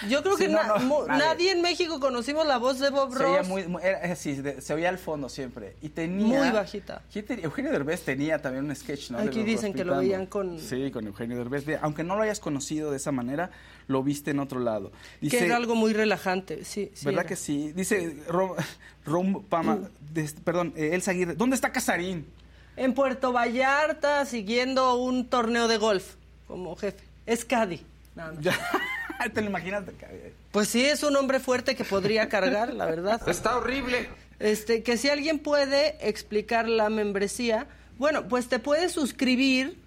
[0.08, 1.20] Yo creo Sí, que no, na- no, mu- nadie.
[1.26, 3.48] nadie en México conocimos la voz de Bob Se oía Ross.
[3.48, 5.76] muy, muy- era- eh, sí, de- se oía al fondo siempre.
[5.82, 6.38] Y tenía...
[6.40, 7.02] Muy bajita.
[7.14, 11.38] Eugenio Derbez tenía también un sketch, Aquí dicen que lo veían con- Sí, con Eugenio
[11.38, 11.66] Derbez.
[11.82, 13.50] Aunque no lo hayas conocido de esa manera,
[13.88, 14.92] lo viste en otro lado.
[15.22, 16.92] Dice, que era algo muy relajante, sí.
[16.94, 17.28] sí ¿Verdad era.
[17.30, 17.72] que sí?
[17.74, 18.52] Dice Rom,
[19.06, 19.80] Rom Pama,
[20.14, 21.34] des- perdón, eh, Elsa Aguirre.
[21.36, 22.28] ¿Dónde está Casarín?
[22.78, 26.16] En Puerto Vallarta, siguiendo un torneo de golf
[26.50, 27.04] como jefe.
[27.28, 27.80] Es Caddy.
[28.16, 28.44] nada más.
[29.34, 29.84] ¿Te lo imaginas?
[30.52, 33.22] Pues sí, es un hombre fuerte que podría cargar, la verdad.
[33.30, 34.10] Está horrible.
[34.40, 37.68] Este, que si alguien puede explicar la membresía,
[37.98, 39.78] bueno, pues te puedes suscribir,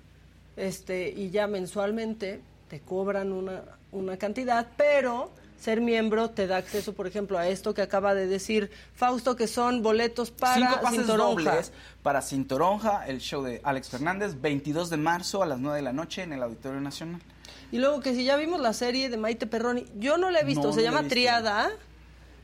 [0.56, 5.32] este, y ya mensualmente te cobran una, una cantidad, pero
[5.62, 9.46] ser miembro te da acceso, por ejemplo, a esto que acaba de decir Fausto, que
[9.46, 11.50] son boletos para Cinco pases Cintoronja.
[11.50, 11.72] dobles
[12.02, 15.92] para Cintoronja, el show de Alex Fernández, 22 de marzo a las 9 de la
[15.92, 17.20] noche en el Auditorio Nacional.
[17.70, 20.44] Y luego que si ya vimos la serie de Maite Perroni, yo no la he
[20.44, 21.08] visto, No, se no llama.
[21.08, 21.70] Triada.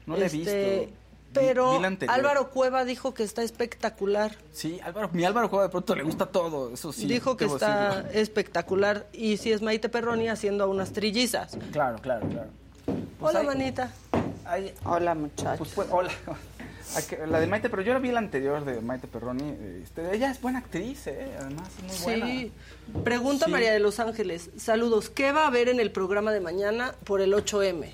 [0.07, 0.95] No la he este, visto.
[1.33, 1.81] Pero.
[2.09, 4.37] Álvaro Cueva dijo que está espectacular.
[4.53, 7.07] Sí, Álvaro, mi Álvaro Cueva de pronto le gusta todo, eso sí.
[7.07, 8.21] dijo que está decirlo.
[8.21, 9.07] espectacular.
[9.13, 11.59] Y si es Maite Perroni haciendo a unas trillizas.
[11.73, 12.49] Claro, claro, claro.
[13.21, 13.93] Hola, ahí- manita.
[14.85, 15.59] Hola, muchachos.
[15.59, 16.11] Pues, pues, hola.
[17.29, 19.55] La de Maite, pero yo la vi la anterior de Maite Perroni.
[19.83, 21.33] este, ella es buena actriz, ¿eh?
[21.39, 22.27] además es muy buena.
[22.27, 22.53] Sí.
[23.05, 23.51] Pregunta Sí.
[23.53, 24.49] María de Los Ángeles.
[24.57, 25.11] Saludos.
[25.11, 27.91] ¿Qué va a haber en el programa de mañana por el 8M?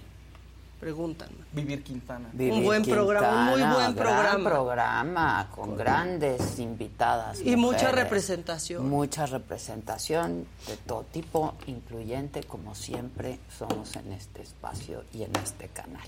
[0.84, 1.30] Preguntan.
[1.52, 2.28] Vivir Quintana.
[2.38, 4.50] Un buen programa, un muy buen gran programa.
[4.50, 7.40] programa con grandes invitadas.
[7.42, 8.86] Y mucha representación.
[8.86, 15.68] Mucha representación de todo tipo, incluyente, como siempre somos en este espacio y en este
[15.68, 16.06] canal.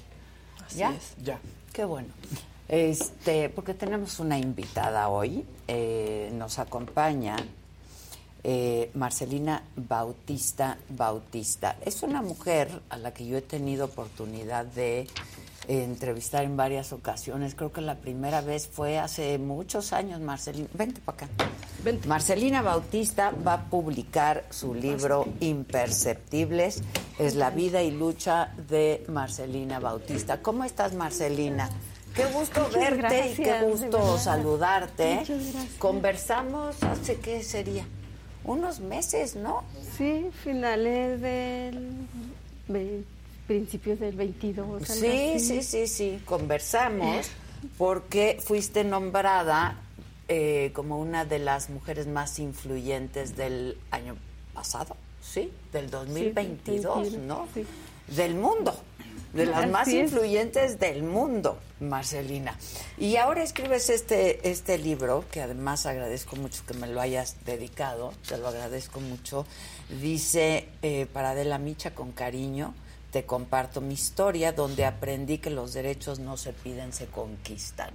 [0.67, 0.93] Así ¿Ya?
[0.93, 1.15] es.
[1.25, 1.39] Ya.
[1.73, 2.09] Qué bueno.
[2.69, 7.37] Este, porque tenemos una invitada hoy, eh, nos acompaña
[8.45, 11.77] eh, Marcelina Bautista Bautista.
[11.85, 15.01] Es una mujer a la que yo he tenido oportunidad de
[15.69, 17.55] eh, entrevistar en varias ocasiones.
[17.57, 20.69] Creo que la primera vez fue hace muchos años, Marcelina.
[20.75, 21.29] Vente para acá.
[22.07, 26.83] Marcelina Bautista va a publicar su libro Imperceptibles.
[27.19, 30.41] Es la vida y lucha de Marcelina Bautista.
[30.41, 31.69] ¿Cómo estás, Marcelina?
[32.15, 35.23] Qué gusto Muchas verte y qué gusto saludarte.
[35.79, 37.85] Conversamos hace qué sería
[38.47, 39.63] unos meses, ¿no?
[39.97, 41.91] Sí, finales del
[42.69, 43.03] ve-
[43.47, 44.67] principios del 22.
[44.67, 46.21] algo Sí, sí, sí, sí.
[46.25, 47.27] Conversamos
[47.79, 49.79] porque fuiste nombrada
[50.29, 54.17] eh, como una de las mujeres más influyentes del año
[54.55, 55.53] pasado, ¿sí?
[55.73, 57.49] Del 2022, 21, ¿no?
[57.55, 57.65] sí.
[58.15, 58.75] Del mundo.
[59.37, 59.95] De las Así más es.
[59.95, 62.59] influyentes del mundo, Marcelina.
[62.97, 68.15] Y ahora escribes este, este libro, que además agradezco mucho que me lo hayas dedicado,
[68.27, 69.47] te lo agradezco mucho.
[70.01, 72.75] Dice, eh, para Adela Micha con cariño,
[73.11, 77.93] te comparto mi historia donde aprendí que los derechos no se piden, se conquistan.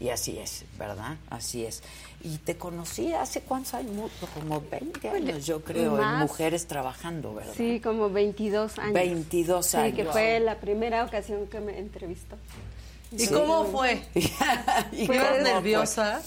[0.00, 1.16] Y así es, ¿verdad?
[1.30, 1.82] Así es.
[2.24, 7.52] Y te conocí hace cuántos años, como 20 años, yo creo, en mujeres trabajando, ¿verdad?
[7.56, 8.94] Sí, como 22 años.
[8.94, 9.96] 22 Sí, años.
[9.96, 12.36] que fue la primera ocasión que me entrevistó.
[13.10, 14.02] ¿Y cómo fue?
[14.92, 15.42] ¿Y ¿Fue cómo fue?
[15.42, 16.22] nerviosa?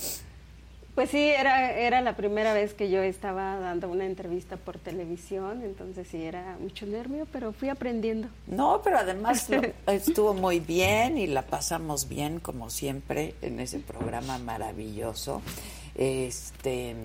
[0.96, 5.62] Pues sí, era, era la primera vez que yo estaba dando una entrevista por televisión,
[5.62, 8.30] entonces sí, era mucho nervio, pero fui aprendiendo.
[8.48, 9.48] No, pero además
[9.88, 15.42] estuvo muy bien y la pasamos bien, como siempre, en ese programa maravilloso.
[15.96, 16.96] Este,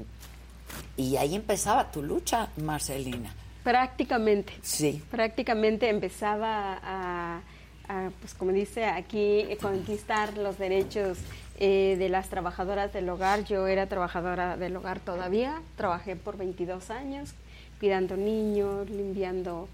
[0.97, 3.33] y ahí empezaba tu lucha, Marcelina.
[3.63, 4.53] Prácticamente.
[4.63, 5.03] Sí.
[5.11, 7.41] Prácticamente empezaba a,
[7.89, 11.19] a pues como dice aquí, conquistar los derechos
[11.63, 13.45] eh, de las trabajadoras del hogar.
[13.45, 17.35] Yo era trabajadora del hogar todavía, trabajé por 22 años,
[17.79, 19.69] cuidando niños, limpiando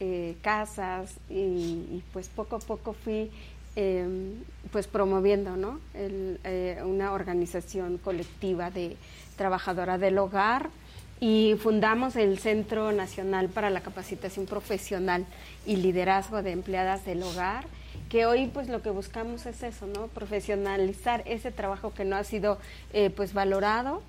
[0.00, 3.30] eh, casas y, pues poco a poco fui
[3.76, 4.34] em,
[4.72, 5.80] pues promoviendo ¿no?
[5.94, 8.96] Eh, una organización colectiva de
[9.36, 10.70] trabajadoras del hogar
[11.20, 15.24] y fundamos el Centro Nacional para la Capacitación Profesional
[15.64, 17.64] y Liderazgo de Empleadas del Hogar
[18.08, 20.06] que hoy pues lo que buscamos es eso, ¿no?
[20.08, 22.58] Profesionalizar ese trabajo que no ha sido
[22.92, 24.02] eh, pues valorado,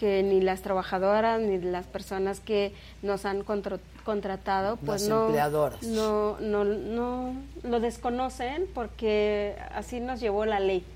[0.00, 2.72] que ni las trabajadoras ni las personas que
[3.02, 10.58] nos han contratado pues no, no, no, no lo desconocen porque así nos llevó la
[10.58, 10.86] ley.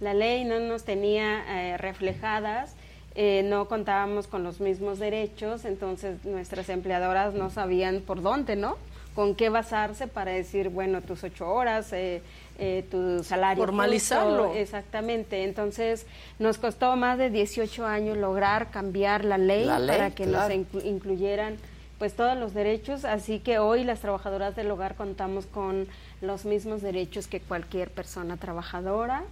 [0.00, 2.74] La ley no nos tenía eh, reflejadas
[3.14, 8.76] eh, no contábamos con los mismos derechos, entonces nuestras empleadoras no sabían por dónde, ¿no?
[9.18, 12.22] con qué basarse para decir, bueno, tus ocho horas, eh,
[12.58, 13.62] eh, tu salario.
[13.62, 14.54] Formalizarlo.
[14.54, 15.44] exactamente.
[15.44, 16.06] Entonces,
[16.38, 20.50] nos costó más de 18 años lograr cambiar la ley, para que nos
[20.84, 21.56] incluyeran
[21.98, 25.88] pues todos los derechos, así que hoy las trabajadoras del hogar contamos con
[26.20, 29.24] los mismos derechos que cualquier persona trabajadora.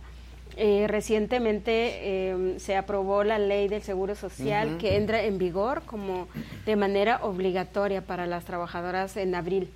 [0.56, 6.28] Eh, recientemente em, se aprobó la ley del Seguro Social que entra en vigor como
[6.64, 9.68] de manera obligatoria para las trabajadoras en abril.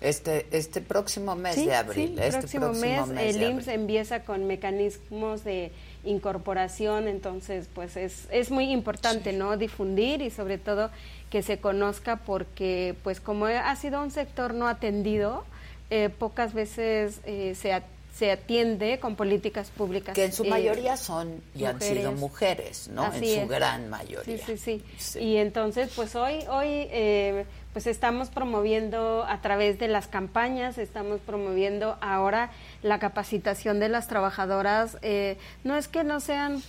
[0.00, 2.14] Este, este próximo mes de abril.
[2.16, 5.72] Sí, este próximo, mes, el IMSS empieza con mecanismos de
[6.04, 10.90] incorporación, entonces pues es, es muy importante no difundir y sobre todo
[11.28, 15.44] que se conozca porque pues como ha sido un sector no atendido,
[15.90, 17.72] eh, pocas veces eh, se
[18.20, 20.14] se atiende con políticas públicas.
[20.14, 23.12] Que en su eh, mayoría son y han sido mujeres, ¿no?
[23.14, 24.44] en su gran mayoría.
[24.44, 29.88] Sí, sí, sí, Y entonces, pues hoy, hoy eh, pues estamos promoviendo a través de
[29.88, 32.50] las campañas, estamos promoviendo ahora
[32.82, 34.98] la capacitación de las trabajadoras.
[35.02, 36.62] Eh, no es que no sean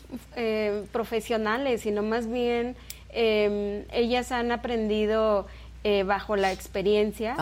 [0.91, 2.76] profesionales, sino más bien
[3.10, 5.48] em, ellas han aprendido
[6.06, 7.36] bajo la experiencia.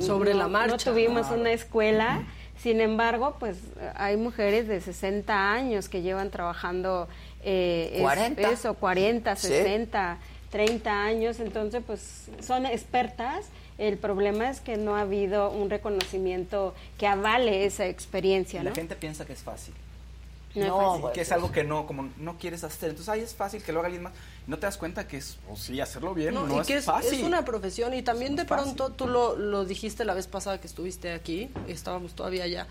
[0.00, 0.72] Sobre la marcha.
[0.72, 2.22] No tuvimos una escuela.
[2.62, 3.56] Sin embargo, pues
[3.94, 7.08] hay mujeres de 60 años que llevan trabajando
[7.42, 8.50] eh, 40.
[8.50, 10.18] eso, 40, 60,
[10.50, 13.46] 30 años, entonces pues son expertas.
[13.78, 18.62] El problema es que no ha habido un reconocimiento que avale esa experiencia.
[18.62, 19.74] La gente piensa que es fácil.
[20.54, 22.90] No, que es algo que no, como no quieres hacer.
[22.90, 24.12] Entonces ahí es fácil que lo haga alguien más.
[24.48, 26.84] No te das cuenta que es, o sí, hacerlo bien no, y es, que es
[26.84, 27.20] fácil.
[27.20, 30.66] Es una profesión y también de pronto tú lo, lo dijiste la vez pasada que
[30.66, 32.66] estuviste aquí, estábamos todavía allá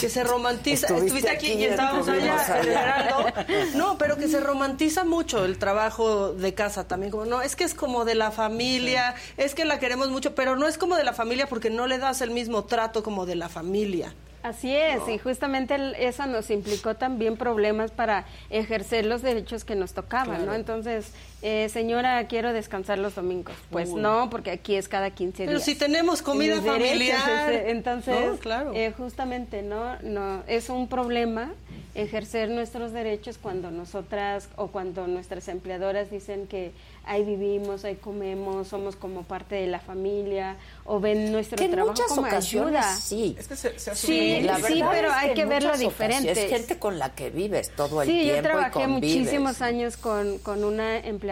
[0.00, 0.86] que se romantiza.
[0.86, 6.86] Estuviste, aquí, y estábamos allá, No, pero que se romantiza mucho el trabajo de casa
[6.86, 7.10] también.
[7.10, 10.56] Como, no, es que es como de la familia, es que la queremos mucho, pero
[10.56, 13.36] no es como de la familia porque no le das el mismo trato como de
[13.36, 14.14] la familia.
[14.42, 19.92] Así es, y justamente eso nos implicó también problemas para ejercer los derechos que nos
[19.92, 20.52] tocaban, ¿no?
[20.52, 21.12] Entonces,
[21.42, 23.54] eh, señora, quiero descansar los domingos.
[23.70, 25.48] Pues no, porque aquí es cada 15 días.
[25.48, 27.52] Pero si tenemos comida familiar.
[27.66, 28.72] entonces, claro.
[28.74, 30.00] Eh, justamente, ¿no?
[30.02, 31.52] no Es un problema
[31.94, 36.72] ejercer nuestros derechos cuando nosotras o cuando nuestras empleadoras dicen que
[37.04, 42.24] ahí vivimos, ahí comemos, somos como parte de la familia o ven nuestro trabajo como
[42.24, 42.96] ayuda.
[42.96, 46.30] Sí, es que se, se sí, sí, pero hay que, verlo diferente.
[46.30, 48.24] Es gente con la que vives todo el tiempo.
[48.24, 51.31] Sí, yo trabajé muchísimos años con, con una empleadora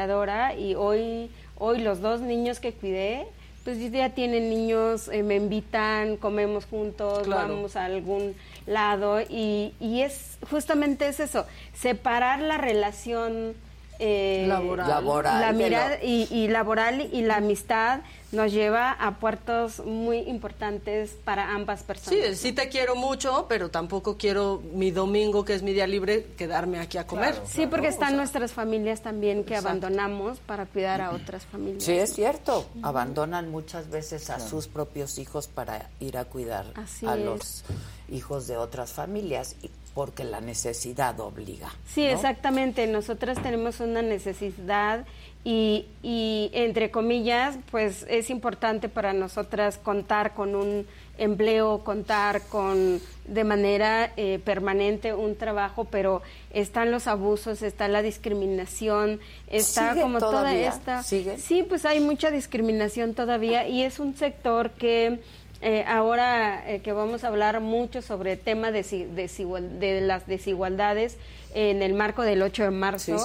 [0.57, 3.27] y hoy, hoy los dos niños que cuidé
[3.65, 8.35] pues ya tienen niños, eh, me invitan, comemos juntos, vamos a algún
[8.67, 13.55] lado y, y es justamente es eso, separar la relación
[13.99, 18.01] eh, laboral, la mirada y, y, laboral y la amistad
[18.33, 22.21] nos lleva a puertos muy importantes para ambas personas.
[22.21, 26.27] Sí, sí te quiero mucho, pero tampoco quiero mi domingo, que es mi día libre,
[26.37, 27.35] quedarme aquí a comer.
[27.45, 31.83] sí, porque están nuestras familias también que abandonamos para cuidar a otras familias.
[31.83, 32.67] Sí, es cierto.
[32.83, 36.67] Abandonan muchas veces a sus propios hijos para ir a cuidar
[37.07, 37.65] a los
[38.11, 39.57] hijos de otras familias.
[39.95, 41.69] porque la necesidad obliga.
[41.93, 42.87] Sí, exactamente.
[42.87, 45.05] Nosotras tenemos una necesidad
[45.43, 50.87] y, y, entre comillas, pues es importante para nosotras contar con un
[51.17, 56.21] empleo, contar con de manera eh, permanente un trabajo, pero
[56.53, 61.03] están los abusos, está la discriminación, está como toda esta...
[61.39, 65.21] Sí, pues hay mucha discriminación todavía y es un sector que
[65.63, 71.19] eh, ahora eh, que vamos a hablar mucho sobre el tema de, de, las desigualdades
[71.55, 73.17] en el marco del 8 de marzo,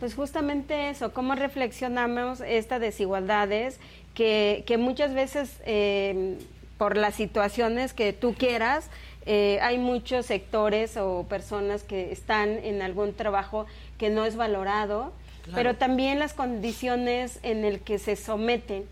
[0.00, 3.78] pues justamente eso, cómo reflexionamos estas desigualdades
[4.14, 6.36] que, que muchas veces eh,
[6.78, 8.90] por las situaciones que tú quieras,
[9.26, 13.66] hay muchos sectores o personas que están en algún trabajo
[13.98, 15.12] que no es valorado,
[15.54, 18.84] pero también las condiciones en el que se someten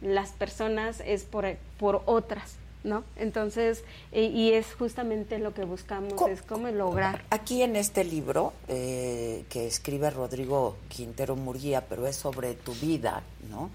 [0.00, 1.46] las personas es por,
[1.78, 2.56] por otras.
[2.84, 3.02] ¿no?
[3.16, 3.82] Entonces,
[4.12, 7.24] y es justamente lo que buscamos, es cómo lograr.
[7.30, 13.24] Aquí en este libro eh, que escribe Rodrigo Quintero Murguía, pero es sobre tu vida,
[13.50, 13.70] ¿no?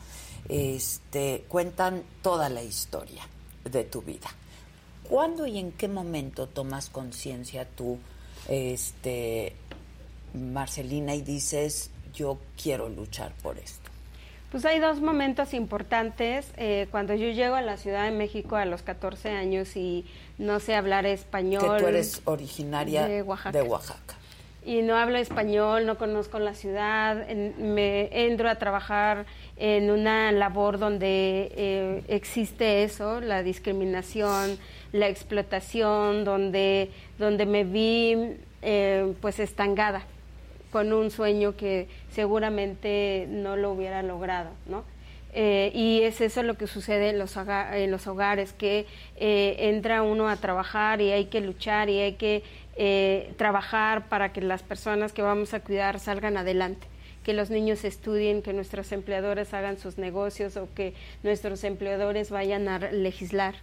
[0.48, 3.28] Este, cuentan toda la historia
[3.70, 4.30] de tu vida.
[5.08, 8.00] ¿Cuándo y en qué momento tomas conciencia tú,
[8.48, 9.54] este,
[10.34, 13.81] Marcelina, y dices, yo quiero luchar por esto?
[14.52, 16.52] Pues hay dos momentos importantes.
[16.58, 20.06] Eh, cuando yo llego a la Ciudad de México a los 14 años y
[20.38, 21.78] no sé hablar español.
[21.78, 24.16] Que tú eres originaria de Oaxaca.
[24.64, 27.26] Y no hablo español, no conozco la ciudad.
[27.30, 29.26] me entro a trabajar
[29.56, 34.60] en una labor donde eh, existe eso, la discriminación,
[34.92, 40.04] la explotación, donde, donde me vi eh, pues estancada
[40.72, 44.84] con un sueño que seguramente no lo hubiera logrado, ¿no?
[45.34, 47.38] Eh, y es eso lo que sucede en los,
[48.08, 48.86] hogares, que
[49.16, 52.44] eh, entra uno a trabajar y hay que luchar y hay que
[52.76, 56.88] eh, trabajar para que las personas que vamos a cuidar salgan adelante
[57.24, 62.68] que los niños estudien, que nuestros empleadores hagan sus negocios o que nuestros empleadores vayan
[62.68, 63.56] a legislar.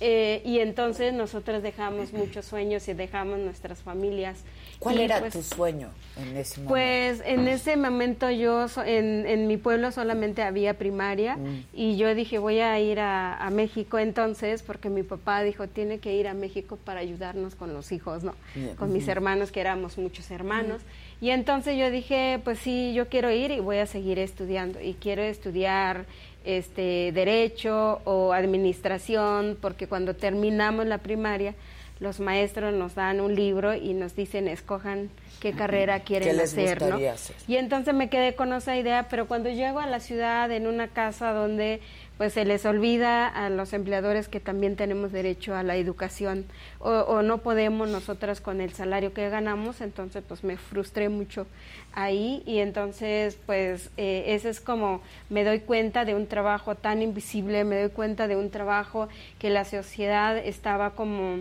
[0.00, 4.42] Eh, y entonces nosotros dejamos muchos sueños y dejamos nuestras familias.
[4.80, 6.68] ¿Cuál era pues, tu sueño en ese momento?
[6.68, 11.66] Pues en ese momento yo, en, en mi pueblo solamente había primaria mm.
[11.72, 16.14] y yo dije voy a ir a, México entonces porque mi papá dijo tiene que
[16.14, 18.34] ir a México para ayudarnos con los hijos, ¿no?
[18.76, 20.82] Con mis hermanos que éramos muchos hermanos.
[21.20, 24.94] Y entonces yo dije pues sí, yo quiero ir y voy a seguir estudiando y
[24.94, 26.06] quiero estudiar
[26.44, 31.54] este, derecho o administración, porque cuando terminamos la primaria,
[32.00, 35.10] los maestros nos dan un libro y nos dicen escojan
[35.40, 36.98] qué carrera quieren hacer, ¿no?
[37.46, 40.88] Y entonces me quedé con esa idea, pero cuando llego a la ciudad en una
[40.88, 41.80] casa donde
[42.18, 46.44] pues se les olvida a los empleadores que también tenemos derecho a la educación.
[46.78, 51.46] O, no podemos nosotras con el salario que ganamos, entonces pues me frustré mucho
[51.92, 52.42] ahí.
[52.46, 57.64] Y entonces pues eh, ese es como me doy cuenta de un trabajo tan invisible,
[57.64, 59.08] me doy cuenta de un trabajo
[59.38, 61.40] que la sociedad estaba como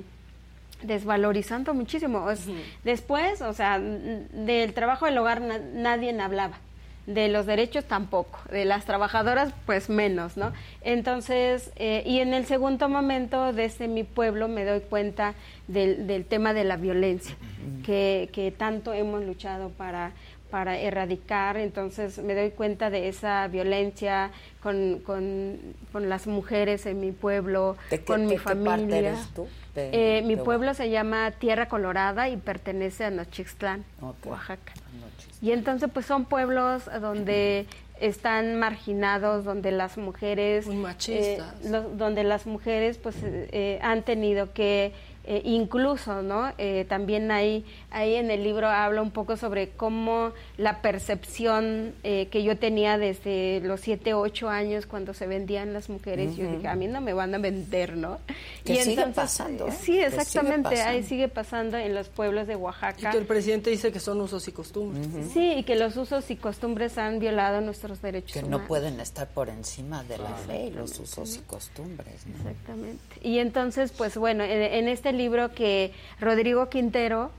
[0.82, 2.26] desvalorizando muchísimo.
[2.84, 6.60] Después, o sea, del trabajo del hogar nadie hablaba
[7.06, 10.54] de los derechos tampoco, de las trabajadoras pues menos, ¿no?
[10.82, 15.34] Entonces, eh, y en el segundo momento desde mi pueblo me doy cuenta
[15.68, 17.36] del, del tema de la violencia,
[17.86, 20.12] que, que tanto hemos luchado para
[20.54, 24.30] para erradicar, entonces me doy cuenta de esa violencia
[24.62, 25.58] con, con,
[25.92, 27.76] con las mujeres en mi pueblo,
[28.06, 29.00] con mi familia.
[29.00, 29.48] eres tú?
[29.76, 33.84] Eh, mi pueblo se llama Tierra Colorada y pertenece a Nochixtlán,
[34.26, 34.74] Oaxaca.
[35.44, 37.68] Y entonces pues son pueblos donde
[38.00, 40.66] están marginados, donde las mujeres,
[41.08, 41.42] eh,
[41.98, 44.94] donde las mujeres pues eh, han tenido que
[45.26, 46.52] eh, incluso, ¿no?
[46.58, 52.28] Eh, también ahí, ahí en el libro habla un poco sobre cómo la percepción eh,
[52.30, 56.68] que yo tenía desde los 7, 8 años cuando se vendían las mujeres, yo dije,
[56.68, 58.20] a mí no me van a vender, ¿no?
[58.66, 59.70] Que y sigue pasando.
[59.72, 63.10] Sí, exactamente, ahí sigue pasando en los pueblos de Oaxaca.
[63.10, 65.08] Y que el presidente dice que son usos y costumbres.
[65.32, 69.28] Sí, y que los usos y costumbres han violado nuestros derechos Que no pueden estar
[69.28, 72.26] por encima de la fe y los usos y costumbres.
[72.38, 73.04] Exactamente.
[73.22, 77.32] Y entonces, pues bueno, en este libro que Rodrigo Quintero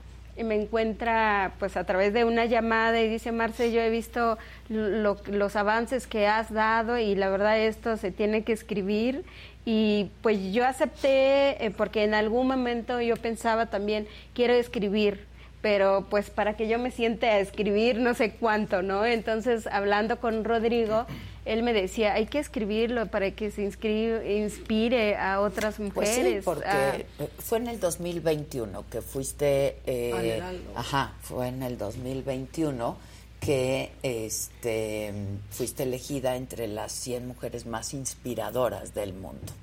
[0.43, 4.37] me encuentra pues a través de una llamada y dice Marce yo he visto
[4.69, 9.23] los avances que has dado y la verdad esto se tiene que escribir
[9.65, 15.25] y pues yo acepté eh, porque en algún momento yo pensaba también quiero escribir
[15.65, 19.03] pero pues para que yo me siente a escribir no sé cuánto, ¿no?
[19.03, 21.07] Entonces, hablando con Rodrigo,
[21.45, 25.93] él me decía, hay que escribirlo para que se inspire a otras mujeres.
[25.93, 27.25] Pues sí, porque ah.
[27.39, 29.77] fue en el 2021 que fuiste...
[29.85, 30.41] Eh,
[30.75, 32.97] ajá, fue en el 2021
[33.39, 35.13] que este,
[35.51, 39.53] fuiste elegida entre las 100 mujeres más inspiradoras del mundo.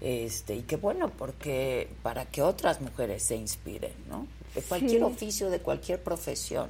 [0.00, 4.26] Este, y qué bueno, porque para que otras mujeres se inspiren, ¿no?
[4.54, 6.68] De cualquier oficio, de cualquier profesión.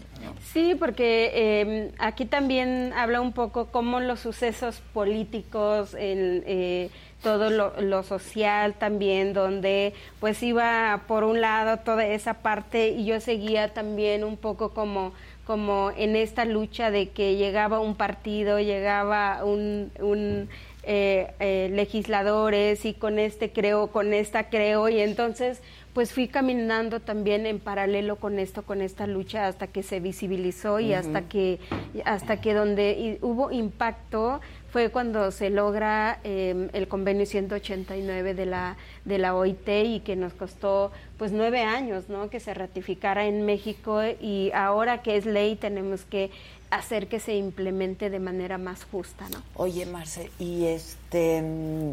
[0.52, 6.90] Sí, porque eh, aquí también habla un poco cómo los sucesos políticos, el, eh,
[7.22, 13.20] todo lo, social también, donde pues iba por un lado toda esa parte y yo
[13.20, 15.12] seguía también un poco como
[15.46, 20.48] como en esta lucha de que llegaba un partido, llegaba un, un
[20.82, 24.88] eh, legisladores y con este creo, con esta creo.
[24.88, 25.60] Y entonces
[25.92, 30.78] pues fui caminando también en paralelo con esto, con esta lucha hasta que se visibilizó
[30.78, 31.58] y hasta que
[32.04, 34.40] hasta que donde hubo impacto
[34.70, 40.14] fue cuando se logra em, el convenio 189 de la de la OIT y que
[40.14, 42.30] nos costó pues nueve años, ¿no?
[42.30, 44.00] Que se ratificara en México.
[44.20, 46.30] Y ahora que es ley tenemos que
[46.70, 49.42] hacer que se implemente de manera más justa, ¿no?
[49.54, 51.92] Oye, Marce, y este mm,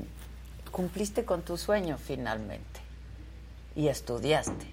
[0.71, 2.79] cumpliste con tu sueño finalmente
[3.75, 4.65] y estudiaste?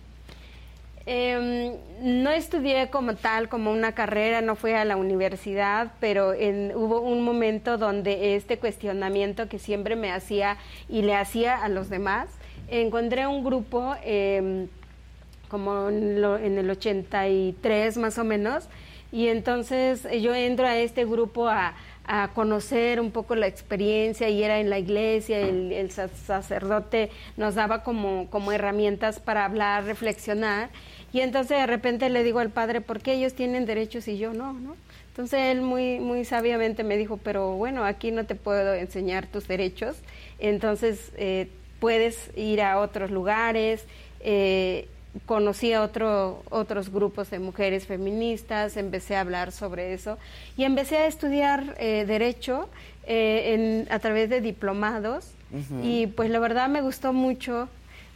[1.07, 7.01] Em, no estudié como tal, como una carrera, no fui a la universidad, pero hubo
[7.01, 10.57] un momento donde este cuestionamiento que siempre me hacía
[10.89, 12.31] y le hacía a los demás,
[12.69, 14.69] encontré un grupo em,
[15.49, 18.69] como en, en, el 83 más o menos,
[19.15, 21.75] y entonces yo entro a este grupo a
[22.07, 27.83] a conocer un poco la experiencia y era en la iglesia, el, sacerdote nos daba
[27.83, 30.69] como, como herramientas para hablar, reflexionar
[31.13, 34.35] y entonces de repente le digo al padre, ¿por qué ellos tienen derechos y yo
[34.35, 34.53] no?
[34.53, 34.77] ¿no?
[35.09, 39.49] Entonces él muy, muy sabiamente me dijo, pero bueno, aquí no te puedo enseñar tus
[39.49, 39.97] derechos,
[40.39, 41.49] entonces eh,
[41.81, 43.85] puedes ir a otros lugares.
[44.21, 44.89] Eh,
[45.27, 50.19] conocí a otro, otros grupos de mujeres feministas, empecé a hablar sobre eso
[50.57, 52.69] y empecé a estudiar eh, derecho
[53.07, 55.31] eh, a través de diplomados
[55.83, 57.69] y pues la verdad me gustó mucho.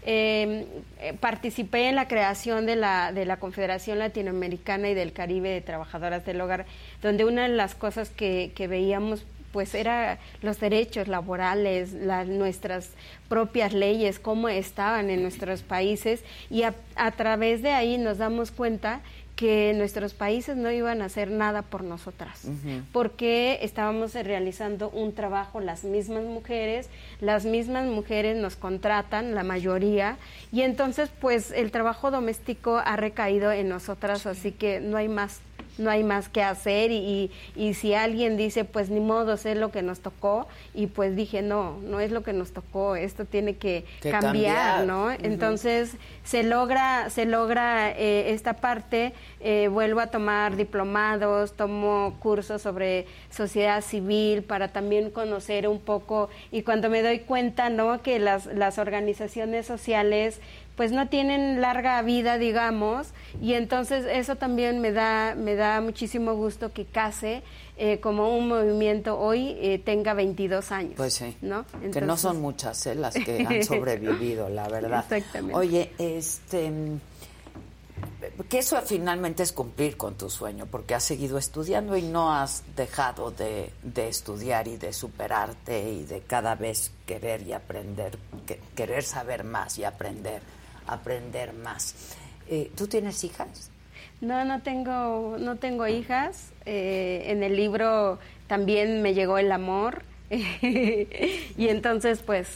[0.04, 0.64] Em,
[1.00, 5.60] eh, participé en la creación de la, de la Confederación Latinoamericana y del Caribe de
[5.60, 6.66] Trabajadoras del Hogar,
[7.02, 12.90] donde una de las cosas que, que veíamos pues era los derechos laborales, nuestras
[13.28, 16.22] propias leyes, cómo estaban en nuestros países.
[16.50, 16.74] Y a,
[17.16, 19.00] través de ahí nos damos cuenta
[19.36, 22.42] que nuestros países no iban a hacer nada por nosotras,
[22.90, 26.88] porque estábamos realizando un trabajo las mismas mujeres,
[27.20, 30.16] las mismas mujeres nos contratan, la mayoría,
[30.50, 35.40] y entonces pues el trabajo doméstico ha recaído en nosotras, así que no hay más
[35.78, 39.70] no hay más que hacer y, y, si alguien dice, pues ni modo, es lo
[39.70, 43.56] que nos tocó, y pues dije, no, no es lo que nos tocó, esto tiene
[43.56, 45.10] que, cambiar, ¿no?
[45.10, 52.62] Entonces se logra, se logra eh, esta parte, eh, vuelvo a tomar diplomados, tomo cursos
[52.62, 58.02] sobre sociedad civil para también conocer un poco, y cuando me doy cuenta, ¿no?
[58.02, 60.40] Que las, las organizaciones sociales
[60.78, 63.08] pues no tienen larga vida, digamos,
[63.42, 67.42] y entonces eso también me da, me da muchísimo gusto que CASE,
[67.76, 70.92] eh, como un movimiento hoy, eh, tenga 22 años.
[70.96, 71.64] Pues sí, ¿no?
[71.92, 75.00] que no son muchas eh, las que han sobrevivido, la verdad.
[75.00, 75.58] Exactamente.
[75.58, 76.72] Oye, este
[78.48, 82.62] que eso finalmente es cumplir con tu sueño, porque has seguido estudiando y no has
[82.76, 88.16] dejado de, de, estudiar y de superarte y de cada vez querer y aprender,
[88.76, 90.40] querer saber más y aprender
[90.88, 92.16] aprender más.
[92.48, 93.70] Eh, ¿Tú tienes hijas?
[94.20, 96.50] No, no tengo, no tengo hijas.
[96.66, 102.48] Eh, en el libro también me llegó el amor y entonces pues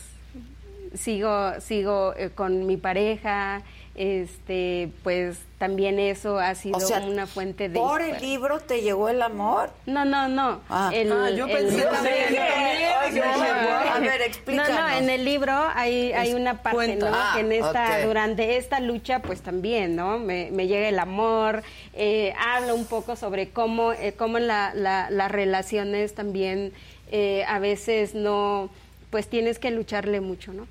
[0.95, 3.63] sigo, sigo eh, con mi pareja
[3.95, 6.77] este pues también eso ha sido
[7.07, 10.61] una fuente de por el libro te llegó el amor no no no.
[10.69, 12.37] Ah, ah yo pensé también,
[13.89, 17.07] a ver explícanos no no en el libro hay hay una parte ¿no?
[17.33, 21.63] que en ah, esta durante esta lucha pues también no me, me llega el amor
[21.95, 26.73] eh, hablo un poco sobre cómo eh, cómo la, la, las relaciones también
[27.13, 28.69] eh, a veces no
[29.11, 30.67] pues tienes que lucharle mucho no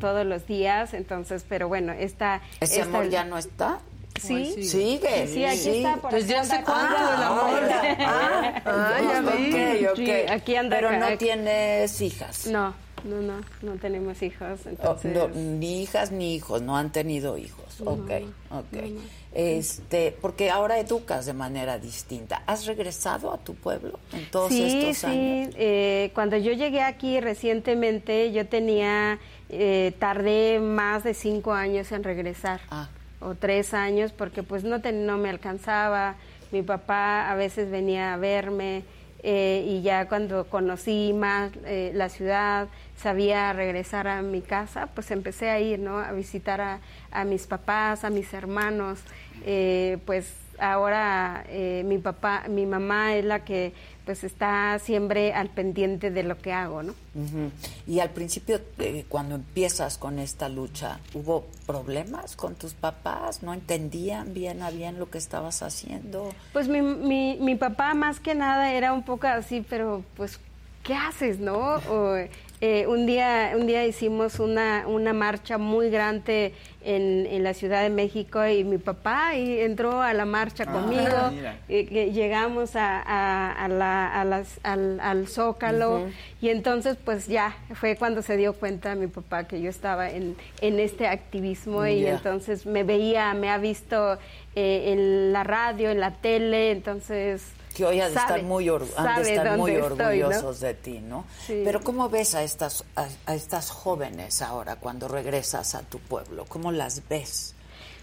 [0.00, 2.40] todos los días, entonces, pero bueno, esta...
[2.60, 3.80] ¿Ese amor ya no está?
[4.20, 4.62] Sí.
[4.62, 5.26] Sigue.
[5.26, 5.96] Sí, aquí está.
[5.96, 7.60] Por pues ya se cuenta del amor.
[8.02, 9.86] Ah, ah, ya vi.
[9.86, 10.76] Okay, aquí anda.
[10.76, 12.46] Pero no tienes hijas.
[12.46, 12.74] No,
[13.04, 14.60] no, no, no tenemos hijos.
[14.64, 15.34] Oh, entonces...
[15.36, 17.80] ni hijas ni hijos, no han tenido hijos.
[17.80, 18.10] ok,
[18.50, 18.84] ok.
[19.32, 22.42] Este, porque ahora educas de manera distinta.
[22.46, 25.06] ¿Has regresado a tu pueblo en todos sí, estos sí.
[25.06, 25.54] años?
[25.56, 29.18] Eh, cuando yo llegué aquí recientemente, yo tenía,
[29.48, 32.88] eh, tardé más de cinco años en regresar, Ah.
[33.20, 36.14] O tres años, porque pues no, te- no me alcanzaba.
[36.52, 38.82] Mi papá a veces venía a verme
[39.22, 45.10] eh, y ya cuando conocí más eh, la ciudad, sabía regresar a mi casa, pues
[45.10, 45.98] empecé a ir, ¿no?
[45.98, 46.60] A visitar
[47.12, 48.98] a, mis papás, a mis hermanos.
[49.46, 51.44] Eh, pues ahora
[51.84, 53.72] mi papá, mi mamá es la que
[54.10, 56.94] pues está siempre al pendiente de lo que hago, ¿no?
[57.86, 63.44] Y al principio, eh, cuando empiezas con esta lucha, ¿hubo problemas con tus papás?
[63.44, 66.34] ¿No entendían bien a bien lo que estabas haciendo?
[66.52, 70.40] Pues mi, mi, mi papá más que nada era un poco así, pero pues,
[70.82, 71.76] ¿qué haces, no?
[71.88, 72.16] O,
[72.60, 77.82] eh, un, día, un día hicimos una, una marcha muy grande en, en la Ciudad
[77.82, 81.02] de México y mi papá y entró a la marcha Ah, conmigo.
[81.68, 86.08] llegamos a, a- a la- a las- al, al Zócalo.
[86.40, 90.36] Y entonces pues ya fue cuando se dio cuenta mi papá que yo estaba en,
[90.60, 94.18] en este activismo y entonces me veía, me ha visto
[94.54, 97.52] eh, en la radio, en la tele, entonces...
[97.74, 99.88] Que hoy han de sabe, estar muy, or- han de estar muy estoy,
[100.20, 100.26] ¿no?
[100.26, 101.24] orgullosos de ti, ¿no?
[101.46, 101.62] Sí.
[101.64, 106.44] Pero ¿cómo ves a estas, a, a estas jóvenes ahora cuando regresas a tu pueblo?
[106.48, 107.54] ¿Cómo las ves?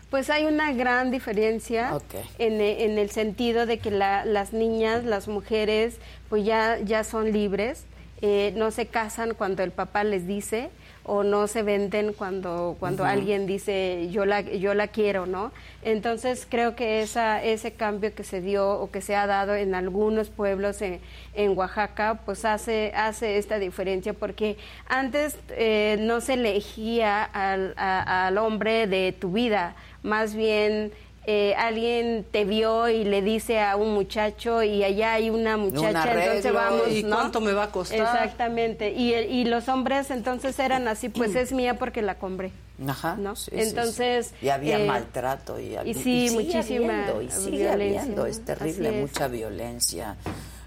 [0.10, 1.92] Pues hay una gran diferencia
[2.40, 5.96] en, e- en el sentido de que la- las niñas, las mujeres,
[6.30, 7.84] pues ya, ya son libres,
[8.22, 10.70] eh, no se casan cuando el papá les dice
[11.08, 15.52] o no se venden cuando, cuando alguien dice yo la, yo la quiero, ¿no?
[15.82, 19.74] Entonces creo que esa, ese cambio que se dio o que se ha dado en
[19.74, 21.00] algunos pueblos en,
[21.34, 24.58] en Oaxaca, pues hace, hace esta diferencia porque
[24.90, 30.92] antes eh, no se elegía al, a- al hombre de tu vida, más bien
[31.30, 35.90] eh, alguien te vio y le dice a un muchacho y allá hay una muchacha,
[35.90, 37.18] entonces arreglo, vamos, ¿y ¿no?
[37.18, 38.00] cuánto me va a costar?
[38.00, 38.92] Exactamente.
[38.94, 42.54] Y, y los hombres entonces eran así, pues es mía porque la compré.
[42.88, 43.18] Ajá.
[43.18, 43.36] ¿no?
[43.36, 44.46] sí, sí, Entonces, sí.
[44.46, 45.60] Y había eh, maltrato.
[45.60, 48.96] Y, y sí, sigue muchísima habiendo, y sigue violencia, habiendo, es terrible, es.
[48.96, 50.16] mucha violencia,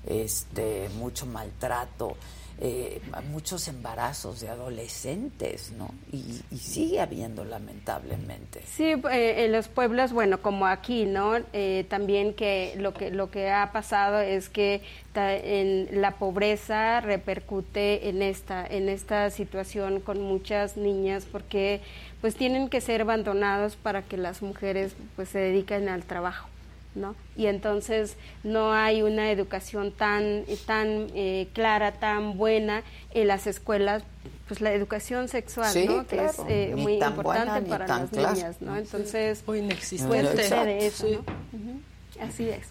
[0.07, 2.16] este, mucho maltrato,
[2.62, 3.01] eh,
[3.31, 5.89] muchos embarazos de adolescentes, ¿no?
[6.12, 8.61] Y, sigue habiendo, lamentablemente.
[8.66, 11.37] Sí, eh, en los pueblos, bueno, como aquí, ¿no?
[11.55, 14.82] Eh, también que lo que lo que ha pasado es que
[15.15, 21.81] en la pobreza repercute en esta en esta situación con muchas niñas porque
[22.20, 26.50] pues tienen que ser abandonados para que las mujeres pues se dediquen al trabajo.
[26.95, 27.15] ¿No?
[27.37, 34.03] Y entonces no hay una educación tan, tan eh, clara, tan buena en las escuelas,
[34.49, 36.07] pues la educación sexual, Sí, ¿no?
[36.07, 38.33] Que es eh, muy tan importante buena, para las clara.
[38.35, 38.77] niñas, ¿no?
[38.77, 40.43] Entonces, o pues inexistente.
[40.43, 41.19] sucede eso, Sí.
[41.53, 42.25] ¿no?
[42.25, 42.67] Así es.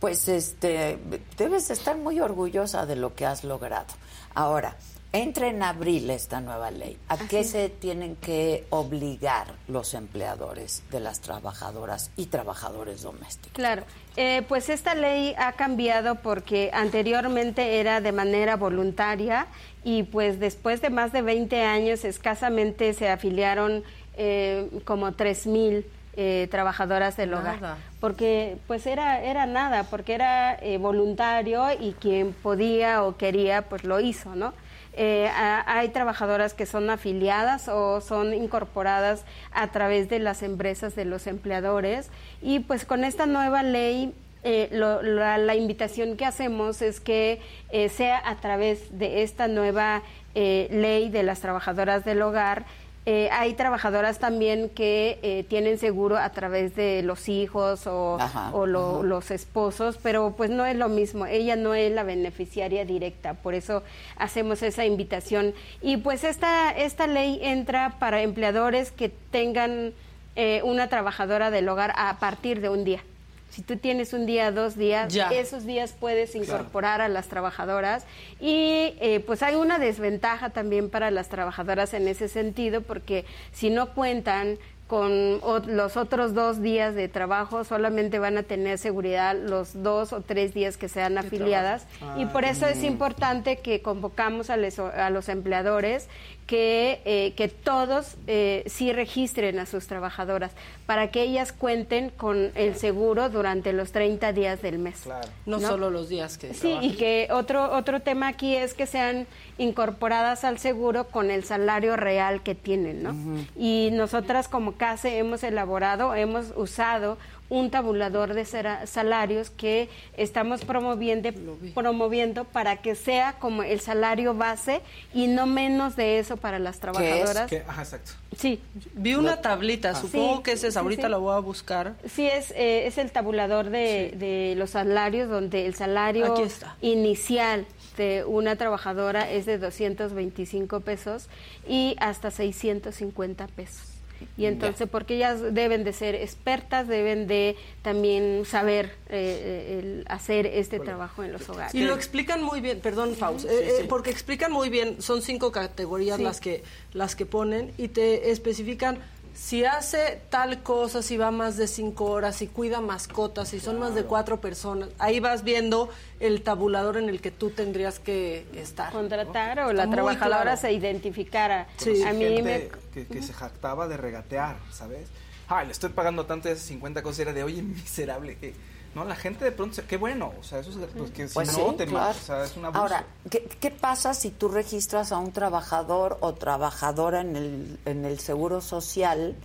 [0.00, 0.96] Pues este,
[1.36, 3.86] debes estar muy orgullosa de lo que has logrado.
[4.34, 4.76] Ahora,
[5.12, 6.98] entra en abril esta nueva ley.
[7.08, 13.52] ¿A qué se tienen que obligar los empleadores de las trabajadoras y trabajadores domésticos?
[13.52, 13.84] Claro,
[14.16, 19.46] eh, pues esta ley ha cambiado porque anteriormente era de manera voluntaria
[19.84, 23.82] y pues después de más de 20 años escasamente se afiliaron
[24.16, 25.86] eh, como 3 mil
[26.20, 27.60] eh, trabajadoras del hogar.
[27.60, 27.78] Nada.
[28.00, 33.84] Porque pues era, era nada, porque era eh, voluntario y quien podía o quería pues
[33.84, 34.52] lo hizo, ¿no?
[35.00, 41.04] Eh, hay trabajadoras que son afiliadas o son incorporadas a través de las empresas de
[41.04, 42.10] los empleadores.
[42.42, 44.12] Y pues con esta nueva ley
[44.42, 49.46] eh, lo- la, la invitación que hacemos es que eh, sea a través de esta
[49.46, 50.02] nueva
[50.34, 52.64] eh, ley de las trabajadoras del hogar
[53.06, 58.50] eh, hay trabajadoras también que eh, tienen seguro a través de los hijos o, Ajá,
[58.52, 61.24] o lo- los esposos, pero pues no es lo mismo.
[61.24, 63.82] Ella no es la beneficiaria directa, por eso
[64.16, 65.54] hacemos esa invitación.
[65.80, 69.92] Y pues esta, esta ley entra para empleadores que tengan
[70.36, 73.02] eh, una trabajadora del hogar a partir de un día.
[73.50, 75.28] Si tú tienes un día, dos días, Ya.
[75.30, 78.04] esos días puedes incorporar a las trabajadoras
[78.40, 83.70] y eh, pues hay una desventaja también para las trabajadoras en ese sentido porque si
[83.70, 89.82] no cuentan con los otros dos días de trabajo solamente van a tener seguridad los
[89.82, 92.84] dos o tres días que sean afiliadas y Ah, por eso es mm.
[92.86, 96.08] importante que convocamos a, les- a los empleadores
[96.48, 100.52] que, eh, que todos eh, sí registren a sus trabajadoras
[100.86, 105.02] para que ellas cuenten con el seguro durante los 30 días del mes.
[105.02, 105.28] Claro.
[105.44, 109.26] No, solo los días que Sí, y que otro, otro tema aquí es que sean
[109.58, 113.14] incorporadas al seguro con el salario real que tienen, ¿no?
[113.54, 117.18] Y nosotras como CASE hemos elaborado, hemos usado
[117.50, 121.30] un tabulador de salarios que estamos promoviendo,
[121.74, 124.82] promoviendo para que sea como el salario base
[125.14, 127.50] y no menos de eso para las trabajadoras.
[127.66, 128.12] Ajá, exacto.
[128.36, 128.60] Sí.
[128.92, 131.94] Vi una tablita, supongo que es esa, ahorita la voy a buscar.
[132.08, 136.34] Sí, es, eh, es el tabulador de, de, los salarios, donde el salario
[136.80, 137.66] inicial
[137.96, 141.28] de una trabajadora es de 225 pesos
[141.66, 143.97] y hasta 650 pesos.
[144.36, 150.46] Y entonces, porque ellas deben de ser expertas, deben de también saber eh, eh, hacer
[150.46, 151.74] este trabajo en los hogares.
[151.74, 156.20] Y lo explican muy bien, perdón, Faust, eh, porque explican muy bien, son cinco categorías
[156.20, 156.62] las que
[156.92, 158.98] las que ponen y te especifican
[159.34, 163.78] si hace tal cosa, si va más de cinco horas, si cuida mascotas, si son
[163.78, 165.88] más de cuatro personas, ahí vas viendo
[166.20, 168.92] el tabulador en el que tú tendrías que estar.
[168.92, 171.68] Contratar o la trabajadora se identificara.
[171.76, 172.02] Sí.
[172.02, 172.68] A mí me...
[172.92, 175.08] que, se jactaba de regatear, ¿sabes?
[175.48, 178.54] Ay, le estoy pagando tanto esas 50 cosas, era de, oye, miserable, que...
[178.94, 181.56] No, la gente de pronto, qué bueno, o sea, eso es, pues, que si pues
[181.56, 185.32] no te o sea, es una Ahora, ¿qué, ¿qué, pasa si tú registras a un
[185.32, 189.36] trabajador o trabajadora en el, en el Seguro Social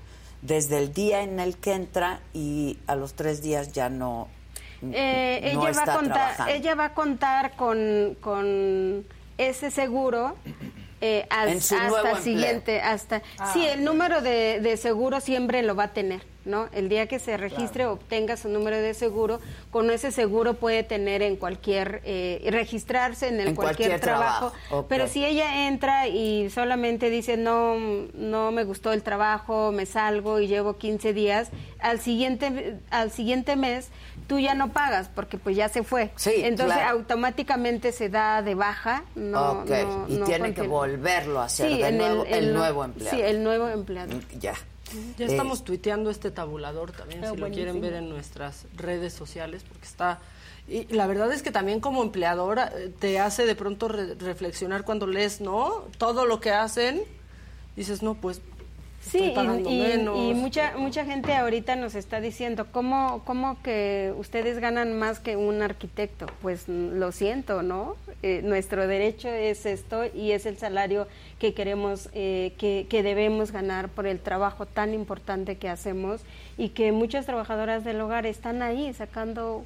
[0.41, 4.27] desde el día en el que entra y a los tres días ya no,
[4.91, 9.05] eh, ella va a contar, Ella va a contar con, con
[9.37, 10.35] ese seguro
[10.99, 15.85] eh, hasta el siguiente, hasta ah, sí, el número de, de seguro siempre lo va
[15.85, 16.32] a tener.
[16.45, 16.67] ¿No?
[16.73, 19.39] El día que se registre, obtenga su número de seguro,
[19.71, 24.53] con ese seguro puede tener en cualquier, eh, registrarse en, el cualquier, trabajo.
[24.89, 27.75] Pero si ella entra y solamente dice, no,
[28.13, 31.49] no me gustó el trabajo, me salgo y llevo 15 días,
[31.79, 33.89] al siguiente, al siguiente mes
[34.27, 36.11] tú ya no pagas porque pues ya se fue.
[36.25, 39.03] Entonces automáticamente se da de baja.
[39.15, 39.63] No,
[40.07, 43.17] y tiene que volverlo a hacer de nuevo el, nuevo empleado.
[43.17, 44.13] Sí, el nuevo empleado.
[44.39, 44.53] Ya.
[45.17, 49.63] Ya estamos eh, tuiteando este tabulador también, si lo quieren ver en nuestras redes sociales,
[49.67, 50.19] porque está...
[50.67, 55.07] Y la verdad es que también como empleadora eh, te hace de pronto reflexionar cuando
[55.07, 55.85] lees, ¿no?
[55.97, 57.01] Todo lo que hacen,
[57.75, 58.41] dices, no, pues
[59.09, 59.33] Sí,
[59.67, 65.35] y, mucha mucha gente ahorita nos está diciendo, ¿cómo, ¿cómo que ustedes ganan más que
[65.35, 66.27] un arquitecto?
[66.41, 67.95] Pues lo siento, ¿no?
[68.21, 71.07] Eh, nuestro derecho es esto y es el salario
[71.37, 76.21] que queremos, eh, que, que debemos ganar por el trabajo tan importante que hacemos
[76.57, 79.65] y que muchas trabajadoras del hogar están ahí sacando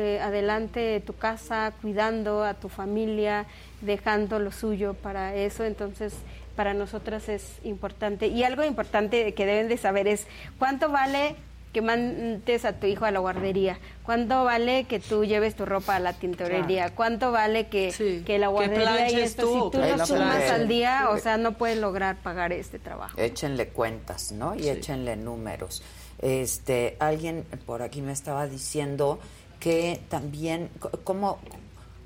[0.00, 3.46] eh, adelante tu casa, cuidando a tu familia,
[3.80, 5.64] dejando lo suyo para eso.
[5.64, 6.14] Entonces,
[6.58, 8.26] para nosotras es importante.
[8.26, 10.26] Y algo importante que deben de saber es
[10.58, 11.36] cuánto vale
[11.72, 15.94] que mandes a tu hijo a la guardería, cuánto vale que tú lleves tu ropa
[15.94, 20.50] a la tintorería, cuánto vale que, que la guardería y esto, si tú lo sumas
[20.50, 23.16] al día, o sea, no puedes lograr pagar este trabajo.
[23.20, 24.56] Échenle cuentas, ¿no?
[24.56, 25.84] Y échenle números.
[26.18, 29.20] Este, alguien por aquí me estaba diciendo
[29.60, 30.70] que también
[31.04, 31.38] cómo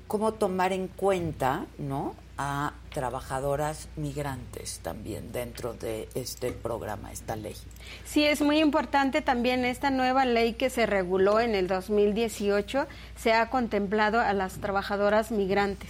[0.05, 2.13] cómo tomar en cuenta, ¿no?
[2.45, 7.55] A trabajadoras migrantes también dentro de este programa, esta ley.
[8.03, 13.31] Sí, es muy importante también esta nueva ley que se reguló en el 2018, se
[13.31, 15.89] ha contemplado a las trabajadoras migrantes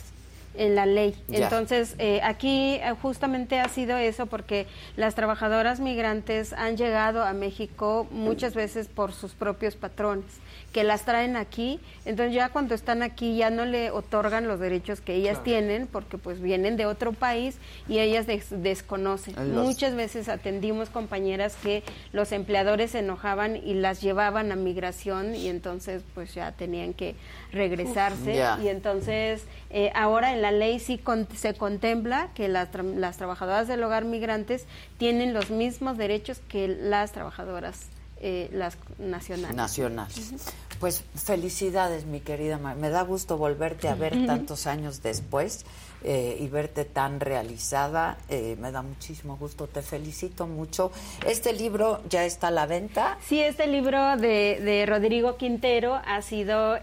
[0.53, 1.15] en la ley.
[1.31, 7.33] Entonces, eh, aquí eh, justamente ha sido eso porque las trabajadoras migrantes han llegado a
[7.33, 10.39] México muchas veces por sus propios patrones
[10.73, 15.01] que las traen aquí, entonces ya cuando están aquí ya no le otorgan los derechos
[15.01, 19.35] que ellas tienen porque pues vienen de otro país y ellas desconocen.
[19.53, 25.47] Muchas veces atendimos compañeras que los empleadores se enojaban y las llevaban a migración y
[25.47, 27.15] entonces pues ya tenían que
[27.51, 28.43] regresarse.
[28.63, 30.99] Y entonces eh, ahora en la ley sí
[31.35, 34.65] se contempla que las, las trabajadoras del hogar migrantes
[34.97, 37.92] tienen los mismos derechos que las trabajadoras
[38.25, 39.53] eh, las nacionales.
[39.53, 40.31] Nacionales.
[40.79, 42.57] Pues felicidades, mi querida.
[42.57, 45.65] Me da gusto volverte a ver tantos años después
[46.05, 48.17] eh, y verte tan realizada.
[48.29, 49.67] Eh, me da muchísimo gusto.
[49.67, 50.91] Te felicito mucho.
[51.27, 53.17] ¿Este libro ya está a la venta?
[53.27, 56.77] Sí, este libro de, de Rodrigo Quintero ha sido...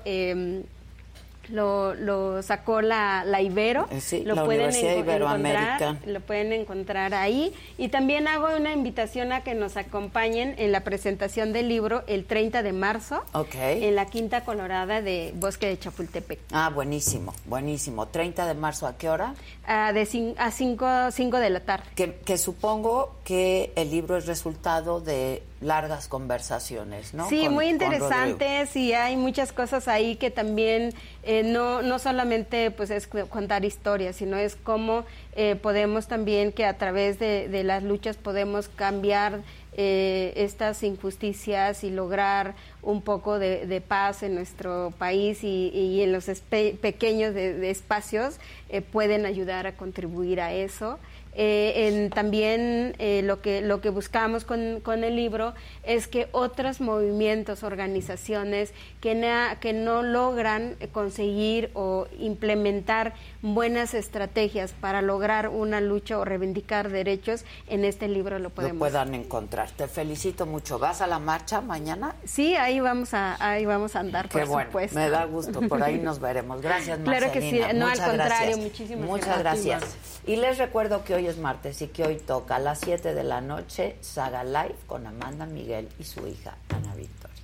[1.50, 3.88] Lo, lo sacó la, la Ibero.
[3.90, 5.74] Eh, sí, lo la pueden Universidad Iberoamérica.
[5.88, 7.52] encontrar, lo pueden encontrar ahí.
[7.78, 12.24] Y también hago una invitación a que nos acompañen en la presentación del libro el
[12.24, 13.54] 30 de marzo Ok.
[13.56, 16.38] en la Quinta Colorada de Bosque de Chapultepec.
[16.52, 18.06] Ah, buenísimo, buenísimo.
[18.06, 19.34] 30 de marzo, ¿a qué hora?
[19.66, 21.84] Ah, de cin- a 5 de la tarde.
[21.94, 27.28] Que, que supongo que el libro es resultado de largas conversaciones, ¿no?
[27.28, 32.70] Sí, Con- muy interesantes y hay muchas cosas ahí que también eh, no, no solamente
[32.70, 35.04] pues es contar historias, sino es cómo
[35.36, 39.40] eh, podemos también que a través de, de las luchas podemos cambiar
[39.76, 46.02] eh, estas injusticias y lograr un poco de, de paz en nuestro país y, y
[46.02, 48.36] en los espe- pequeños de- de espacios
[48.70, 50.98] eh, pueden ayudar a contribuir a eso.
[51.34, 55.54] Eh, en- también eh, lo que lo que buscamos con, con el libro
[55.84, 59.14] es que otros movimientos, organizaciones que,
[59.60, 66.90] que no logran eh, conseguir o implementar buenas estrategias para lograr una lucha o reivindicar
[66.90, 68.78] derechos, en este libro lo Lo podemos.
[68.78, 69.70] puedan encontrar.
[69.70, 70.78] Te felicito mucho.
[70.78, 72.14] ¿Vas a la marcha mañana?
[72.24, 74.98] Sí, ahí vamos a ahí vamos a andar, Qué por bueno, supuesto.
[74.98, 75.60] me da gusto.
[75.62, 76.60] Por ahí nos veremos.
[76.60, 77.58] Gracias, Claro que sí.
[77.58, 77.72] Marcelina.
[77.72, 78.58] No, al Muchas contrario, gracias.
[78.58, 79.80] muchísimas Muchas gracias.
[79.80, 80.20] gracias.
[80.26, 83.24] Y les recuerdo que hoy es martes y que hoy toca a las 7 de
[83.24, 87.36] la noche Saga Live con Amanda Miguel y su hija Ana Victoria.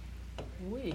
[0.71, 0.95] Uy.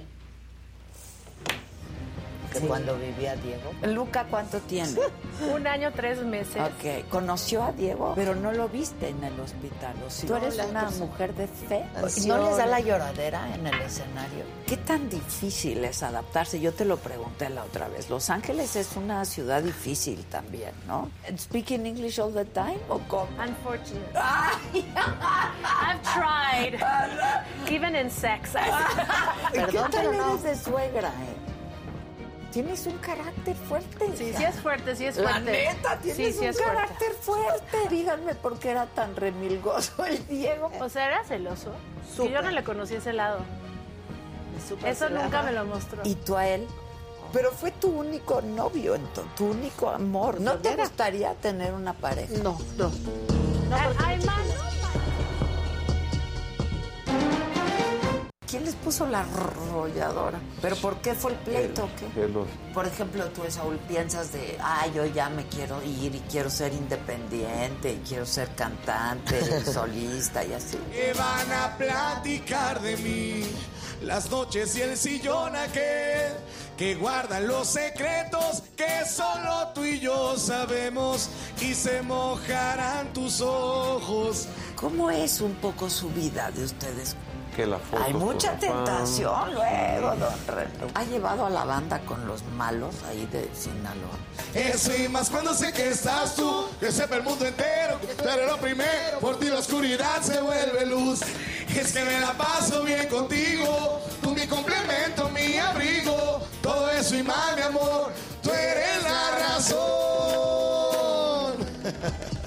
[2.68, 3.72] Cuando vivía Diego.
[3.84, 4.92] Luca, ¿cuánto tiene?
[5.54, 6.56] Un año, tres meses.
[6.62, 9.94] Ok, conoció a Diego, pero no lo viste en el hospital.
[10.28, 11.86] Tú eres la una persona- mujer de fe.
[12.28, 14.44] ¿No les da la lloradera en el escenario?
[14.68, 16.60] ¿Qué tan difícil es adaptarse?
[16.60, 18.10] Yo te lo pregunté la otra vez.
[18.10, 21.10] Los Ángeles es una ciudad difícil también, ¿no?
[21.38, 23.28] ¿Speaking English all the time o cómo?
[23.42, 24.12] Unfortunate.
[24.74, 26.80] I've tried.
[27.70, 28.52] Even in sex.
[29.54, 30.30] ¿Qué Perdón, tal pero no.
[30.32, 31.51] eres de suegra, eh?
[32.52, 34.12] Tienes un carácter fuerte.
[34.18, 34.38] Sí, hija.
[34.38, 35.52] sí es fuerte, sí es La fuerte.
[35.52, 36.64] neta, tienes Sí, sí un fuerte.
[36.64, 37.78] carácter fuerte.
[37.90, 40.70] Díganme por qué era tan remilgoso el Diego.
[40.80, 41.72] O sea, era celoso.
[42.10, 42.32] Que Súper.
[42.34, 43.40] yo no le conocí ese lado.
[44.86, 46.02] Eso nunca me lo mostró.
[46.04, 46.68] ¿Y tú a él?
[47.34, 50.42] Pero fue tu único novio, entonces, tu único amor.
[50.42, 52.34] ¿No te gustaría tener una pareja?
[52.44, 52.90] No, no.
[52.90, 54.42] No, Ay, man,
[58.52, 60.40] ¿Quién les puso la arrolladora?
[60.62, 62.22] ¿Pero por qué fue el pleito o qué?
[62.22, 66.20] El- los- Por ejemplo, tú, Saúl, piensas de, ah, yo ya me quiero ir y
[66.30, 70.78] quiero ser independiente y quiero ser cantante y solista y así.
[70.92, 73.44] que van a platicar de mí.
[74.04, 76.34] Las noches y el sillón aquel
[76.76, 81.30] que guardan los secretos que solo tú y yo sabemos
[81.62, 84.48] y se mojarán tus ojos.
[84.76, 87.16] ¿Cómo es un poco su vida de ustedes?
[87.56, 90.72] Que la foto Hay mucha tentación luego, don René.
[90.94, 94.18] ¿Ha llevado a la banda con los malos ahí de Sinaloa?
[94.54, 98.58] Eso y más cuando sé que estás tú, que sepa el mundo entero, eres lo
[98.58, 101.22] primero, por ti la oscuridad se vuelve luz.
[101.76, 107.24] Es que me la paso bien contigo, tú mi complemento, mi abrigo, todo eso y
[107.24, 108.12] más, mi amor,
[108.44, 109.92] tú eres la razón.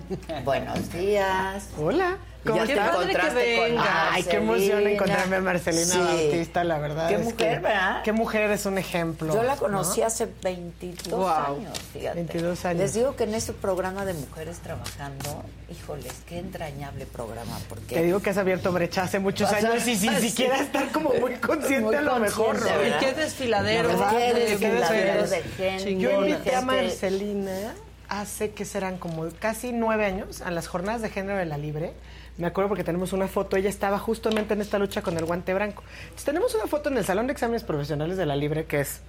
[0.44, 1.68] Buenos días.
[1.78, 2.16] Hola.
[2.44, 5.98] ¿Cómo ¿Cómo te te encontraste con Ay, qué emoción encontrarme a Marcelina Sí.
[5.98, 7.08] Bautista, la verdad.
[7.08, 8.02] Qué es mujer, que- ¿verdad?
[8.04, 9.34] Qué mujer es un ejemplo.
[9.34, 10.06] Yo la conocí ¿no?
[10.06, 11.28] hace 22 Wow.
[11.56, 12.14] años, fíjate.
[12.14, 12.78] 22 años.
[12.82, 17.96] Les digo que en ese programa de mujeres trabajando, híjoles, qué entrañable programa, porque...
[17.96, 20.28] Te digo que has abierto brecha hace muchos años y sin sí.
[20.30, 22.60] siquiera estar como muy consciente Muy a lo mejor.
[22.86, 23.88] Y qué desfiladero.
[24.10, 25.98] Qué desfiladero de gente.
[25.98, 27.74] Yo invité a Marcelina
[28.08, 31.92] hace que serán como casi nueve años a las jornadas de género de la Libre.
[32.38, 35.54] Me acuerdo porque tenemos una foto, ella estaba justamente en esta lucha con el guante
[35.54, 35.82] blanco.
[36.04, 39.00] Entonces, tenemos una foto en el Salón de Exámenes Profesionales de la Libre que es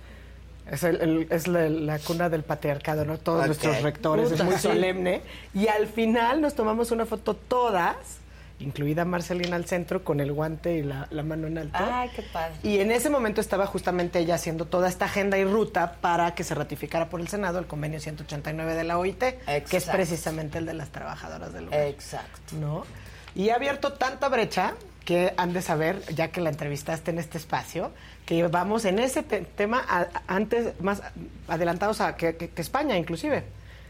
[0.69, 3.17] es, el- el- es la, la cuna del patriarcado, ¿no?
[3.17, 5.21] Todos nuestros rectores, Puta, es muy solemne.
[5.53, 7.95] Y al final nos tomamos una foto todas,
[8.59, 11.77] incluida Marcelina al centro, con el guante y la, la mano en alto.
[11.79, 12.55] Ay, qué padre.
[12.63, 16.43] Y en ese momento estaba justamente ella haciendo toda esta agenda y ruta para que
[16.43, 20.65] se ratificara por el Senado el convenio 189 de la OIT, que es precisamente el
[20.65, 21.81] de las trabajadoras del hogar.
[21.81, 22.55] Exacto.
[22.59, 22.83] ¿No?
[23.35, 24.73] Y ha abierto tanta brecha
[25.05, 27.91] que han de saber, ya que la entrevistaste en este espacio,
[28.25, 31.01] que vamos en ese te- tema a- a- antes, más
[31.47, 33.43] adelantados a que, que- que España, inclusive.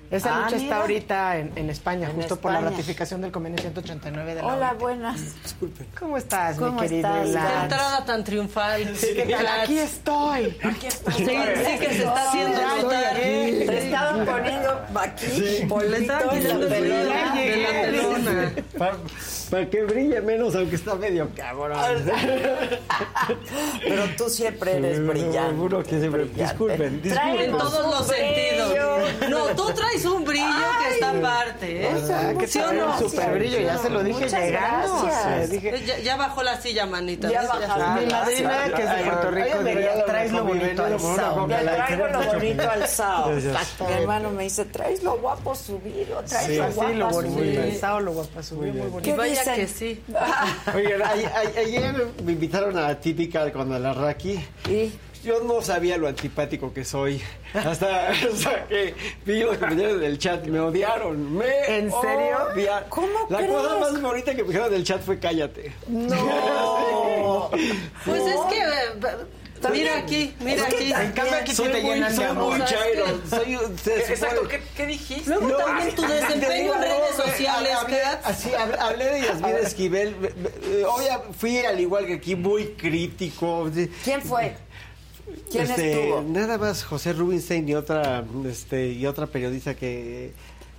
[0.10, 3.60] Esa Ah, lucha está ahorita en, en España, En justo por la ratificación del convenio
[3.60, 4.80] 189 de la Hola, OIT.
[4.80, 5.44] buenas.
[5.44, 5.88] Disculpen.
[6.00, 7.46] ¿Cómo estás, ¿Cómo mi querido estás?
[7.48, 8.96] Qué entrada tan triunfal.
[8.96, 9.44] Sí, ¿qué tal?
[9.44, 9.64] Lance.
[9.64, 10.58] Aquí estoy.
[10.64, 11.14] Aquí estoy.
[11.14, 12.60] Sí, sí que se está haciendo
[12.90, 13.66] llegué.
[13.66, 17.36] Te estaban poniendo aquí Le estaban quitando brillo pelona.
[17.36, 18.98] de la pelona.
[19.50, 21.80] Para que brille menos, aunque está medio cabrón.
[23.84, 25.50] Pero tú siempre eres brillante.
[25.52, 26.24] Seguro que siempre.
[26.26, 26.44] brillante.
[26.44, 29.30] Disculpen, Traemos En todos los sentidos.
[29.30, 30.46] No, tú traes un brillo
[30.84, 31.96] que está aparte, ¿eh?
[31.96, 32.94] O sea, que ¿Sí o no?
[32.94, 35.04] un super brillo, ya se lo dije Muchas llegando.
[35.04, 35.26] gracias.
[35.26, 37.30] O sea, dije, Ya, ya bajó la silla, manita.
[37.30, 38.06] Ya bajaste.
[38.06, 41.48] mi madrina, que es de Puerto Rico, diría, traes lo bonito al Le sao.
[41.48, 43.30] traigo lo bonito al sao.
[43.30, 43.76] Gracias.
[43.88, 47.64] Mi hermano me dice, traes lo guapo subido, traes Sí, lo guapo lo bonito subido.
[47.64, 49.02] al sao, lo guapa subió, muy Y bonito.
[49.02, 49.56] ¿Qué vaya dicen?
[49.56, 50.04] que sí.
[50.76, 51.02] Oigan,
[51.58, 54.40] ayer me invitaron a la típica con la Raki.
[54.70, 54.92] ¿Y?
[55.28, 57.22] Yo no sabía lo antipático que soy.
[57.54, 58.96] Hasta, hasta que
[59.26, 60.46] vi los comentarios del chat.
[60.48, 61.36] Me odiaron.
[61.38, 62.38] Me ¿En serio?
[62.54, 62.90] odiaron.
[62.90, 63.52] ¿Cómo La crees?
[63.52, 65.74] cosa más bonita que me dijeron del chat fue cállate.
[65.88, 67.50] No.
[68.06, 68.60] Pues es que.
[68.60, 69.18] eh,
[69.72, 70.94] Mira aquí, mira aquí.
[70.94, 72.60] En cambio, aquí Soy te muy, llenan de amor.
[73.28, 73.56] Soy,
[74.08, 75.30] Exacto, ¿qué, qué dijiste?
[75.32, 78.02] Luego No, también tu desempeño en redes no, me- sociales, hablé-.
[78.24, 80.16] Así, hab- hablé de Yasmín Esquivel.
[80.64, 81.06] Eh, Hoy
[81.38, 83.68] fui, al igual que aquí, muy crítico.
[84.04, 84.56] ¿Quién fue?
[85.52, 86.22] ¿Quién Este, estuvo?
[86.22, 90.32] Nada más José Rubinstein y otra, este, y otra periodista que...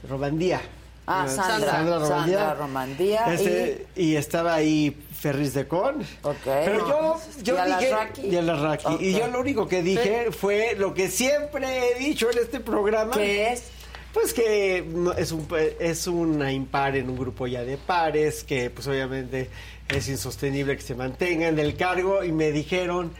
[0.09, 0.61] Romandía.
[1.07, 1.71] Ah, Eh, Sandra.
[1.71, 3.33] Sandra Romandía.
[3.33, 4.15] Este, y...
[4.17, 6.05] estaba ahí Ferris de Con.
[6.45, 8.29] Pero yo, yo ¿Y dije...
[8.29, 8.87] Y a las Raki.
[8.87, 9.01] Ok.
[9.01, 13.15] Y yo lo único que dije fue lo que siempre he dicho en este programa.
[13.15, 13.65] ¿Qué es?
[14.13, 14.85] Pues que
[15.17, 15.47] es, un,
[15.79, 19.51] es una impar en un grupo ya de pares, que pues obviamente
[19.89, 23.13] es insostenible que se mantenga en el cargo y me dijeron,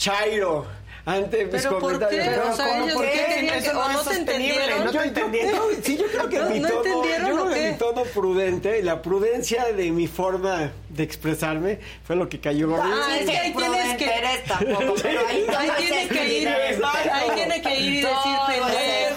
[0.00, 0.64] Chairo,
[1.04, 2.24] ante mis ¿Pero por comentarios.
[2.24, 2.30] qué?
[2.30, 2.84] Pero O sea, ¿cómo?
[2.84, 4.16] ellos ¿Por qué Eso que- no es no te sostenible,
[4.64, 4.84] entendieron?
[4.84, 5.52] no te Yo- entendieron.
[5.52, 8.02] no, sí, yo creo que ¿No- mi no tono, entendieron yo creo que mi tono
[8.04, 12.82] prudente, la prudencia de mi forma de expresarme fue lo que cayó gordo.
[12.86, 16.28] Ah, es que ahí tienes que- eres tampoco, pero ahí, todo Ahí es tiene que
[16.34, 18.60] ir, ahí tiene que ir y decir Todo es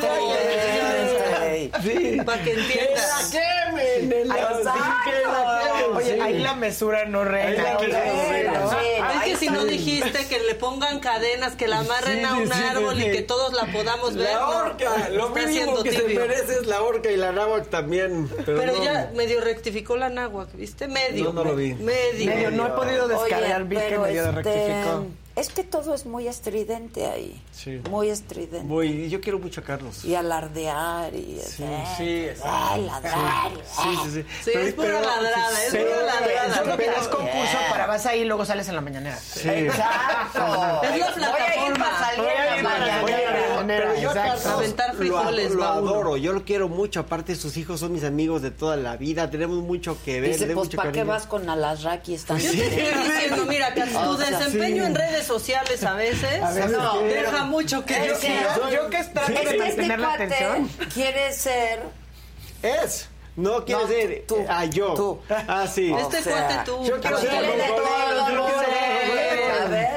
[0.02, 0.34] pendejo.
[1.82, 2.18] Sí.
[2.26, 3.32] Para que entiendas.
[3.32, 4.32] Que la quemen,
[5.96, 7.50] Oye, ahí la mesura no reina.
[7.50, 9.03] Ahí la mesura no reina.
[9.26, 9.34] ¿No?
[9.34, 12.48] No, que si no dijiste que le pongan cadenas, que la amarren Sí, a un
[12.48, 13.06] sí, árbol sí.
[13.08, 14.30] y que todos la podamos ver.
[14.34, 16.20] La no, horca, lo está mínimo que se tibio.
[16.22, 18.30] merece es la horca y la náhuatl también.
[18.46, 18.84] Pero, Pero no.
[18.84, 20.88] ya medio rectificó la náhuatl, ¿viste?
[20.88, 21.26] Medio.
[21.26, 21.74] No, no lo vi.
[21.74, 22.26] Medio.
[22.26, 25.06] Medio, no he podido descargar, Oye, vi que medio este, rectificó.
[25.36, 27.42] Es que todo es muy estridente ahí.
[27.52, 27.82] Sí.
[27.90, 28.68] Muy estridente.
[28.68, 30.06] Voy, yo quiero mucho a Carlos.
[30.06, 31.42] Y alardear y...
[31.44, 32.82] Sí, eh, sí, eh, exacto.
[32.86, 33.52] ladrar.
[33.66, 34.26] Sí, sí, sí.
[34.44, 36.56] Sí, es pura ladrada, es pura ladrada.
[36.56, 39.18] Yo creo que Pero- es concurso para vas ahí y luego sales en la mañanera.
[39.18, 39.50] Sí.
[39.50, 40.82] Exacto.
[40.84, 41.34] Es la plataforma.
[41.36, 43.64] Voy a ir para salir en la mañanera.
[43.66, 44.14] Pero yo a.
[44.14, 47.00] Carlos Aventar frijoles, lo, adoro, yo lo quiero mucho.
[47.00, 49.30] Aparte, sus hijos son mis amigos de toda la vida.
[49.32, 50.34] Tenemos mucho que ver.
[50.34, 52.14] Dice, pues, ¿para qué vas con Alasraki?
[52.14, 56.52] Están Yo te estoy diciendo, mira, que tu desempeño en redes sociales a veces, A
[56.52, 57.06] veces no, sí.
[57.06, 58.70] deja mucho que Es yo que- quiero.
[58.70, 60.70] Yo que trato Es de que este mantener la cuate atención.
[60.94, 61.84] quiere ser...
[62.62, 63.10] Es.
[63.36, 64.24] No quiere No, ser.
[64.28, 64.94] tú, Ah, yo.
[64.94, 65.22] tú.
[65.48, 65.92] Ah, sí.
[65.92, 66.86] Este O sea, cuate tú.
[66.86, 67.30] yo quiero ser.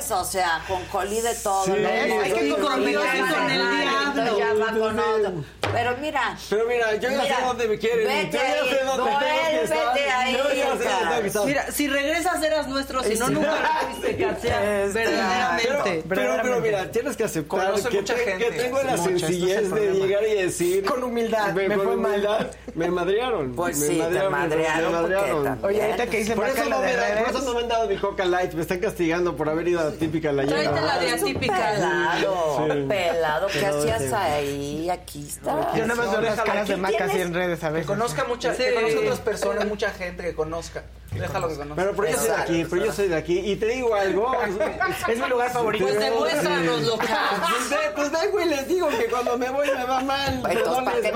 [0.09, 2.57] O sea, con coli de todo Sí, lo es que sé.
[2.61, 4.06] con Dios y con el diablo.
[4.25, 5.33] Ya va con otro.
[5.73, 6.37] Pero mira...
[6.49, 8.07] Pero mira, yo ya Mira, sé dónde me quieren.
[8.07, 9.27] vete yo ya ahí, sé dónde tengo que
[9.75, 11.45] vuélvete ahí, Yo ya sé dónde que estar.
[11.47, 13.51] Mira, si regresas eras nuestro, si no, nunca
[13.83, 14.27] lo fuiste.
[14.37, 15.69] Este, Verdaderamente.
[15.69, 18.45] Pero, pero, pero mira, tienes que aceptar que, mucha te- gente.
[18.45, 19.95] que tengo la este sencillez de problema.
[20.07, 20.85] llegar y decir.
[20.85, 23.55] Con humildad, me con humildad, Me madrearon.
[23.55, 27.17] Pues me sí, te madrearon, Oye, ahorita que hice Por eso, no me, da- por
[27.17, 27.29] redes.
[27.31, 28.53] eso no me han dado mi Coca Light.
[28.55, 30.47] Me están castigando por haber ido a la típica la.
[30.47, 31.55] Tráete la de atípica.
[31.75, 33.47] pelado, pelado.
[33.49, 34.89] ¿Qué Pelado, hacías ahí?
[34.91, 35.75] Aquí está.
[35.77, 37.87] Yo nada más veo las caras de ¿Quién Maca así en redes a Que veces.
[37.87, 38.63] conozca mucha, Sí.
[38.65, 40.85] que conozca otras personas, mucha gente que conozca.
[41.19, 41.75] Déjalo que conozca.
[41.83, 43.39] Pero, pero yo soy de aquí, pero yo soy de aquí.
[43.39, 44.33] Y te digo algo.
[45.09, 45.85] Es mi lugar favorito.
[45.87, 49.69] Pues demuéstranos lo que Pues, ve- pues vengo y les digo que cuando me voy
[49.71, 50.43] me va mal.
[50.43, 51.13] no ¿para qué te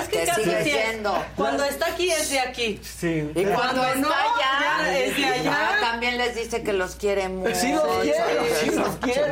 [0.00, 1.24] Es que casi siendo?
[1.36, 2.80] Cuando está aquí es de aquí.
[2.82, 3.30] Sí.
[3.34, 5.52] Y cuando, no, está allá, ya es de allá.
[5.54, 7.54] ah, también les dice que los quiere mucho.
[7.54, 8.24] Sí los quiero,
[8.60, 9.26] sí los quiero.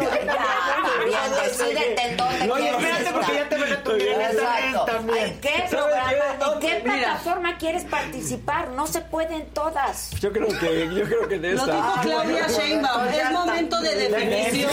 [1.44, 4.86] Decídete en dónde No, espérate, porque ya te esta red Exacto.
[5.16, 8.68] ¿En qué ¿Sabes programa, en qué plataforma quieres participar?
[8.70, 10.10] No se pueden todas.
[10.20, 11.74] Yo creo que, yo creo que de Lo esta.
[11.76, 13.04] dijo Claudia Sheinbaum.
[13.04, 14.70] pues Es momento de definiciones.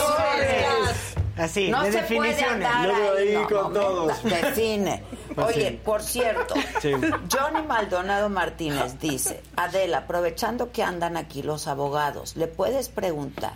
[1.36, 2.48] Así, No de se puede definiciones.
[2.68, 4.24] andar Luego ahí, ahí no, con no, todos.
[4.24, 5.04] Define.
[5.38, 6.92] Oye, por cierto, Sí.
[6.92, 13.54] Johnny Maldonado Martínez dice, Adela, aprovechando que andan aquí los abogados, le puedes preguntar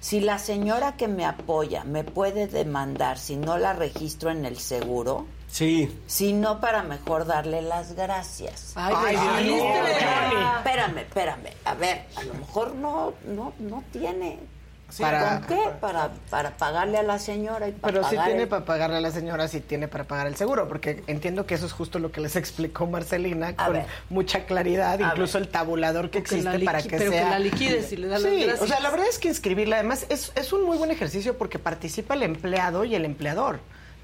[0.00, 4.58] Si la señora que me apoya me puede demandar si no la registro en el
[4.58, 6.00] seguro, Sí.
[6.06, 8.72] Si no, para mejor darle las gracias.
[8.76, 9.60] Ay, Ay
[10.58, 11.48] Espérame, espérame.
[11.64, 14.38] A ver, a lo mejor no, no, no tiene.
[14.98, 15.60] para, ¿Con qué?
[15.80, 19.00] Para, para pagarle a la señora y para Pero sí tiene el- para pagarle a
[19.00, 22.10] la señora, sí tiene para pagar el seguro, porque entiendo que eso es justo lo
[22.12, 23.86] que les explicó Marcelina con ver.
[24.08, 27.30] mucha claridad, A incluso el tabulador que Que la existe para que pero que sea...
[27.30, 28.62] la liquides y le das las Sí, gracias.
[28.62, 31.58] o sea, la verdad es que inscribirla además es, es un muy buen ejercicio porque
[31.58, 33.60] participa el empleado y el empleador.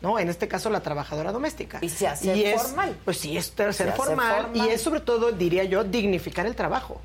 [0.06, 0.18] ¿No?
[0.20, 1.78] En este caso, la trabajadora doméstica.
[1.82, 2.96] Y se hace es- formal.
[3.04, 4.68] Pues sí, es Se ser formal, formal.
[4.68, 7.00] y es sobre todo, diría yo, dignificar el trabajo.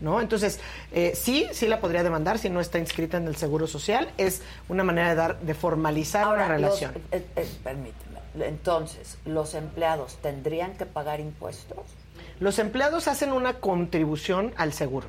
[0.00, 0.20] ¿No?
[0.22, 0.58] Entonces,
[0.92, 4.10] eh, sí, sí la podría demandar si no está inscrita en el Seguro Social.
[4.16, 4.40] Es
[4.70, 6.94] una manera de dar, de formalizar Ahora, una los- relación.
[7.12, 8.18] eh, eh, permíteme.
[8.46, 11.78] Entonces, ¿los empleados tendrían que pagar impuestos?
[12.38, 15.08] Los empleados hacen una contribución al seguro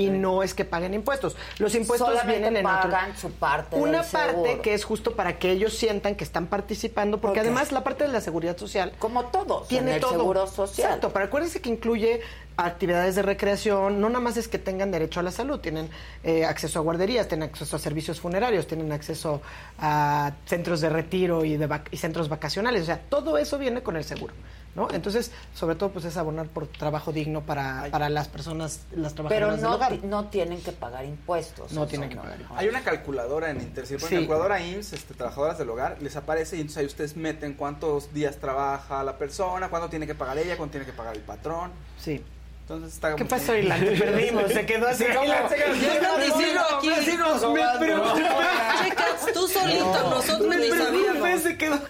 [0.00, 1.36] y no es que paguen impuestos.
[1.58, 4.62] Los impuestos Solamente vienen en otro- pagan su parte Una parte seguro.
[4.62, 8.12] que es justo para que ellos sientan que están participando, porque además la parte de
[8.12, 10.12] la seguridad social Como todos, tiene en el todo.
[10.12, 10.86] seguro social.
[10.88, 12.20] Exacto, pero acuérdense que incluye
[12.56, 15.88] actividades de recreación, no nada más es que tengan derecho a la salud, tienen
[16.24, 19.40] eh, acceso a guarderías, tienen acceso a servicios funerarios, tienen acceso
[19.78, 23.82] a centros de retiro y, de vac- y centros vacacionales, o sea, todo eso viene
[23.82, 24.34] con el seguro.
[24.74, 24.88] ¿No?
[24.92, 29.28] Entonces, sobre todo, pues es abonar por trabajo digno para, para las personas, las Pero
[29.28, 29.92] trabajadoras del no, hogar.
[29.92, 31.72] ti- no tienen que pagar impuestos.
[31.72, 34.14] No tienen que pagar Hay una calculadora en Inter, si ponen Sí.
[34.16, 38.36] calculadora IMSS, este, trabajadoras del hogar, les aparece y entonces ahí ustedes meten cuántos días
[38.36, 41.72] trabaja la persona, cuánto tiene que pagar ella, cuánto tiene que pagar el patrón.
[41.98, 42.22] Sí.
[42.70, 43.56] Entonces está ¿Qué pasó.
[43.56, 43.80] Ilan?
[43.80, 45.22] Te perdimos, se quedó así como...
[45.26, 45.34] Me
[48.84, 51.42] Checas, tú solito, nosotros ni sabíamos.
[51.42, 51.80] se quedó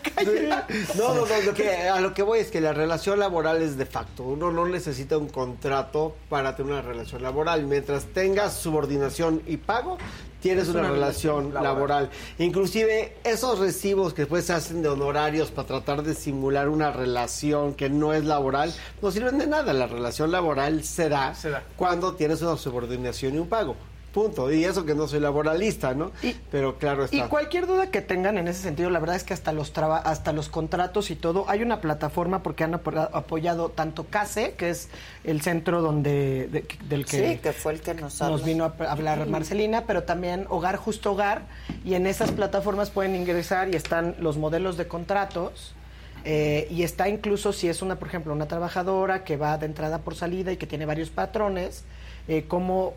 [0.97, 3.77] No, no, no, lo que, a lo que voy es que la relación laboral es
[3.77, 4.23] de facto.
[4.23, 7.66] Uno no necesita un contrato para tener una relación laboral.
[7.66, 9.98] Mientras tengas subordinación y pago,
[10.40, 11.62] tienes Es una, una relación laboral.
[11.64, 12.10] laboral.
[12.38, 17.74] Inclusive esos recibos que después se hacen de honorarios para tratar de simular una relación
[17.74, 19.72] que no es laboral, no sirven de nada.
[19.72, 21.34] La relación laboral se da,
[21.76, 23.76] cuando tienes una subordinación y un pago.
[24.12, 24.51] Punto.
[24.53, 26.11] Y eso que no soy laboralista, ¿no?
[26.51, 27.16] Pero claro está.
[27.16, 29.99] Y cualquier duda que tengan en ese sentido, la verdad es que hasta los traba-
[29.99, 34.70] hasta los contratos y todo, hay una plataforma porque han apo- apoyado tanto CASE, que
[34.70, 34.89] es
[35.24, 39.27] el centro donde de- del que Sí, que fue el que nos vino a hablar
[39.28, 41.43] Marcelina, pero también Hogar Justo Hogar,
[41.85, 45.74] y en esas plataformas pueden ingresar y están los modelos de contratos.
[46.23, 50.01] eh, y está incluso si es una, por ejemplo, una trabajadora que va de entrada
[50.01, 51.85] por salida y que tiene varios patrones,
[52.28, 52.93] eh, cómo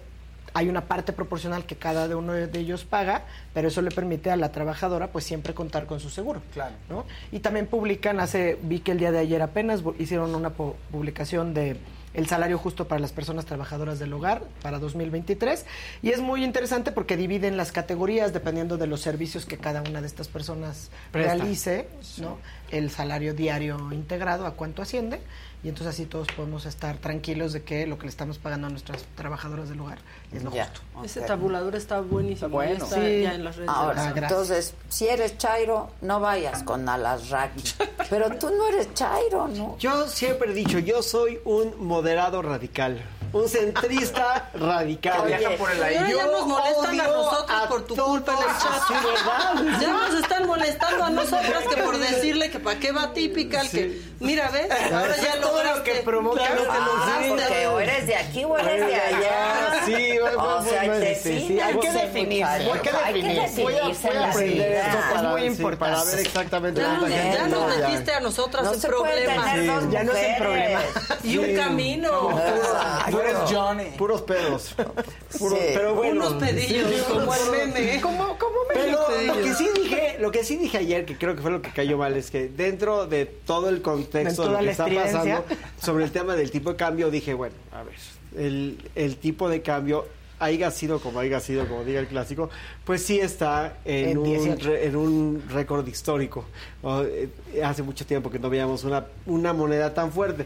[0.53, 3.23] hay una parte proporcional que cada de uno de ellos paga,
[3.53, 6.41] pero eso le permite a la trabajadora pues siempre contar con su seguro.
[6.53, 6.75] Claro.
[6.89, 7.05] ¿no?
[7.31, 11.53] Y también publican, hace, vi que el día de ayer apenas hicieron una pu- publicación
[11.53, 11.77] de
[12.13, 15.65] el salario justo para las personas trabajadoras del hogar para 2023
[16.03, 19.99] y es muy interesante porque dividen las categorías dependiendo de los servicios que cada una
[19.99, 21.33] de estas personas Presta.
[21.33, 21.87] realice,
[22.19, 22.37] ¿no?
[22.69, 25.21] El salario diario integrado a cuánto asciende
[25.63, 28.69] y entonces así todos podemos estar tranquilos de que lo que le estamos pagando a
[28.69, 29.99] nuestras trabajadoras del hogar
[30.33, 30.81] es lo Ya, justo.
[31.05, 31.25] Ese ok.
[31.27, 32.49] tabulador está buenísimo.
[32.49, 32.83] Bueno.
[32.83, 33.21] está Sí.
[33.23, 33.69] ya en las redes.
[33.69, 34.31] Ahora, Ah, gracias.
[34.31, 37.63] entonces, si eres Chairo, no vayas con Alasraki.
[38.09, 39.77] Pero tú no eres Chairo, ¿no?
[39.79, 43.01] Yo siempre he dicho, yo soy un moderado radical.
[43.33, 45.23] Un centrista radical.
[45.25, 46.15] Que viaja por el aire.
[46.15, 48.87] Ya nos molestan a nosotros a por tu culpa en el chat.
[48.87, 49.79] Sí, ¿verdad?
[49.81, 53.99] Ya nos están molestando a nosotras que por decirle que para qué va típica, que
[54.19, 54.67] mira, ¿ves?
[54.91, 57.65] Ahora ya Todo lo que provoca Claro lo que Ah, sí.
[57.65, 59.81] o eres de aquí o eres de allá.
[59.85, 63.41] Sí, o sea, te sí, sí, hay que definir, hay que definir.
[63.41, 65.77] definirse Voy a, en voy a la aprender esto para, muy sí, importante.
[65.95, 69.45] para ver exactamente Ya, nos- ya nos metiste a nosotras No en problemas.
[69.91, 70.37] Ya no es el mujeres.
[70.39, 70.79] problema.
[71.23, 72.29] Y un camino.
[73.49, 73.83] Johnny.
[73.97, 74.75] Puros pedos.
[75.39, 75.65] Puros- Sí.
[75.73, 76.27] pero bueno.
[76.27, 78.01] Unos pedillos, Sí, como el puros- meme.
[78.01, 78.97] ¿Cómo, cómo me Pero
[79.27, 81.71] lo que sí dije, lo que sí dije ayer, que creo que fue lo que
[81.71, 85.45] cayó mal, es que dentro de todo el contexto De lo que está pasando
[85.81, 87.95] sobre el tema del tipo de cambio, dije, bueno, a ver,
[88.37, 90.05] el, el tipo de cambio
[90.39, 92.49] haya sido como haya sido, como diga el clásico,
[92.83, 94.67] pues sí está en, En un, 18.
[94.67, 96.43] re- en un récord histórico.
[96.81, 97.29] O, eh,
[97.63, 100.45] hace mucho tiempo que no veíamos una, una moneda tan fuerte.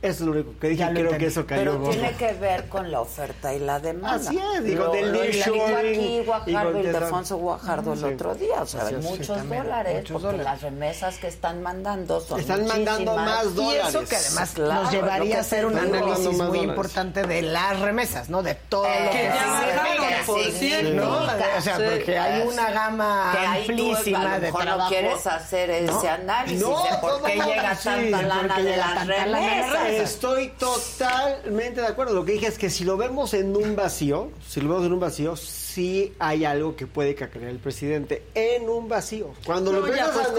[0.00, 1.18] Eso es lo único que dije, creo entendí.
[1.18, 1.90] que eso cayó Pero gordo.
[1.90, 4.14] tiene que ver con la oferta y la demanda.
[4.30, 8.04] Así es, digo, Lo- del nearshoring aquí y Guajardo, Ildefonso Guajardo el Sí.
[8.04, 8.62] otro día.
[8.62, 10.44] O sea, sí, muchos también, dólares, muchos porque dólares.
[10.44, 13.26] las remesas que están mandando son Están mandando muchísimas.
[13.26, 13.88] más Y dólares.
[13.88, 16.68] eso que además Claro, nos llevaría a hacer un análisis Mandando más muy dólares.
[16.68, 18.42] importante de las remesas, ¿no?
[18.44, 19.82] De todo Eh, lo que, Que ya significa.
[19.82, 20.82] bajaron, por significa.
[20.94, 21.58] ¿no?
[21.58, 21.82] O sea, Sí.
[21.90, 24.78] porque hay una gama que amplísima de trabajo.
[24.78, 29.06] no quieres hacer ese análisis No, de por qué llega sí, tanta lana de las
[29.08, 29.87] remesas.
[29.96, 32.14] Estoy totalmente de acuerdo.
[32.14, 34.92] Lo que dije es que si lo vemos en un vacío, si lo vemos en
[34.92, 39.30] un vacío, sí hay algo que puede cacarear el presidente en un vacío.
[39.44, 40.32] Cuando lo No, ya, empiezas pues,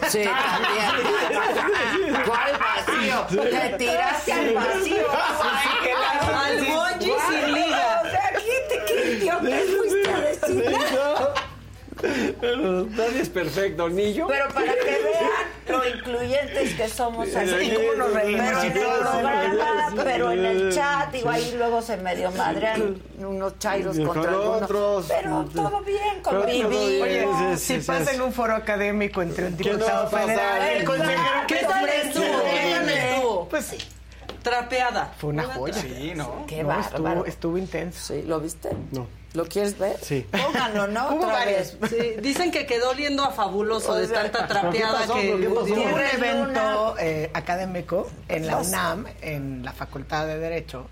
[0.12, 2.14] Sí, también.
[2.26, 3.26] ¿Cuál vacío?
[3.50, 5.06] Te tiraste al vacío.
[6.34, 8.02] Al bungee sin liga.
[8.04, 8.84] O sea, ¿qué, te-
[9.78, 10.64] fuiste a decir?
[12.02, 14.26] Nadie es perfecto, ni yo.
[14.26, 17.48] Pero para que vean lo incluyentes que somos así.
[17.48, 18.64] Sí, ¿Cómo nos reímos?
[18.64, 23.96] en el programa, pero en el chat, digo, ahí luego se medio madrean unos chairos
[23.96, 25.06] Con contra otros.
[25.08, 26.70] Pero todo bien, Pero todo convivimos.
[26.70, 28.16] bien, Oye, sí, si sí, pasa sí.
[28.16, 31.82] en un foro académico entre un ¿Qué no va diputado federal, el consejero ¿Qué tal
[31.84, 32.42] presidente, estuvo?
[32.44, 33.48] ¿Qué tal estuvo?
[33.48, 33.78] Pues sí,
[34.42, 35.12] Trapeada.
[35.18, 35.74] fue una joya.
[35.74, 36.44] Sí, ¿no?
[36.46, 36.84] Qué No, bárbaro.
[36.96, 38.14] estuvo, estuvo intenso.
[38.14, 38.70] Sí, ¿lo viste?
[38.92, 39.06] No.
[39.32, 39.96] ¿Lo quieres ver?
[40.02, 40.26] Sí.
[40.30, 41.10] Pónganlo, ¿no?
[41.14, 41.76] Hubo Otra vez.
[41.88, 45.14] Sí, dicen que quedó oliendo a fabuloso O de sea, tanta ¿pero qué trapeada pasó?
[45.14, 48.56] que un evento eh, académico en la.
[48.58, 50.86] UNAM, en la Facultad de Derecho,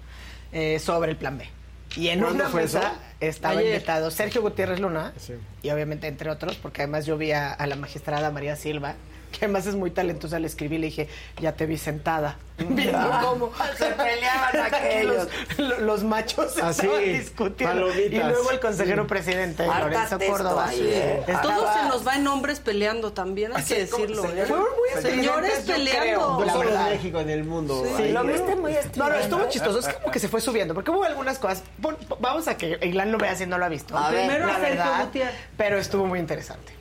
[0.52, 1.48] eh, sobre el Plan B.
[1.96, 2.90] Y en ¿Cuándo una fue mesa eso?
[3.18, 3.74] estaba Ayer.
[3.74, 5.32] invitado Sergio Gutiérrez Luna Sí.
[5.62, 8.94] y obviamente entre otros, porque además yo vi a, a la magistrada María Silva,
[9.30, 11.08] que además es muy talentosa, le escribí y le dije,
[11.40, 15.28] ya te vi sentada, viendo cómo Se peleaban aquellos.
[15.58, 17.74] los, los machos Así, estaban discutiendo.
[17.86, 18.12] palomitas.
[18.12, 21.20] Y luego el consejero presidente, Harta Lorenzo Córdoba, ahí, ¿eh?
[21.26, 24.24] estaba- Todo se nos va en hombres peleando también, hay que decirlo.
[24.24, 24.44] ¿eh?
[24.46, 26.38] Fueron muy Señores peleando.
[26.40, 26.84] No la solo en.
[26.90, 27.84] México, en el mundo.
[27.96, 28.12] Sí, Ahí.
[28.12, 29.78] lo viste muy No, no, estuvo chistoso.
[29.80, 31.62] Es como que se fue subiendo, porque hubo algunas cosas.
[31.80, 33.96] Pon- vamos a que Iglán lo vea si no lo ha visto.
[33.96, 34.26] A ver.
[34.26, 35.08] Primero la verdad,
[35.56, 36.72] pero estuvo muy interesante.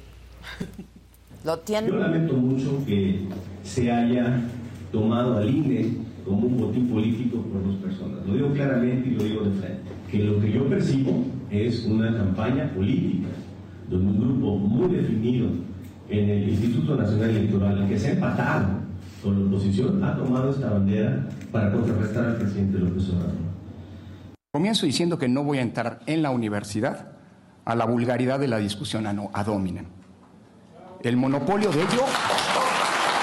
[1.47, 1.87] Lo tiene.
[1.87, 3.21] Yo lamento mucho que
[3.63, 4.41] se haya
[4.91, 5.93] tomado al INE
[6.25, 8.27] como un botín político por dos personas.
[8.27, 9.89] Lo digo claramente y lo digo de frente.
[10.11, 13.29] Que lo que yo percibo es una campaña política,
[13.89, 15.47] donde un grupo muy definido
[16.09, 18.67] en el Instituto Nacional Electoral, que se ha empatado
[19.23, 23.35] con la oposición, ha tomado esta bandera para contrarrestar al presidente López Obrador.
[24.51, 27.13] Comienzo diciendo que no voy a entrar en la universidad
[27.63, 29.96] a la vulgaridad de la discusión a, no, a dominem.
[31.03, 32.05] El monopolio de ello,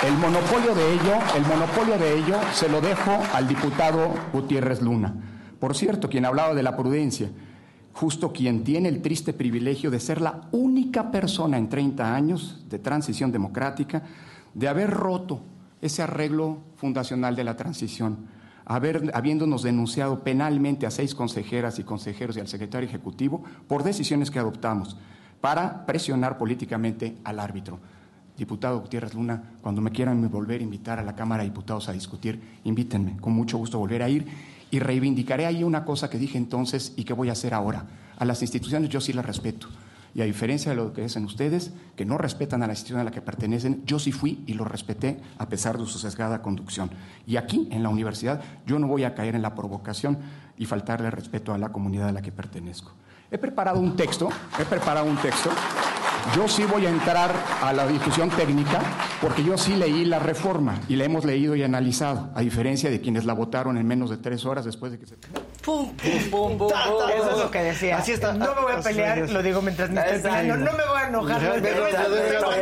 [0.07, 5.15] el monopolio de ello, el monopolio de ello se lo dejo al diputado Gutiérrez Luna.
[5.59, 7.31] Por cierto, quien hablaba de la prudencia,
[7.93, 12.79] justo quien tiene el triste privilegio de ser la única persona en 30 años de
[12.79, 14.03] transición democrática
[14.55, 15.41] de haber roto
[15.81, 18.29] ese arreglo fundacional de la transición,
[18.67, 24.39] habiéndonos denunciado penalmente a seis consejeras y consejeros y al secretario ejecutivo por decisiones que
[24.39, 24.97] adoptamos
[25.41, 27.79] para presionar políticamente al árbitro.
[28.37, 31.93] Diputado Gutiérrez Luna, cuando me quieran volver a invitar a la Cámara de Diputados a
[31.93, 34.27] discutir, invítenme, con mucho gusto volver a ir
[34.71, 37.87] y reivindicaré ahí una cosa que dije entonces y que voy a hacer ahora.
[38.17, 39.69] A las instituciones yo sí las respeto.
[40.17, 43.05] Y a diferencia de lo que dicen ustedes, que no respetan a la institución a
[43.05, 46.91] la que pertenecen, yo sí fui y lo respeté a pesar de su sesgada conducción.
[47.27, 50.19] Y aquí, en la universidad, yo no voy a caer en la provocación
[50.57, 52.93] y faltarle respeto a la comunidad a la que pertenezco.
[53.31, 54.29] He preparado un texto,
[54.59, 55.51] he preparado un texto.
[56.37, 57.31] Yo sí voy a entrar
[57.63, 58.81] a la discusión técnica
[59.21, 63.01] porque yo sí leí la reforma y la hemos leído y analizado, a diferencia de
[63.01, 65.17] quienes la votaron en menos de tres horas después de que se...
[65.17, 66.71] Pum, pum, pum, pum,
[67.17, 67.99] Eso es lo que decía.
[67.99, 68.33] Así está.
[68.35, 70.57] No me voy a pelear, lo digo mientras me estoy peleando.
[70.57, 71.09] No me voy a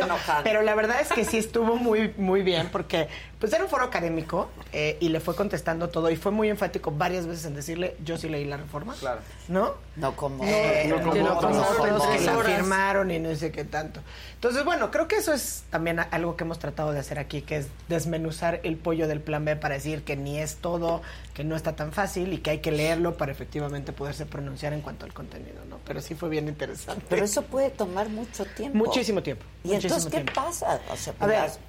[0.05, 0.41] enojar.
[0.43, 3.07] Pero la verdad es que sí estuvo muy, muy bien porque
[3.43, 6.91] pues era un foro académico eh, y le fue contestando todo y fue muy enfático
[6.91, 8.95] varias veces en decirle yo sí leí la reforma.
[8.97, 9.19] Claro.
[9.49, 9.73] ¿No?
[9.97, 10.45] No como.
[10.45, 11.77] Eh, no no como como otros.
[11.77, 13.99] otros que la firmaron y no sé qué tanto.
[14.35, 17.57] Entonces, bueno, creo que eso es también algo que hemos tratado de hacer aquí, que
[17.57, 21.01] es desmenuzar el pollo del plan B para decir que ni es todo,
[21.33, 24.79] que no está tan fácil y que hay que leerlo para efectivamente poderse pronunciar en
[24.79, 25.79] cuanto al contenido, ¿no?
[25.83, 27.05] Pero sí fue bien interesante.
[27.09, 28.77] Pero eso puede tomar mucho tiempo.
[28.77, 29.43] Muchísimo tiempo.
[29.65, 30.33] ¿Y muchísimo entonces qué tiempo.
[30.33, 30.79] pasa?
[30.89, 31.59] O sea, A ver, pues,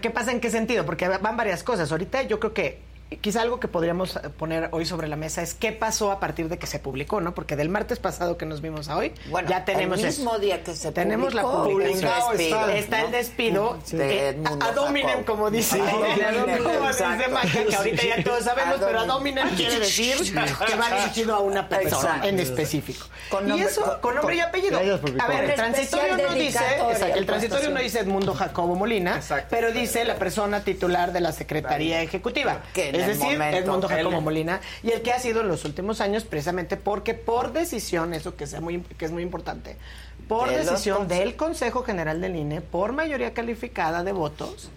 [0.00, 0.86] ¿Qué pasa en qué sentido?
[0.86, 1.92] Porque van varias cosas.
[1.92, 5.70] Ahorita yo creo que quizá algo que podríamos poner hoy sobre la mesa es qué
[5.72, 7.34] pasó a partir de que se publicó, ¿no?
[7.34, 10.22] Porque del martes pasado que nos vimos a hoy, Bueno, ya tenemos el eso.
[10.22, 12.36] mismo día que se tenemos publicó, la publicación.
[12.36, 13.06] despido, está ¿no?
[13.06, 13.96] el despido Sí.
[13.96, 15.24] de eh, Edmundo a dominem, Jacob.
[15.26, 15.78] como dice.
[15.78, 19.48] Maca, que ahorita ya todos sabemos, A pero a dominem.
[19.50, 22.28] quiere decir que va dirigido a una persona Exacto.
[22.28, 23.06] en específico.
[23.30, 24.78] Con y nombre- eso con- con nombre y apellido.
[24.78, 24.82] A
[25.28, 29.46] ver, el transitorio especial no dice, exacto, el transitorio no dice Edmundo Jacobo Molina, Exacto.
[29.50, 32.62] pero dice la persona titular de la Secretaría Ejecutiva.
[32.72, 35.48] Que en es el decir, momento- Edmundo Jacobo Molina, y el que ha sido en
[35.48, 39.76] los últimos años precisamente porque por decisión, eso que, sea muy, que es muy importante,
[40.28, 44.70] por De decisión del Consejo General del INE, por mayoría calificada de votos,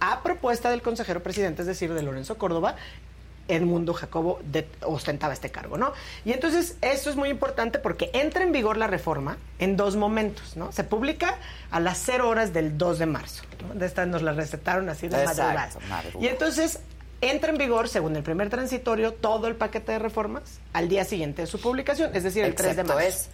[0.00, 2.76] a propuesta del consejero presidente, es decir, de Lorenzo Córdoba,
[3.46, 4.40] Edmundo Jacobo
[4.82, 5.92] ostentaba este cargo, ¿no?
[6.24, 10.56] Y entonces esto es muy importante porque entra en vigor la reforma en dos momentos,
[10.56, 10.72] ¿no?
[10.72, 11.36] Se publica
[11.70, 13.42] a las 0 horas del 2 de marzo.
[13.74, 15.68] De esta nos la recetaron así de madrugada.
[16.18, 16.80] Y entonces
[17.30, 21.42] entra en vigor, según el primer transitorio, todo el paquete de reformas al día siguiente
[21.42, 23.30] de su publicación, es decir, el 3 de marzo.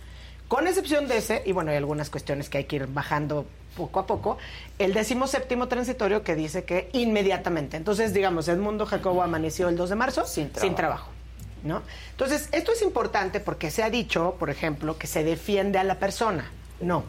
[0.49, 3.47] Con excepción de ese, y bueno, hay algunas cuestiones que hay que ir bajando
[3.77, 4.37] poco a poco,
[4.79, 7.77] el décimo séptimo transitorio que dice que inmediatamente.
[7.77, 11.11] Entonces, digamos, Edmundo Jacobo amaneció el 2 de marzo sin trabajo.
[11.63, 11.83] ¿no?
[12.13, 15.99] Entonces, esto es importante porque se ha dicho, por ejemplo, que se defiende a la
[15.99, 16.51] persona.
[16.81, 17.05] No.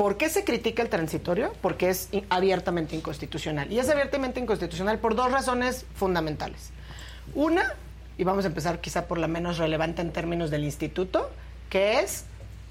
[0.00, 1.52] ¿Por qué se critica el transitorio?
[1.60, 3.70] Porque es abiertamente inconstitucional.
[3.70, 6.70] Y es abiertamente inconstitucional por dos razones fundamentales.
[7.34, 7.74] Una,
[8.16, 11.28] y vamos a empezar quizá por la menos relevante en términos del instituto,
[11.68, 12.24] que es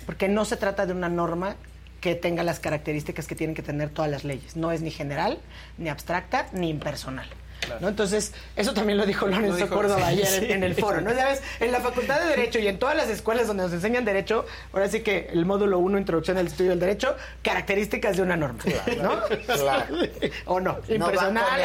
[0.07, 1.55] porque no se trata de una norma
[2.01, 4.55] que tenga las características que tienen que tener todas las leyes.
[4.55, 5.37] No es ni general,
[5.77, 7.29] ni abstracta, ni impersonal.
[7.81, 7.89] ¿No?
[7.89, 11.13] Entonces, eso también lo dijo Lorenzo Córdoba ayer en, el foro, ¿no?
[11.13, 11.41] ¿Sabes?
[11.59, 14.87] En la Facultad de Derecho y en todas las escuelas donde nos enseñan Derecho, ahora
[14.89, 18.59] sí que el módulo 1, Introducción al Estudio del Derecho, características de una norma,
[19.01, 19.21] ¿no?
[19.45, 19.95] Claro.
[20.45, 21.61] o no, impersonal,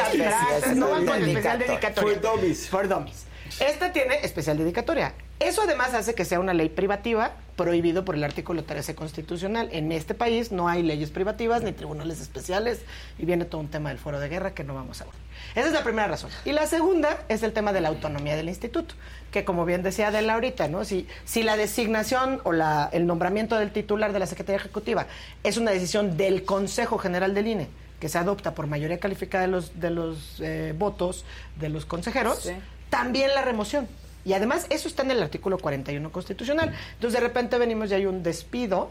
[0.75, 2.19] no van con especial dedicatoria.
[2.19, 2.69] For dummies.
[2.69, 3.25] For dummies.
[3.59, 5.13] Esta tiene especial dedicatoria.
[5.39, 9.69] Eso además hace que sea una ley privativa prohibido por el artículo 13 constitucional.
[9.71, 12.81] En este país no hay leyes privativas ni tribunales especiales
[13.17, 15.13] y viene todo un tema del foro de guerra que no vamos a ver.
[15.55, 16.31] Esa es la primera razón.
[16.45, 18.95] Y la segunda es el tema de la autonomía del instituto,
[19.31, 20.85] que como bien decía Adela ahorita, ¿no?
[20.85, 25.07] Si, si la designación o la, el nombramiento del titular de la Secretaría Ejecutiva
[25.43, 27.67] es una decisión del Consejo General del INE,
[27.99, 31.25] que se adopta por mayoría calificada de los, de los eh, votos
[31.59, 32.49] de los consejeros,
[32.95, 33.87] también la remoción.
[34.23, 36.73] Y además eso está en el artículo 41 constitucional.
[36.93, 38.89] Entonces de repente venimos y hay un despido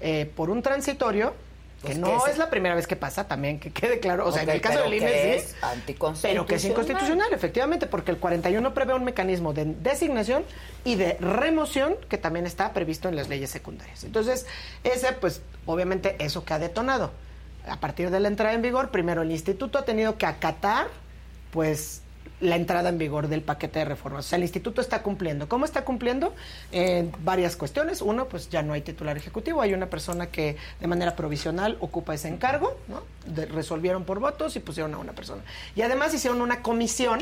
[0.00, 1.32] eh, por un transitorio
[1.80, 4.26] que pues no es, la primera vez que pasa, también que quede claro.
[4.26, 6.34] O sea, en el caso del INE es anticonstitucional.
[6.34, 10.44] Pero que es inconstitucional, efectivamente, porque el 41 prevé un mecanismo de designación
[10.82, 14.02] y de remoción que también está previsto en las leyes secundarias.
[14.02, 14.46] Entonces,
[14.82, 17.10] ese, pues, obviamente, eso que ha detonado.
[17.68, 20.86] A partir de la entrada en vigor, primero el instituto ha tenido que acatar,
[21.50, 22.00] pues,
[22.44, 24.26] la entrada en vigor del paquete de reformas.
[24.26, 25.48] O sea, el instituto está cumpliendo.
[25.48, 26.34] ¿Cómo está cumpliendo?
[26.72, 28.02] En varias cuestiones.
[28.02, 32.14] Uno, pues ya no hay titular ejecutivo, hay una persona que de manera provisional ocupa
[32.14, 33.02] ese encargo, ¿no?
[33.46, 35.42] resolvieron por votos y pusieron a una persona.
[35.74, 37.20] Y además hicieron una comisión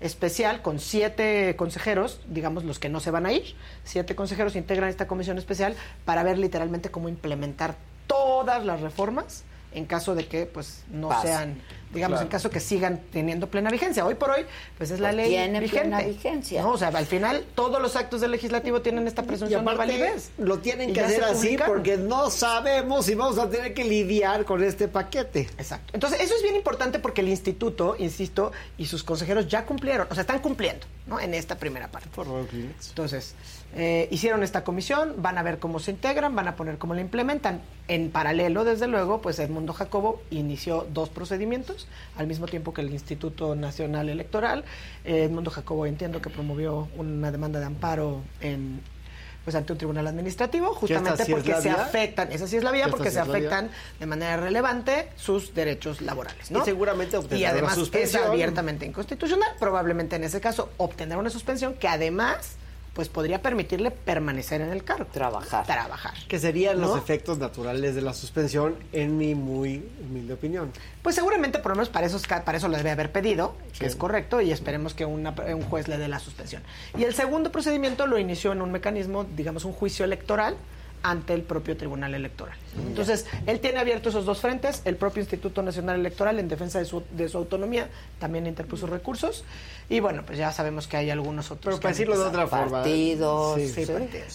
[0.00, 4.88] especial con siete consejeros, digamos los que no se van a ir, siete consejeros integran
[4.88, 7.76] esta comisión especial para ver literalmente cómo implementar
[8.06, 9.44] todas las reformas
[9.74, 11.60] en caso de que pues no sean
[11.92, 14.04] digamos, en caso que sigan teniendo plena vigencia.
[14.06, 14.44] Hoy por hoy,
[14.78, 15.88] pues es la pues ley tiene vigente.
[15.88, 16.66] Plena vigencia.
[16.66, 20.30] O sea, al final todos los actos del legislativo tienen esta presunción de validez.
[20.38, 24.62] Lo tienen que hacer así porque no sabemos si vamos a tener que lidiar con
[24.62, 25.48] este paquete.
[25.58, 25.92] Exacto.
[25.94, 30.14] Entonces, eso es bien importante porque el instituto, insisto, y sus consejeros ya cumplieron, o
[30.14, 31.20] sea, están cumpliendo, ¿no?
[31.20, 32.08] En esta primera parte.
[32.88, 33.34] Entonces,
[33.74, 37.00] eh, hicieron esta comisión, van a ver cómo se integran, van a poner cómo la
[37.00, 37.62] implementan.
[37.88, 42.90] En paralelo, desde luego, pues Edmundo Jacobo inició dos procedimientos al mismo tiempo que el
[42.92, 44.64] Instituto Nacional Electoral.
[45.04, 48.80] Eh, Edmundo Jacobo entiendo que promovió una demanda de amparo en
[49.44, 53.10] pues ante un tribunal administrativo, justamente porque se afectan, esa sí es la vía, porque
[53.10, 56.50] se afectan de manera relevante sus derechos laborales.
[56.52, 56.60] ¿no?
[56.60, 58.22] Y seguramente y además una suspensión.
[58.22, 62.56] es abiertamente inconstitucional, probablemente en ese caso obtener una suspensión que además
[62.94, 65.06] pues podría permitirle permanecer en el cargo.
[65.12, 65.66] Trabajar.
[65.66, 66.14] Trabajar.
[66.28, 70.70] Que serían los efectos naturales de la suspensión, en mi muy humilde opinión.
[71.02, 73.96] Pues seguramente, por lo menos para eso, para eso lo debe haber pedido, que es
[73.96, 76.62] correcto, y esperemos que un juez le dé la suspensión.
[76.96, 80.56] Y el segundo procedimiento lo inició en un mecanismo, digamos, un juicio electoral,
[81.02, 82.56] ante el propio Tribunal Electoral.
[82.86, 86.84] Entonces, él tiene abiertos esos dos frentes, el propio Instituto Nacional Electoral en defensa de
[86.84, 89.44] su, de su autonomía también interpuso recursos
[89.88, 91.74] y bueno, pues ya sabemos que hay algunos otros.
[91.74, 92.78] Pero para decirlo de otra forma.
[92.78, 93.60] Partidos.
[93.60, 93.86] Sí,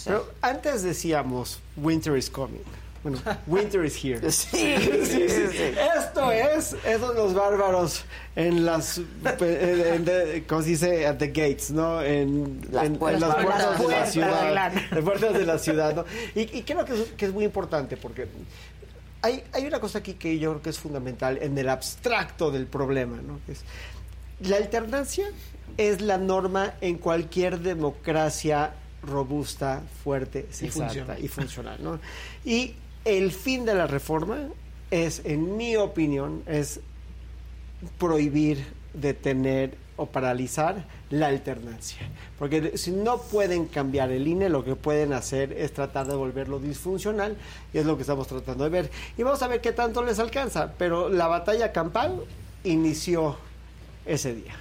[0.05, 2.63] Pero antes decíamos, winter is coming.
[3.10, 4.19] Bueno, winter is here.
[4.32, 5.64] Sí, sí, sí,
[5.98, 8.03] Esto es, esos los bárbaros
[8.36, 11.08] en las, en ¿cómo se dice?
[11.08, 12.02] At the gates, ¿no?
[12.02, 14.74] En, las puertas, de la ciudad.
[14.92, 16.06] Las puertas de la ciudad, ¿no?
[16.36, 18.27] Y, creo que es, que es muy importante porque
[19.22, 22.68] hay, hay una cosa aquí que yo creo que es fundamental en el abstracto del
[22.68, 23.40] problema, ¿no?
[23.48, 23.64] es,
[24.40, 25.27] la alternancia
[25.77, 32.00] es la norma en cualquier democracia robusta, fuerte, y, y funcional, ¿no?
[32.45, 32.76] Y
[33.08, 34.50] el fin de la reforma
[34.92, 36.82] es, en mi opinión, es
[37.98, 42.00] prohibir, detener o paralizar la alternancia.
[42.38, 46.60] Porque si no pueden cambiar el INE, lo que pueden hacer es tratar de volverlo
[46.60, 47.38] disfuncional
[47.74, 48.92] y es lo que estamos tratando de ver.
[49.18, 50.74] Y vamos a ver qué tanto les alcanza.
[50.77, 52.24] Pero la batalla campal
[52.64, 53.38] inició
[54.06, 54.53] ese día.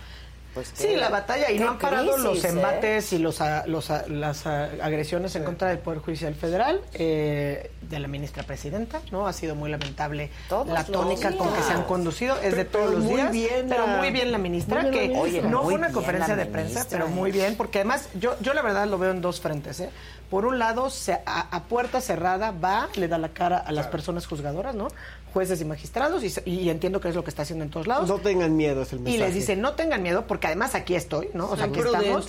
[0.56, 2.48] Pues sí, la batalla y no han parado los ¿eh?
[2.48, 8.08] embates y los, los las agresiones en contra del Poder Judicial Federal eh, de la
[8.08, 9.26] ministra presidenta, ¿no?
[9.26, 10.30] Ha sido muy lamentable
[10.66, 13.30] la tónica con que se han conducido, es de todos los días,
[13.68, 15.08] pero muy bien la ministra, que
[15.42, 18.86] no fue una conferencia de prensa, pero muy bien, porque además yo, yo la verdad
[18.86, 19.90] lo veo en dos frentes, ¿eh?
[20.30, 24.26] Por un lado, se, a, puerta cerrada va, le da la cara a las personas
[24.26, 24.88] juzgadoras, ¿no?
[25.36, 28.08] Jueces y magistrados, y, entiendo que es lo que está haciendo en todos lados.
[28.08, 29.16] No tengan miedo, es el mensaje.
[29.16, 31.50] Y les dice, no tengan miedo, porque además aquí estoy, ¿no?
[31.50, 32.26] O sea, aquí estamos.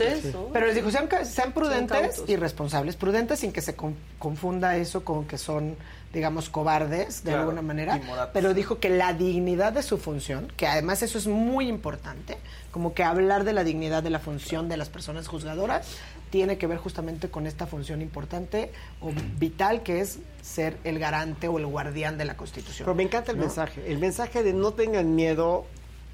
[0.52, 2.98] Pero les dijo, sean, sean prudentes y responsables.
[2.98, 3.78] Prudentes sin que se
[4.20, 5.78] confunda eso con que son
[6.14, 11.04] digamos, cobardes de alguna manera, pero dijo que la dignidad de su función, que además
[11.04, 12.38] eso es muy importante,
[12.72, 15.86] como que hablar de la dignidad de la función de las personas juzgadoras,
[16.30, 21.48] tiene que ver justamente con esta función importante o vital que es ser el garante
[21.48, 22.86] o el guardián de la Constitución.
[22.86, 25.66] Pero me encanta el mensaje, el mensaje de no tengan miedo,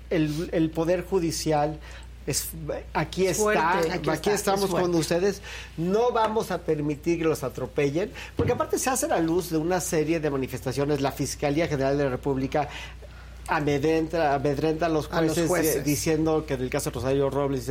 [0.10, 1.80] el, el Poder Judicial,
[2.26, 2.52] es,
[2.94, 5.42] aquí está, aquí, estamos con ustedes.
[5.76, 9.82] No vamos a permitir que los atropellen, porque aparte se hace la luz de una
[9.82, 11.02] serie de manifestaciones.
[11.02, 12.70] La Fiscalía General de la República
[13.48, 17.70] amedrenta, amedrenta a los jueces, eh, diciendo que en el caso de Rosario Robles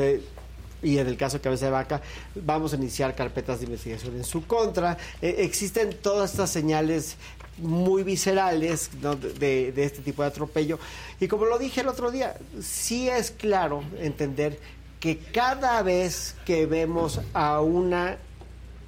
[0.82, 2.02] y en el caso de Cabeza de Vaca
[2.34, 4.98] vamos a iniciar carpetas de investigación en su contra.
[5.20, 7.16] Eh, existen todas estas señales
[7.58, 8.90] muy viscerales
[9.38, 10.78] de, este tipo de atropello.
[11.20, 14.58] Y como lo dije el otro día, sí es claro entender
[15.00, 18.18] que cada vez que vemos a, una,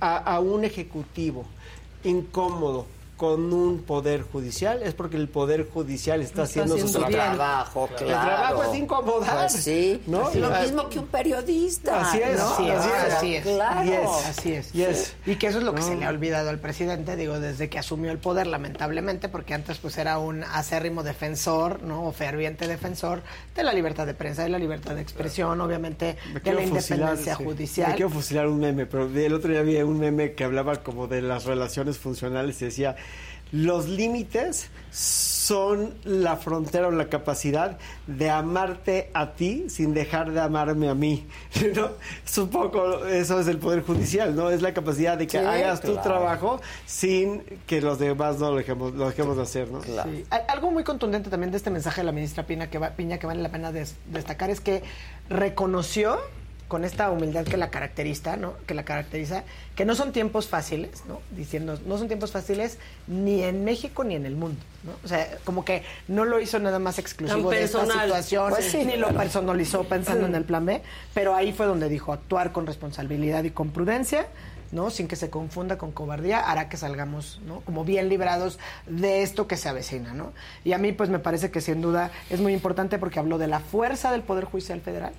[0.00, 1.46] a un ejecutivo
[2.04, 2.86] incómodo,
[3.24, 7.88] con un poder judicial es porque el poder judicial está, haciendo, su trabajo.
[7.98, 9.48] El trabajo es incomodar.
[9.48, 10.30] Pues sí, ¿no?
[10.34, 12.02] lo mismo que un periodista.
[12.02, 13.42] Así es, así es, así es.
[13.44, 14.12] Claro.
[14.28, 15.14] Así es.
[15.24, 17.78] Y que eso es lo que se le ha olvidado al presidente, digo, desde que
[17.78, 22.06] asumió el poder, lamentablemente, porque antes pues era un acérrimo defensor, ¿no?
[22.06, 23.22] O ferviente defensor
[23.56, 27.88] de la libertad de prensa, de la libertad de expresión, obviamente, de la independencia judicial.
[27.88, 31.06] Me quiero fusilar un meme, pero el otro día vi un meme que hablaba como
[31.06, 32.96] de las relaciones funcionales y decía
[33.54, 40.40] los límites son la frontera o la capacidad de amarte a ti sin dejar de
[40.40, 41.24] amarme a mí.
[41.76, 41.90] ¿no?
[42.26, 44.50] Es un poco, eso es el Poder Judicial, ¿no?
[44.50, 48.92] Es la capacidad de que hagas tu trabajo sin que los demás no lo dejemos,
[48.94, 49.80] lo dejemos de hacer, ¿no?
[50.48, 53.40] Algo muy contundente también de este mensaje de la ministra Piña que, Piña que vale
[53.40, 54.82] la pena destacar es que
[55.28, 56.18] reconoció
[56.74, 58.54] con esta humildad que la caracteriza, ¿no?
[58.66, 59.44] Que la caracteriza,
[59.76, 61.20] que no son tiempos fáciles, ¿no?
[61.30, 64.90] Diciendo, no son tiempos fáciles ni en México ni en el mundo, ¿no?
[65.04, 68.96] O sea, como que no lo hizo nada más exclusivo de esta situación, pues ni
[68.96, 70.82] lo personalizó pensando en el plan B,
[71.14, 74.26] pero ahí fue donde dijo actuar con responsabilidad y con prudencia,
[74.72, 74.90] ¿no?
[74.90, 77.60] Sin que se confunda con cobardía, hará que salgamos, ¿no?
[77.60, 80.32] Como bien librados de esto que se avecina, ¿no?
[80.64, 83.46] Y a mí, pues me parece que sin duda es muy importante porque habló de
[83.46, 85.12] la fuerza del Poder Judicial Federal,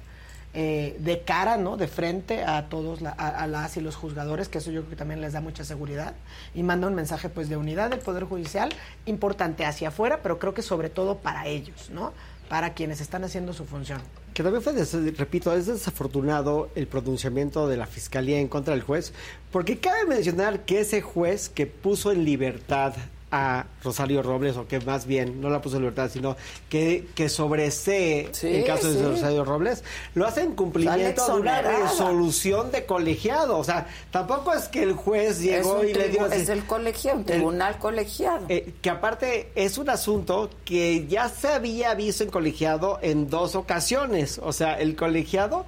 [0.58, 1.76] eh, de cara, ¿no?
[1.76, 5.20] De frente a todos, a, las y los juzgadores, que eso yo creo que también
[5.20, 6.14] les da mucha seguridad
[6.54, 8.70] y manda un mensaje, pues, de unidad del Poder Judicial
[9.06, 12.14] importante hacia afuera, pero creo que sobre todo para ellos, ¿no?
[12.48, 14.00] Para quienes están haciendo su función.
[14.34, 14.74] Que también fue,
[15.18, 19.12] repito, es desafortunado el pronunciamiento de la Fiscalía en contra del juez,
[19.52, 22.94] porque cabe mencionar que ese juez que puso en libertad
[23.36, 26.38] a Rosario Robles, o que más bien no la puso en libertad, sino
[26.70, 29.84] que, que sobresee el caso de Rosario Robles,
[30.14, 33.58] lo hace en cumplimiento de una resolución de colegiado.
[33.58, 36.28] O sea, tampoco es que el juez llegó y le dio.
[36.28, 38.46] Es el colegiado, un tribunal colegiado.
[38.48, 43.56] Eh, que aparte es un asunto que ya se había visto en colegiado en dos
[43.56, 44.40] ocasiones.
[44.42, 45.66] O sea, el colegiado,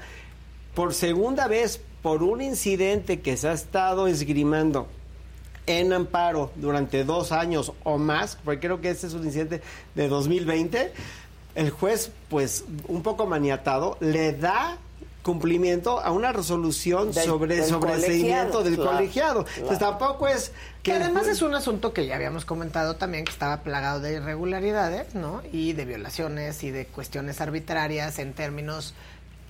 [0.73, 4.87] por segunda vez, por un incidente que se ha estado esgrimando
[5.67, 9.61] en amparo durante dos años o más, porque creo que este es un incidente
[9.93, 10.93] de 2020,
[11.55, 14.77] el juez, pues un poco maniatado, le da
[15.27, 19.45] cumplimiento a una resolución sobre el sobreseimiento del colegiado.
[19.57, 23.57] Entonces tampoco es que, además es un asunto que ya habíamos comentado también que estaba
[23.57, 25.41] plagado de irregularidades, ¿no?
[25.51, 28.93] Y de violaciones y de cuestiones arbitrarias en términos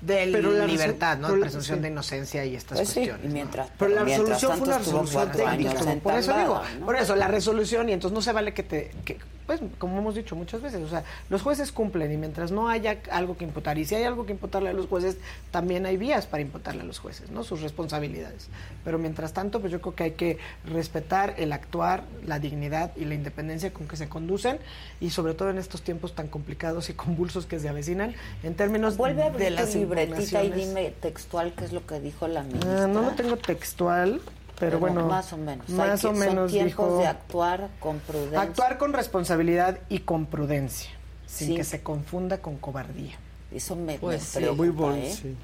[0.02, 1.30] de la libertad, ¿no?
[1.40, 3.32] presunción de inocencia y estas pues cuestiones.
[3.32, 5.96] mientras, pero, la resolución fue una resolución técnica.
[6.04, 9.18] Por eso digo, por eso la resolución y entonces no se vale que te, que,
[9.48, 13.00] pues como hemos dicho muchas veces, o sea, los jueces cumplen y mientras no haya
[13.10, 15.18] algo que imputar y si hay algo que imputarle a los jueces,
[15.50, 17.44] también hay vías para imputarle a los jueces, ¿no?
[17.44, 18.50] Sus responsabilidades.
[18.84, 23.06] Pero mientras tanto, pues yo creo que hay que respetar el actuar, la dignidad y
[23.06, 24.60] la independencia con que se conducen
[25.00, 28.98] y sobre todo en estos tiempos tan complicados y convulsos que se avecinan en términos
[28.98, 32.84] Vuelve de las libretita y dime textual qué es lo que dijo la ministra.
[32.84, 34.22] Ah, no lo tengo textual,
[34.60, 35.70] pero, bueno, más o menos.
[35.70, 38.42] Más o menos son dijo, de actuar con prudencia.
[38.42, 40.90] Actuar con responsabilidad y con prudencia,
[41.28, 43.16] sin que se confunda con cobardía.
[43.52, 45.14] Eso me, Pues me sí, preocupa, muy bueno, ¿eh?
[45.14, 45.36] sí.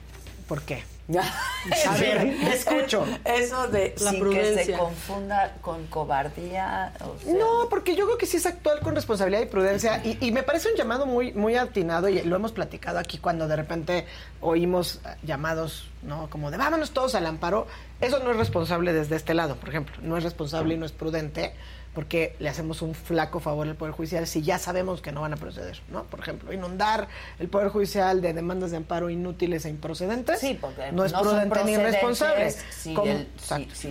[0.48, 0.84] ¿Por qué?
[1.88, 3.06] A ver, te escucho.
[3.26, 6.94] Eso de La sin que se confunda con cobardía.
[7.02, 10.18] o sea, No, porque yo creo que sí es actuar con responsabilidad y prudencia y,
[10.26, 13.56] y me parece un llamado muy muy atinado y lo hemos platicado aquí cuando de
[13.56, 14.06] repente
[14.40, 16.30] oímos llamados, ¿no?
[16.30, 17.68] Como de vámonos todos al amparo.
[18.00, 19.96] Eso no es responsable desde este lado, por ejemplo.
[20.02, 21.54] No es responsable y no es prudente
[21.94, 25.34] porque le hacemos un flaco favor al Poder Judicial si ya sabemos que no van
[25.34, 26.04] a proceder, ¿no?
[26.04, 27.08] Por ejemplo, inundar
[27.40, 31.64] el Poder Judicial de demandas de amparo inútiles e improcedentes Sí, porque no es prudente
[31.64, 32.52] ni responsable.
[32.52, 32.94] Si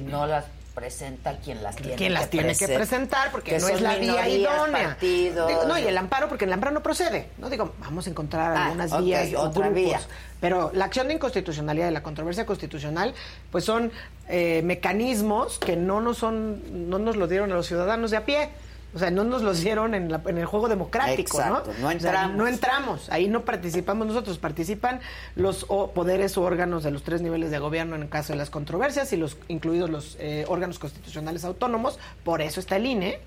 [0.02, 0.44] no las
[0.74, 3.80] presenta quien las tiene quien las que tiene que presen- presentar porque que no es
[3.80, 4.88] la vía idónea.
[4.88, 5.48] partidos.
[5.48, 7.28] Digo, no, y el amparo, porque el amparo no procede.
[7.38, 9.74] No digo, vamos a encontrar Ah, algunas vías o otra grupos.
[9.74, 10.00] vía.
[10.40, 13.14] Pero la acción de inconstitucionalidad y la controversia constitucional,
[13.50, 13.92] pues son
[14.28, 18.24] eh, mecanismos que no nos son, no nos lo dieron a los ciudadanos de a
[18.24, 18.48] pie.
[18.94, 21.78] O sea, no nos los dieron en, la- en el juego democrático, Exacto, ¿no?
[21.80, 22.36] no O sea, entramos.
[22.36, 25.00] no entramos, ahí no participamos nosotros, participan
[25.34, 28.38] los o- poderes o órganos de los tres niveles de gobierno en el caso de
[28.38, 33.20] las controversias y los incluidos los eh, órganos constitucionales autónomos, por eso está el INE.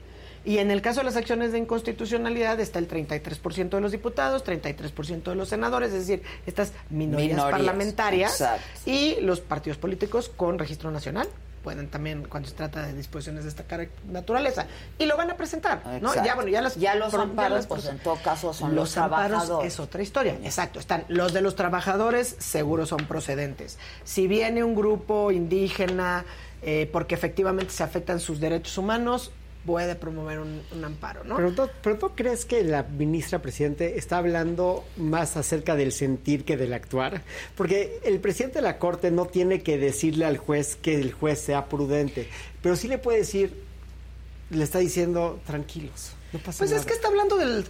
[0.47, 4.45] Y en el caso de las acciones de inconstitucionalidad está el 33% de los diputados,
[4.45, 8.61] 33% de los senadores, es decir, estas minorías, Minorías, parlamentarias exacto.
[8.85, 11.27] y los partidos políticos con registro nacional
[11.65, 13.63] pueden también cuando se trata de disposiciones de esta
[14.07, 14.67] naturaleza
[14.99, 16.09] y lo van a presentar, ¿no?
[16.09, 16.23] Exacto.
[16.23, 18.95] Ya bueno, ya las Ya los pro- amparos, las pues en todo caso son los,
[18.97, 19.73] amparos trabajadores.
[19.73, 20.37] es otra historia.
[20.43, 23.79] Exacto, están los de los trabajadores seguro son procedentes.
[24.03, 26.23] Si viene un grupo indígena
[26.61, 29.31] eh, porque efectivamente se afectan sus derechos humanos,
[29.65, 31.35] puede promover un, un amparo, ¿no?
[31.35, 36.45] Pero, ¿tú, pero tú crees que la ministra presidente está hablando más acerca del sentir
[36.45, 37.23] que del actuar?
[37.55, 41.39] Porque el presidente de la Corte no tiene que decirle al juez que el juez
[41.39, 42.29] sea prudente,
[42.61, 43.53] pero sí le puede decir,
[44.51, 46.81] le está diciendo, tranquilos, no pasa Pues nada.
[46.81, 47.65] es que está hablando del,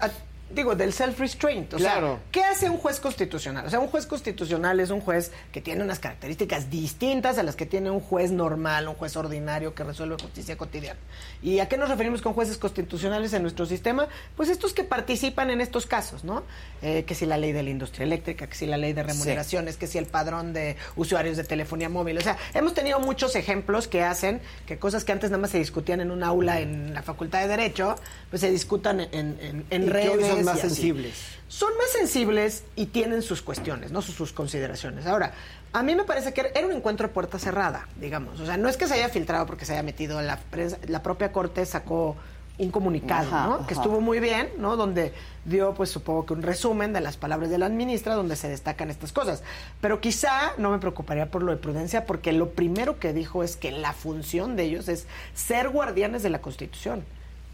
[0.49, 1.73] digo, del self-restraint.
[1.73, 2.07] O Claro.
[2.07, 3.65] sea, ¿qué hace un juez constitucional?
[3.65, 7.55] O sea, un juez constitucional es un juez que tiene unas características distintas a las
[7.55, 10.99] que tiene un juez normal, un juez ordinario que resuelve justicia cotidiana.
[11.41, 14.07] ¿Y a qué nos referimos con jueces constitucionales en nuestro sistema?
[14.37, 16.43] Pues estos que participan en estos casos, ¿no?
[16.81, 19.77] Eh, que si la ley de la industria eléctrica, que si la ley de remuneraciones,
[19.77, 22.17] que si el padrón de usuarios de telefonía móvil.
[22.17, 25.57] O sea, hemos tenido muchos ejemplos que hacen que cosas que antes nada más se
[25.57, 27.95] discutían en un aula en la Facultad de Derecho,
[28.29, 29.09] pues se discutan en,
[29.41, 30.34] en, en redes.
[30.35, 31.13] Son más sensibles.
[31.47, 34.01] Son más sensibles y tienen sus cuestiones, ¿no?
[34.01, 35.05] Sus, sus consideraciones.
[35.05, 35.33] Ahora,
[35.73, 38.39] a mí me parece que era un encuentro a puerta cerrada, digamos.
[38.39, 40.77] O sea, no es que se haya filtrado porque se haya metido en la prensa.
[40.87, 42.15] La propia Corte sacó
[42.57, 43.67] un comunicado, Ajá, ¿no?
[43.67, 44.77] Que estuvo muy bien, ¿no?
[44.77, 48.47] Donde dio, pues supongo que un resumen de las palabras de la ministra donde se
[48.47, 49.43] destacan estas cosas.
[49.81, 53.57] Pero quizá no me preocuparía por lo de prudencia porque lo primero que dijo es
[53.57, 57.03] que la función de ellos es ser guardianes de la Constitución.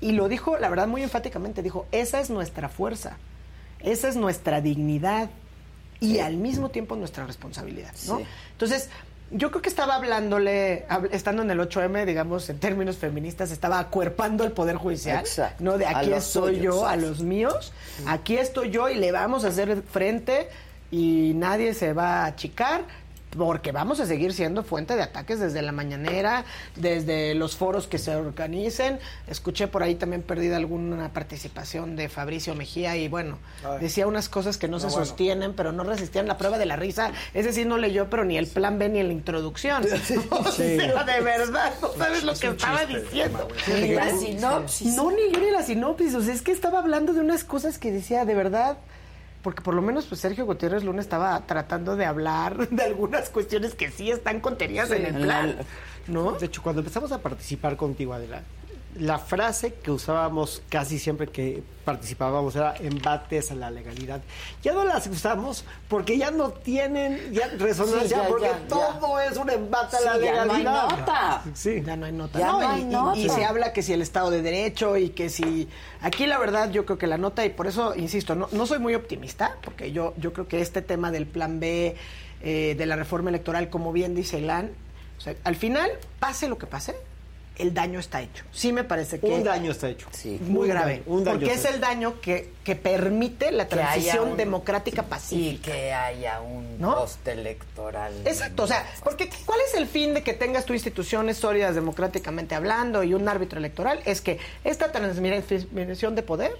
[0.01, 3.17] Y lo dijo, la verdad, muy enfáticamente, dijo, esa es nuestra fuerza,
[3.79, 5.29] esa es nuestra dignidad
[5.99, 8.17] y al mismo tiempo nuestra responsabilidad, ¿no?
[8.17, 8.25] Sí.
[8.53, 8.89] Entonces,
[9.33, 13.79] yo creo que estaba hablándole, hab- estando en el 8M, digamos, en términos feministas, estaba
[13.79, 15.63] acuerpando el Poder Judicial, Exacto.
[15.63, 15.77] ¿no?
[15.77, 17.71] De aquí estoy yo, a los míos,
[18.07, 20.49] aquí estoy yo y le vamos a hacer frente
[20.89, 22.81] y nadie se va a achicar
[23.37, 26.43] porque vamos a seguir siendo fuente de ataques desde la mañanera,
[26.75, 28.99] desde los foros que se organicen.
[29.27, 33.79] Escuché por ahí también perdida alguna participación de Fabricio Mejía y bueno, Ay.
[33.81, 35.05] decía unas cosas que no, No, se bueno.
[35.05, 37.11] sostienen, pero no resistían la prueba de la risa.
[37.33, 39.83] Es decir, no leyó, pero ni el plan B ni la introducción.
[40.31, 43.47] O sea, de verdad, no sabes lo que estaba diciendo.
[43.67, 44.95] Ni la No, sinopsis.
[44.95, 46.15] No, ni yo ni la sinopsis.
[46.15, 48.77] O sea, es que estaba hablando de unas cosas que decía, de verdad,
[49.41, 53.75] porque por lo menos pues Sergio Gutiérrez Luna estaba tratando de hablar de algunas cuestiones
[53.75, 55.55] que sí están contenidas Sí, en el plan.
[55.57, 55.65] la-
[56.07, 56.31] ¿No?
[56.33, 58.41] De hecho, cuando empezamos a participar contigo, Adela,
[58.95, 64.21] la frase que usábamos casi siempre que participábamos era embates a la legalidad.
[64.61, 68.67] Ya no las usamos porque ya no tienen ya resonancia, Sí, ya, porque ya, ya.
[68.67, 70.89] todo es un embate a Sí, la ya no hay legalidad.
[70.99, 71.43] nota.
[71.53, 71.81] Sí.
[71.85, 72.39] Ya no hay nota.
[72.39, 73.17] Ya No, no y, hay y- nota.
[73.19, 75.67] y se habla que si el Estado de Derecho y que si...
[76.01, 78.79] Aquí la verdad yo creo que la nota, y por eso insisto, no, no soy
[78.79, 81.95] muy optimista, porque yo, yo creo que este tema del plan B,
[82.43, 84.71] eh, de la reforma electoral, como bien dice Ilan,
[85.17, 85.89] o sea, al final,
[86.19, 86.95] pase lo que pase,
[87.57, 88.43] el daño está hecho.
[88.51, 89.27] Sí me parece que...
[89.27, 90.07] Un daño está hecho.
[90.41, 90.91] Muy Un grave.
[90.93, 95.05] daño, un daño porque es el daño que, que permite la transición un- democrática Y
[95.05, 95.71] pacífica.
[95.71, 96.95] que haya un ¿No?
[96.95, 98.13] post electoral.
[98.25, 102.55] Exacto, o sea, porque ¿cuál es el fin de que tengas tu instituciones sólidas democráticamente
[102.55, 104.01] hablando y un árbitro electoral?
[104.05, 106.53] Es que esta transmisión de poder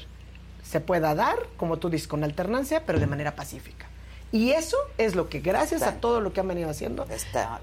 [0.64, 3.88] se pueda dar, como tú dices, con alternancia, pero de manera pacífica.
[4.32, 7.60] Y eso es lo que, gracias a todo lo que han venido haciendo, Está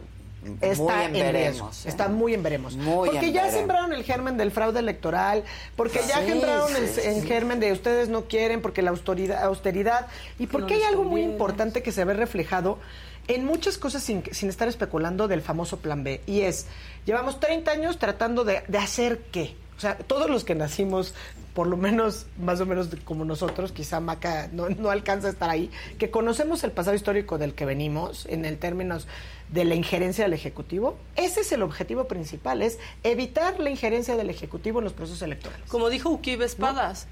[0.60, 1.88] está en, veremos, ¿eh?
[1.88, 2.76] Está muy en veremos.
[2.76, 5.44] porque ya sembraron el germen del fraude electoral,
[5.76, 10.06] porque ya sembraron el, germen de ustedes no quieren, porque la austeridad, austeridad
[10.38, 12.78] y porque hay algo muy importante que se ve reflejado
[13.26, 16.22] en muchas cosas sin, sin, estar especulando del famoso plan B.
[16.26, 16.66] Y es,
[17.04, 19.54] llevamos 30 años tratando de, de hacer qué.
[19.78, 21.14] O sea, todos los que nacimos,
[21.54, 25.48] por lo menos, más o menos como nosotros, quizá Maca no, no, alcanza a estar
[25.48, 29.06] ahí, que conocemos el pasado histórico del que venimos, en el términos
[29.50, 34.30] de la injerencia del Ejecutivo, ese es el objetivo principal, es evitar la injerencia del
[34.30, 35.68] Ejecutivo en los procesos electorales.
[35.68, 37.06] Como dijo Uquibe Espadas,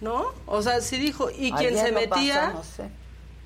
[0.00, 0.26] ¿no?
[0.46, 2.54] O sea, sí dijo, y quien se metía...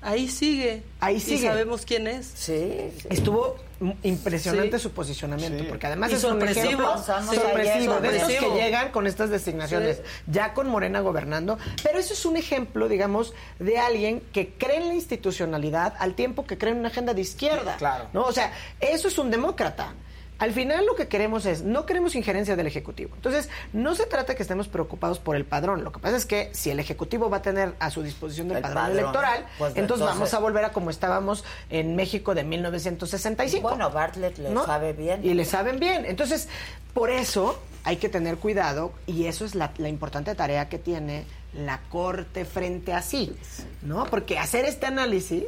[0.01, 0.83] Ahí sigue.
[0.99, 1.45] Ahí sigue.
[1.45, 2.31] Y sabemos quién es.
[2.33, 2.91] Sí.
[3.09, 3.55] Estuvo
[4.03, 9.29] impresionante su posicionamiento, porque además es un ejemplo sorpresivo, de esos que llegan con estas
[9.29, 14.77] designaciones, ya con Morena gobernando, pero eso es un ejemplo, digamos, de alguien que cree
[14.77, 17.77] en la institucionalidad al tiempo que cree en una agenda de izquierda.
[17.77, 18.07] Claro.
[18.13, 18.23] ¿no?
[18.23, 19.93] O sea, eso es un demócrata.
[20.41, 23.11] Al final lo que queremos es, no queremos injerencia del Ejecutivo.
[23.13, 25.83] Entonces, no se trata que estemos preocupados por el padrón.
[25.83, 28.59] Lo que pasa es que si el Ejecutivo va a tener a su disposición el,
[28.59, 33.69] padrón, electoral, pues, entonces, vamos a volver a como estábamos en México de 1965.
[33.69, 35.23] Bueno, Bartlett le sabe bien.
[35.23, 36.05] Y le saben bien.
[36.07, 36.49] Entonces,
[36.95, 41.81] por eso hay que tener cuidado y eso es la, importante tarea que tiene la
[41.89, 43.37] Corte frente a sí,
[43.83, 44.05] ¿no?
[44.05, 45.43] Porque hacer este análisis,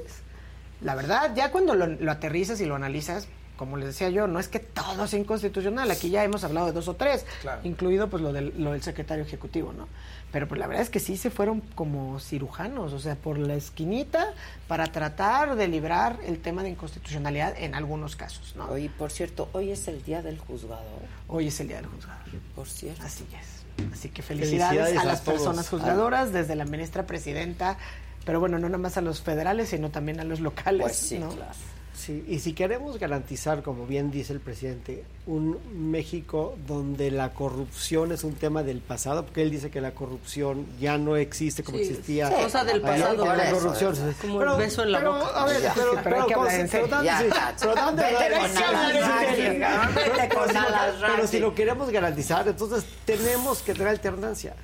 [0.81, 4.47] la verdad, ya cuando lo aterrizas y lo analizas, como les decía yo, no es
[4.47, 7.25] que todo sea inconstitucional, aquí ya hemos hablado de dos o tres,
[7.63, 9.87] incluido pues lo del, lo del secretario ejecutivo, ¿no?
[10.31, 13.53] Pero pues la verdad es que sí se fueron como cirujanos, o sea, por la
[13.53, 14.33] esquinita
[14.67, 18.65] para tratar de librar el tema de inconstitucionalidad en algunos casos, ¿no?
[18.65, 21.01] Hoy, por cierto, hoy es el día del juzgador.
[21.27, 22.23] Hoy es el día del juzgador.
[22.55, 23.03] Por cierto.
[23.03, 23.63] Así es.
[23.93, 27.77] Así que felicidades, a las personas juzgadoras, desde la ministra presidenta,
[28.25, 31.19] pero bueno, no nada más a los federales, sino también a los locales, pues sí,
[31.19, 31.29] ¿no?
[31.29, 31.51] Claro.
[31.93, 35.57] Sí, y si queremos garantizar, como bien dice el presidente, un
[35.91, 40.65] México donde la corrupción es un tema del pasado, porque él dice que la corrupción
[40.79, 42.29] ya no existe como existía.
[42.29, 43.25] Sí, cosa del pasado.
[43.25, 43.95] la corrupción.
[44.21, 45.27] Como el beso en la boca.
[45.35, 46.47] A ver, pero, pero, pero,
[51.15, 54.55] pero si lo queremos garantizar, entonces tenemos que tener alternancia.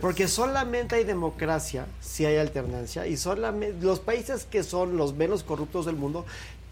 [0.00, 5.42] Porque solamente hay democracia si hay alternancia y solamente los países que son los menos
[5.42, 6.24] corruptos del mundo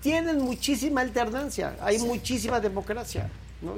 [0.02, 3.30] tienen muchísima alternancia, hay muchísima democracia.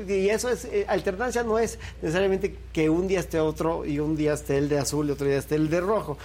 [0.09, 4.17] Y eso es, eh, alternancia no es necesariamente que un día esté otro y un
[4.17, 6.17] día esté el de azul y otro día esté el de rojo.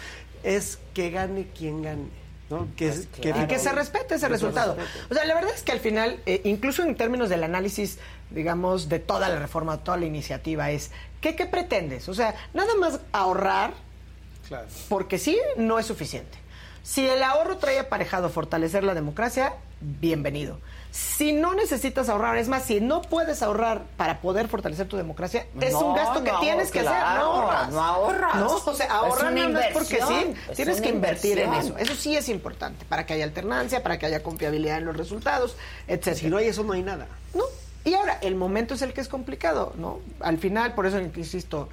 [0.44, 2.08] Es que gane quien gane.
[2.50, 2.68] ¿no?
[2.78, 4.78] Que, pues que, y que se respete ese resultado.
[5.12, 8.00] O sea, la verdad es que al final, eh, incluso en términos del análisis,
[8.32, 10.90] digamos, de toda la reforma, toda la iniciativa, es,
[11.22, 12.10] ¿qué, qué pretendes?
[12.10, 13.74] O sea, nada más ahorrar,
[14.88, 16.40] porque sí, no es suficiente.
[16.82, 20.60] Si el ahorro trae aparejado fortalecer la democracia, bienvenido.
[20.92, 25.46] Si no necesitas ahorrar, es más, si no puedes ahorrar para poder fortalecer tu democracia,
[25.62, 27.72] es un gasto que tienes que hacer, no ahorras.
[27.72, 28.36] No ahorras.
[28.36, 31.78] No, o sea, ahorrar no es porque sí, tienes que invertir en eso.
[31.78, 35.58] Eso sí es importante, para que haya alternancia, para que haya confiabilidad en los resultados,
[35.88, 36.16] etc.
[36.16, 37.08] Si no hay eso, no hay nada.
[37.36, 37.44] No,
[37.86, 40.00] y ahora, el momento es el que es complicado, ¿no?
[40.20, 41.70] Al final, por eso insisto,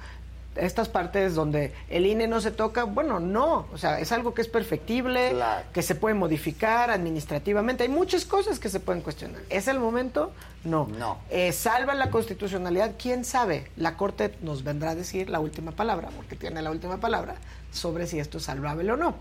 [0.59, 4.41] estas partes donde el INE no se toca, bueno, no, o sea, es algo que
[4.41, 5.35] es perfectible,
[5.73, 9.41] que se puede modificar administrativamente, hay muchas cosas que se pueden cuestionar.
[9.49, 10.31] ¿Es el momento?
[10.63, 10.87] No.
[10.97, 11.19] No.
[11.29, 12.95] Eh, ¿Salva la constitucionalidad?
[12.97, 13.71] ¿Quién sabe?
[13.75, 17.35] La Corte nos vendrá a decir la última palabra, porque tiene la última palabra,
[17.71, 19.15] sobre si esto es salvable o no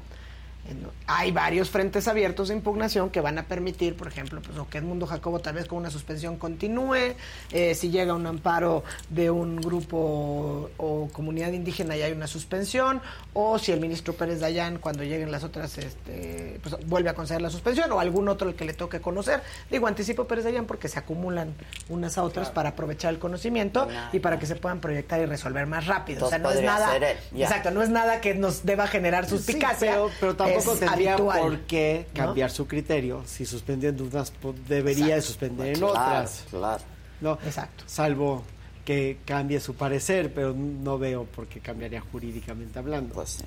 [1.07, 4.79] hay varios frentes abiertos de impugnación que van a permitir, por ejemplo, pues, o que
[4.79, 7.15] Edmundo Jacobo tal vez con una suspensión continúe,
[7.53, 13.01] eh, si llega un amparo de un grupo o, comunidad indígena y hay una suspensión,
[13.35, 17.41] o si el ministro Pérez Dayán, cuando lleguen las otras, este, pues, vuelve a conceder
[17.41, 19.43] la suspensión, o algún otro el que le toque conocer.
[19.71, 21.55] Digo, anticipo Pérez Dayán porque se acumulan
[21.89, 25.67] unas a otras para aprovechar el conocimiento y para que se puedan proyectar y resolver
[25.67, 26.27] más rápido.
[26.27, 26.97] o sea, no es nada,
[27.35, 29.99] exacto, no es nada que nos deba generar suspicacia.
[30.21, 33.23] pero, tampoco tendría por qué cambiar su criterio.
[33.27, 34.33] Si suspenden unas,
[34.69, 36.45] debería suspender en otras.
[36.51, 36.83] Claro.
[37.21, 37.85] No, Exacto.
[37.87, 38.43] Salvo
[38.85, 43.15] que cambie su parecer, pero no veo por qué cambiaría jurídicamente hablando.
[43.15, 43.39] Pues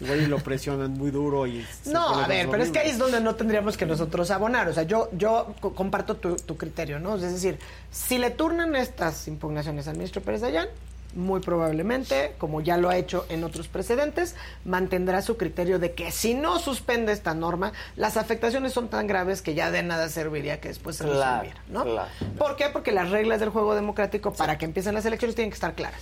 [0.00, 1.64] Igual y lo presionan muy duro y...
[1.86, 4.68] No, a ver, pero es que ahí es donde no tendríamos que nosotros abonar.
[4.68, 7.14] O sea, yo, yo comparto tu, tu criterio, ¿no?
[7.14, 7.58] Es decir,
[7.90, 10.68] si le turnan estas impugnaciones al ministro Pérez Dayán,
[11.14, 14.34] muy probablemente, como ya lo ha hecho en otros precedentes,
[14.64, 19.42] mantendrá su criterio de que si no suspende esta norma, las afectaciones son tan graves
[19.42, 21.84] que ya de nada serviría que después se resolviera, ¿no?
[22.38, 22.66] ¿Por qué?
[22.72, 26.00] Porque las reglas del juego democrático para que empiecen las elecciones tienen que estar claras.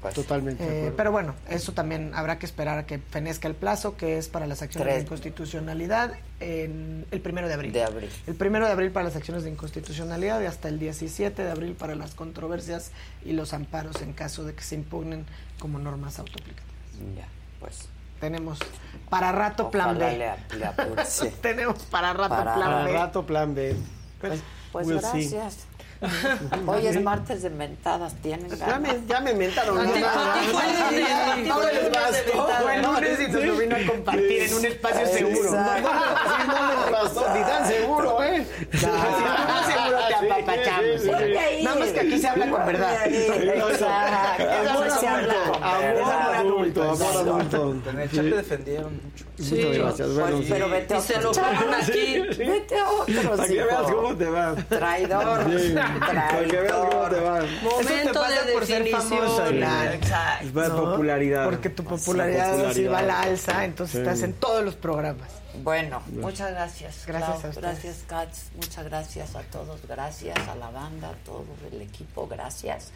[0.00, 0.88] Pues, Totalmente.
[0.88, 4.28] Eh, pero bueno, eso también habrá que esperar a que fenezca el plazo, que es
[4.28, 7.72] para las acciones de inconstitucionalidad en el primero de abril.
[7.72, 8.10] De abril.
[8.26, 11.74] El primero de abril para las acciones de inconstitucionalidad y hasta el 17 de abril
[11.74, 12.92] para las controversias
[13.24, 15.26] y los amparos en caso de que se impugnen
[15.58, 16.68] como normas autoaplicativas.
[17.16, 17.28] Ya,
[17.60, 17.88] pues.
[18.20, 18.58] Tenemos
[19.08, 20.28] para rato plan B.
[21.40, 22.62] Tenemos para rato plan B.
[22.62, 23.76] Para rato plan B.
[24.20, 24.40] Pues,
[24.72, 25.67] pues gracias.
[26.66, 28.68] Hoy es martes de mentadas, ¿tienen ganas?
[28.68, 29.76] Ya me, ya me mentaron.
[29.76, 30.02] No les
[31.90, 32.70] bastó.
[32.70, 35.50] el lunes y nos lo vino a compartir en un espacio seguro.
[35.50, 38.46] No les bastó, ni tan seguro, ¿eh?
[38.72, 38.92] Si no
[39.66, 41.04] seguro te apapachamos.
[41.64, 43.06] Nada más que aquí se habla con verdad.
[43.06, 45.00] Exacto.
[45.00, 47.90] se habla Amor adulto, amor adulto.
[47.90, 49.24] En el chat te defendieron mucho.
[49.38, 50.14] Muchas gracias.
[50.14, 51.88] Bueno, Pero vete a otro chat.
[52.38, 53.36] Vete a otro.
[53.36, 54.54] Para que veas cómo te va.
[54.68, 55.40] Traidor.
[56.00, 57.40] Para que veas cómo te va.
[57.62, 59.98] Momento de por ser famoso, claro.
[60.42, 61.44] Es para popularidad.
[61.44, 65.28] Porque tu popularidad así va a la alza, entonces estás en todos los programas.
[65.62, 67.04] Bueno, muchas gracias.
[67.06, 67.32] Gracias Clau.
[67.32, 67.56] a ustedes.
[67.56, 68.38] Gracias, Katz.
[68.54, 69.80] Muchas gracias a todos.
[69.88, 72.26] Gracias a la banda, a todo el equipo.
[72.28, 72.92] Gracias.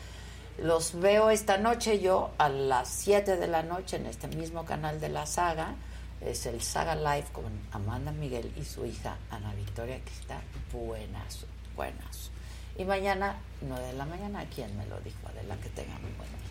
[0.59, 5.01] Los veo esta noche yo a las 7 de la noche en este mismo canal
[5.01, 5.75] de la saga.
[6.21, 10.41] Es el Saga Live con Amanda Miguel y su hija Ana Victoria, que está
[10.73, 12.22] buenas, buenas.
[12.76, 15.18] Y mañana, 9 de la mañana, ¿quién me lo dijo?
[15.28, 16.42] Adela, que tengan un buen día.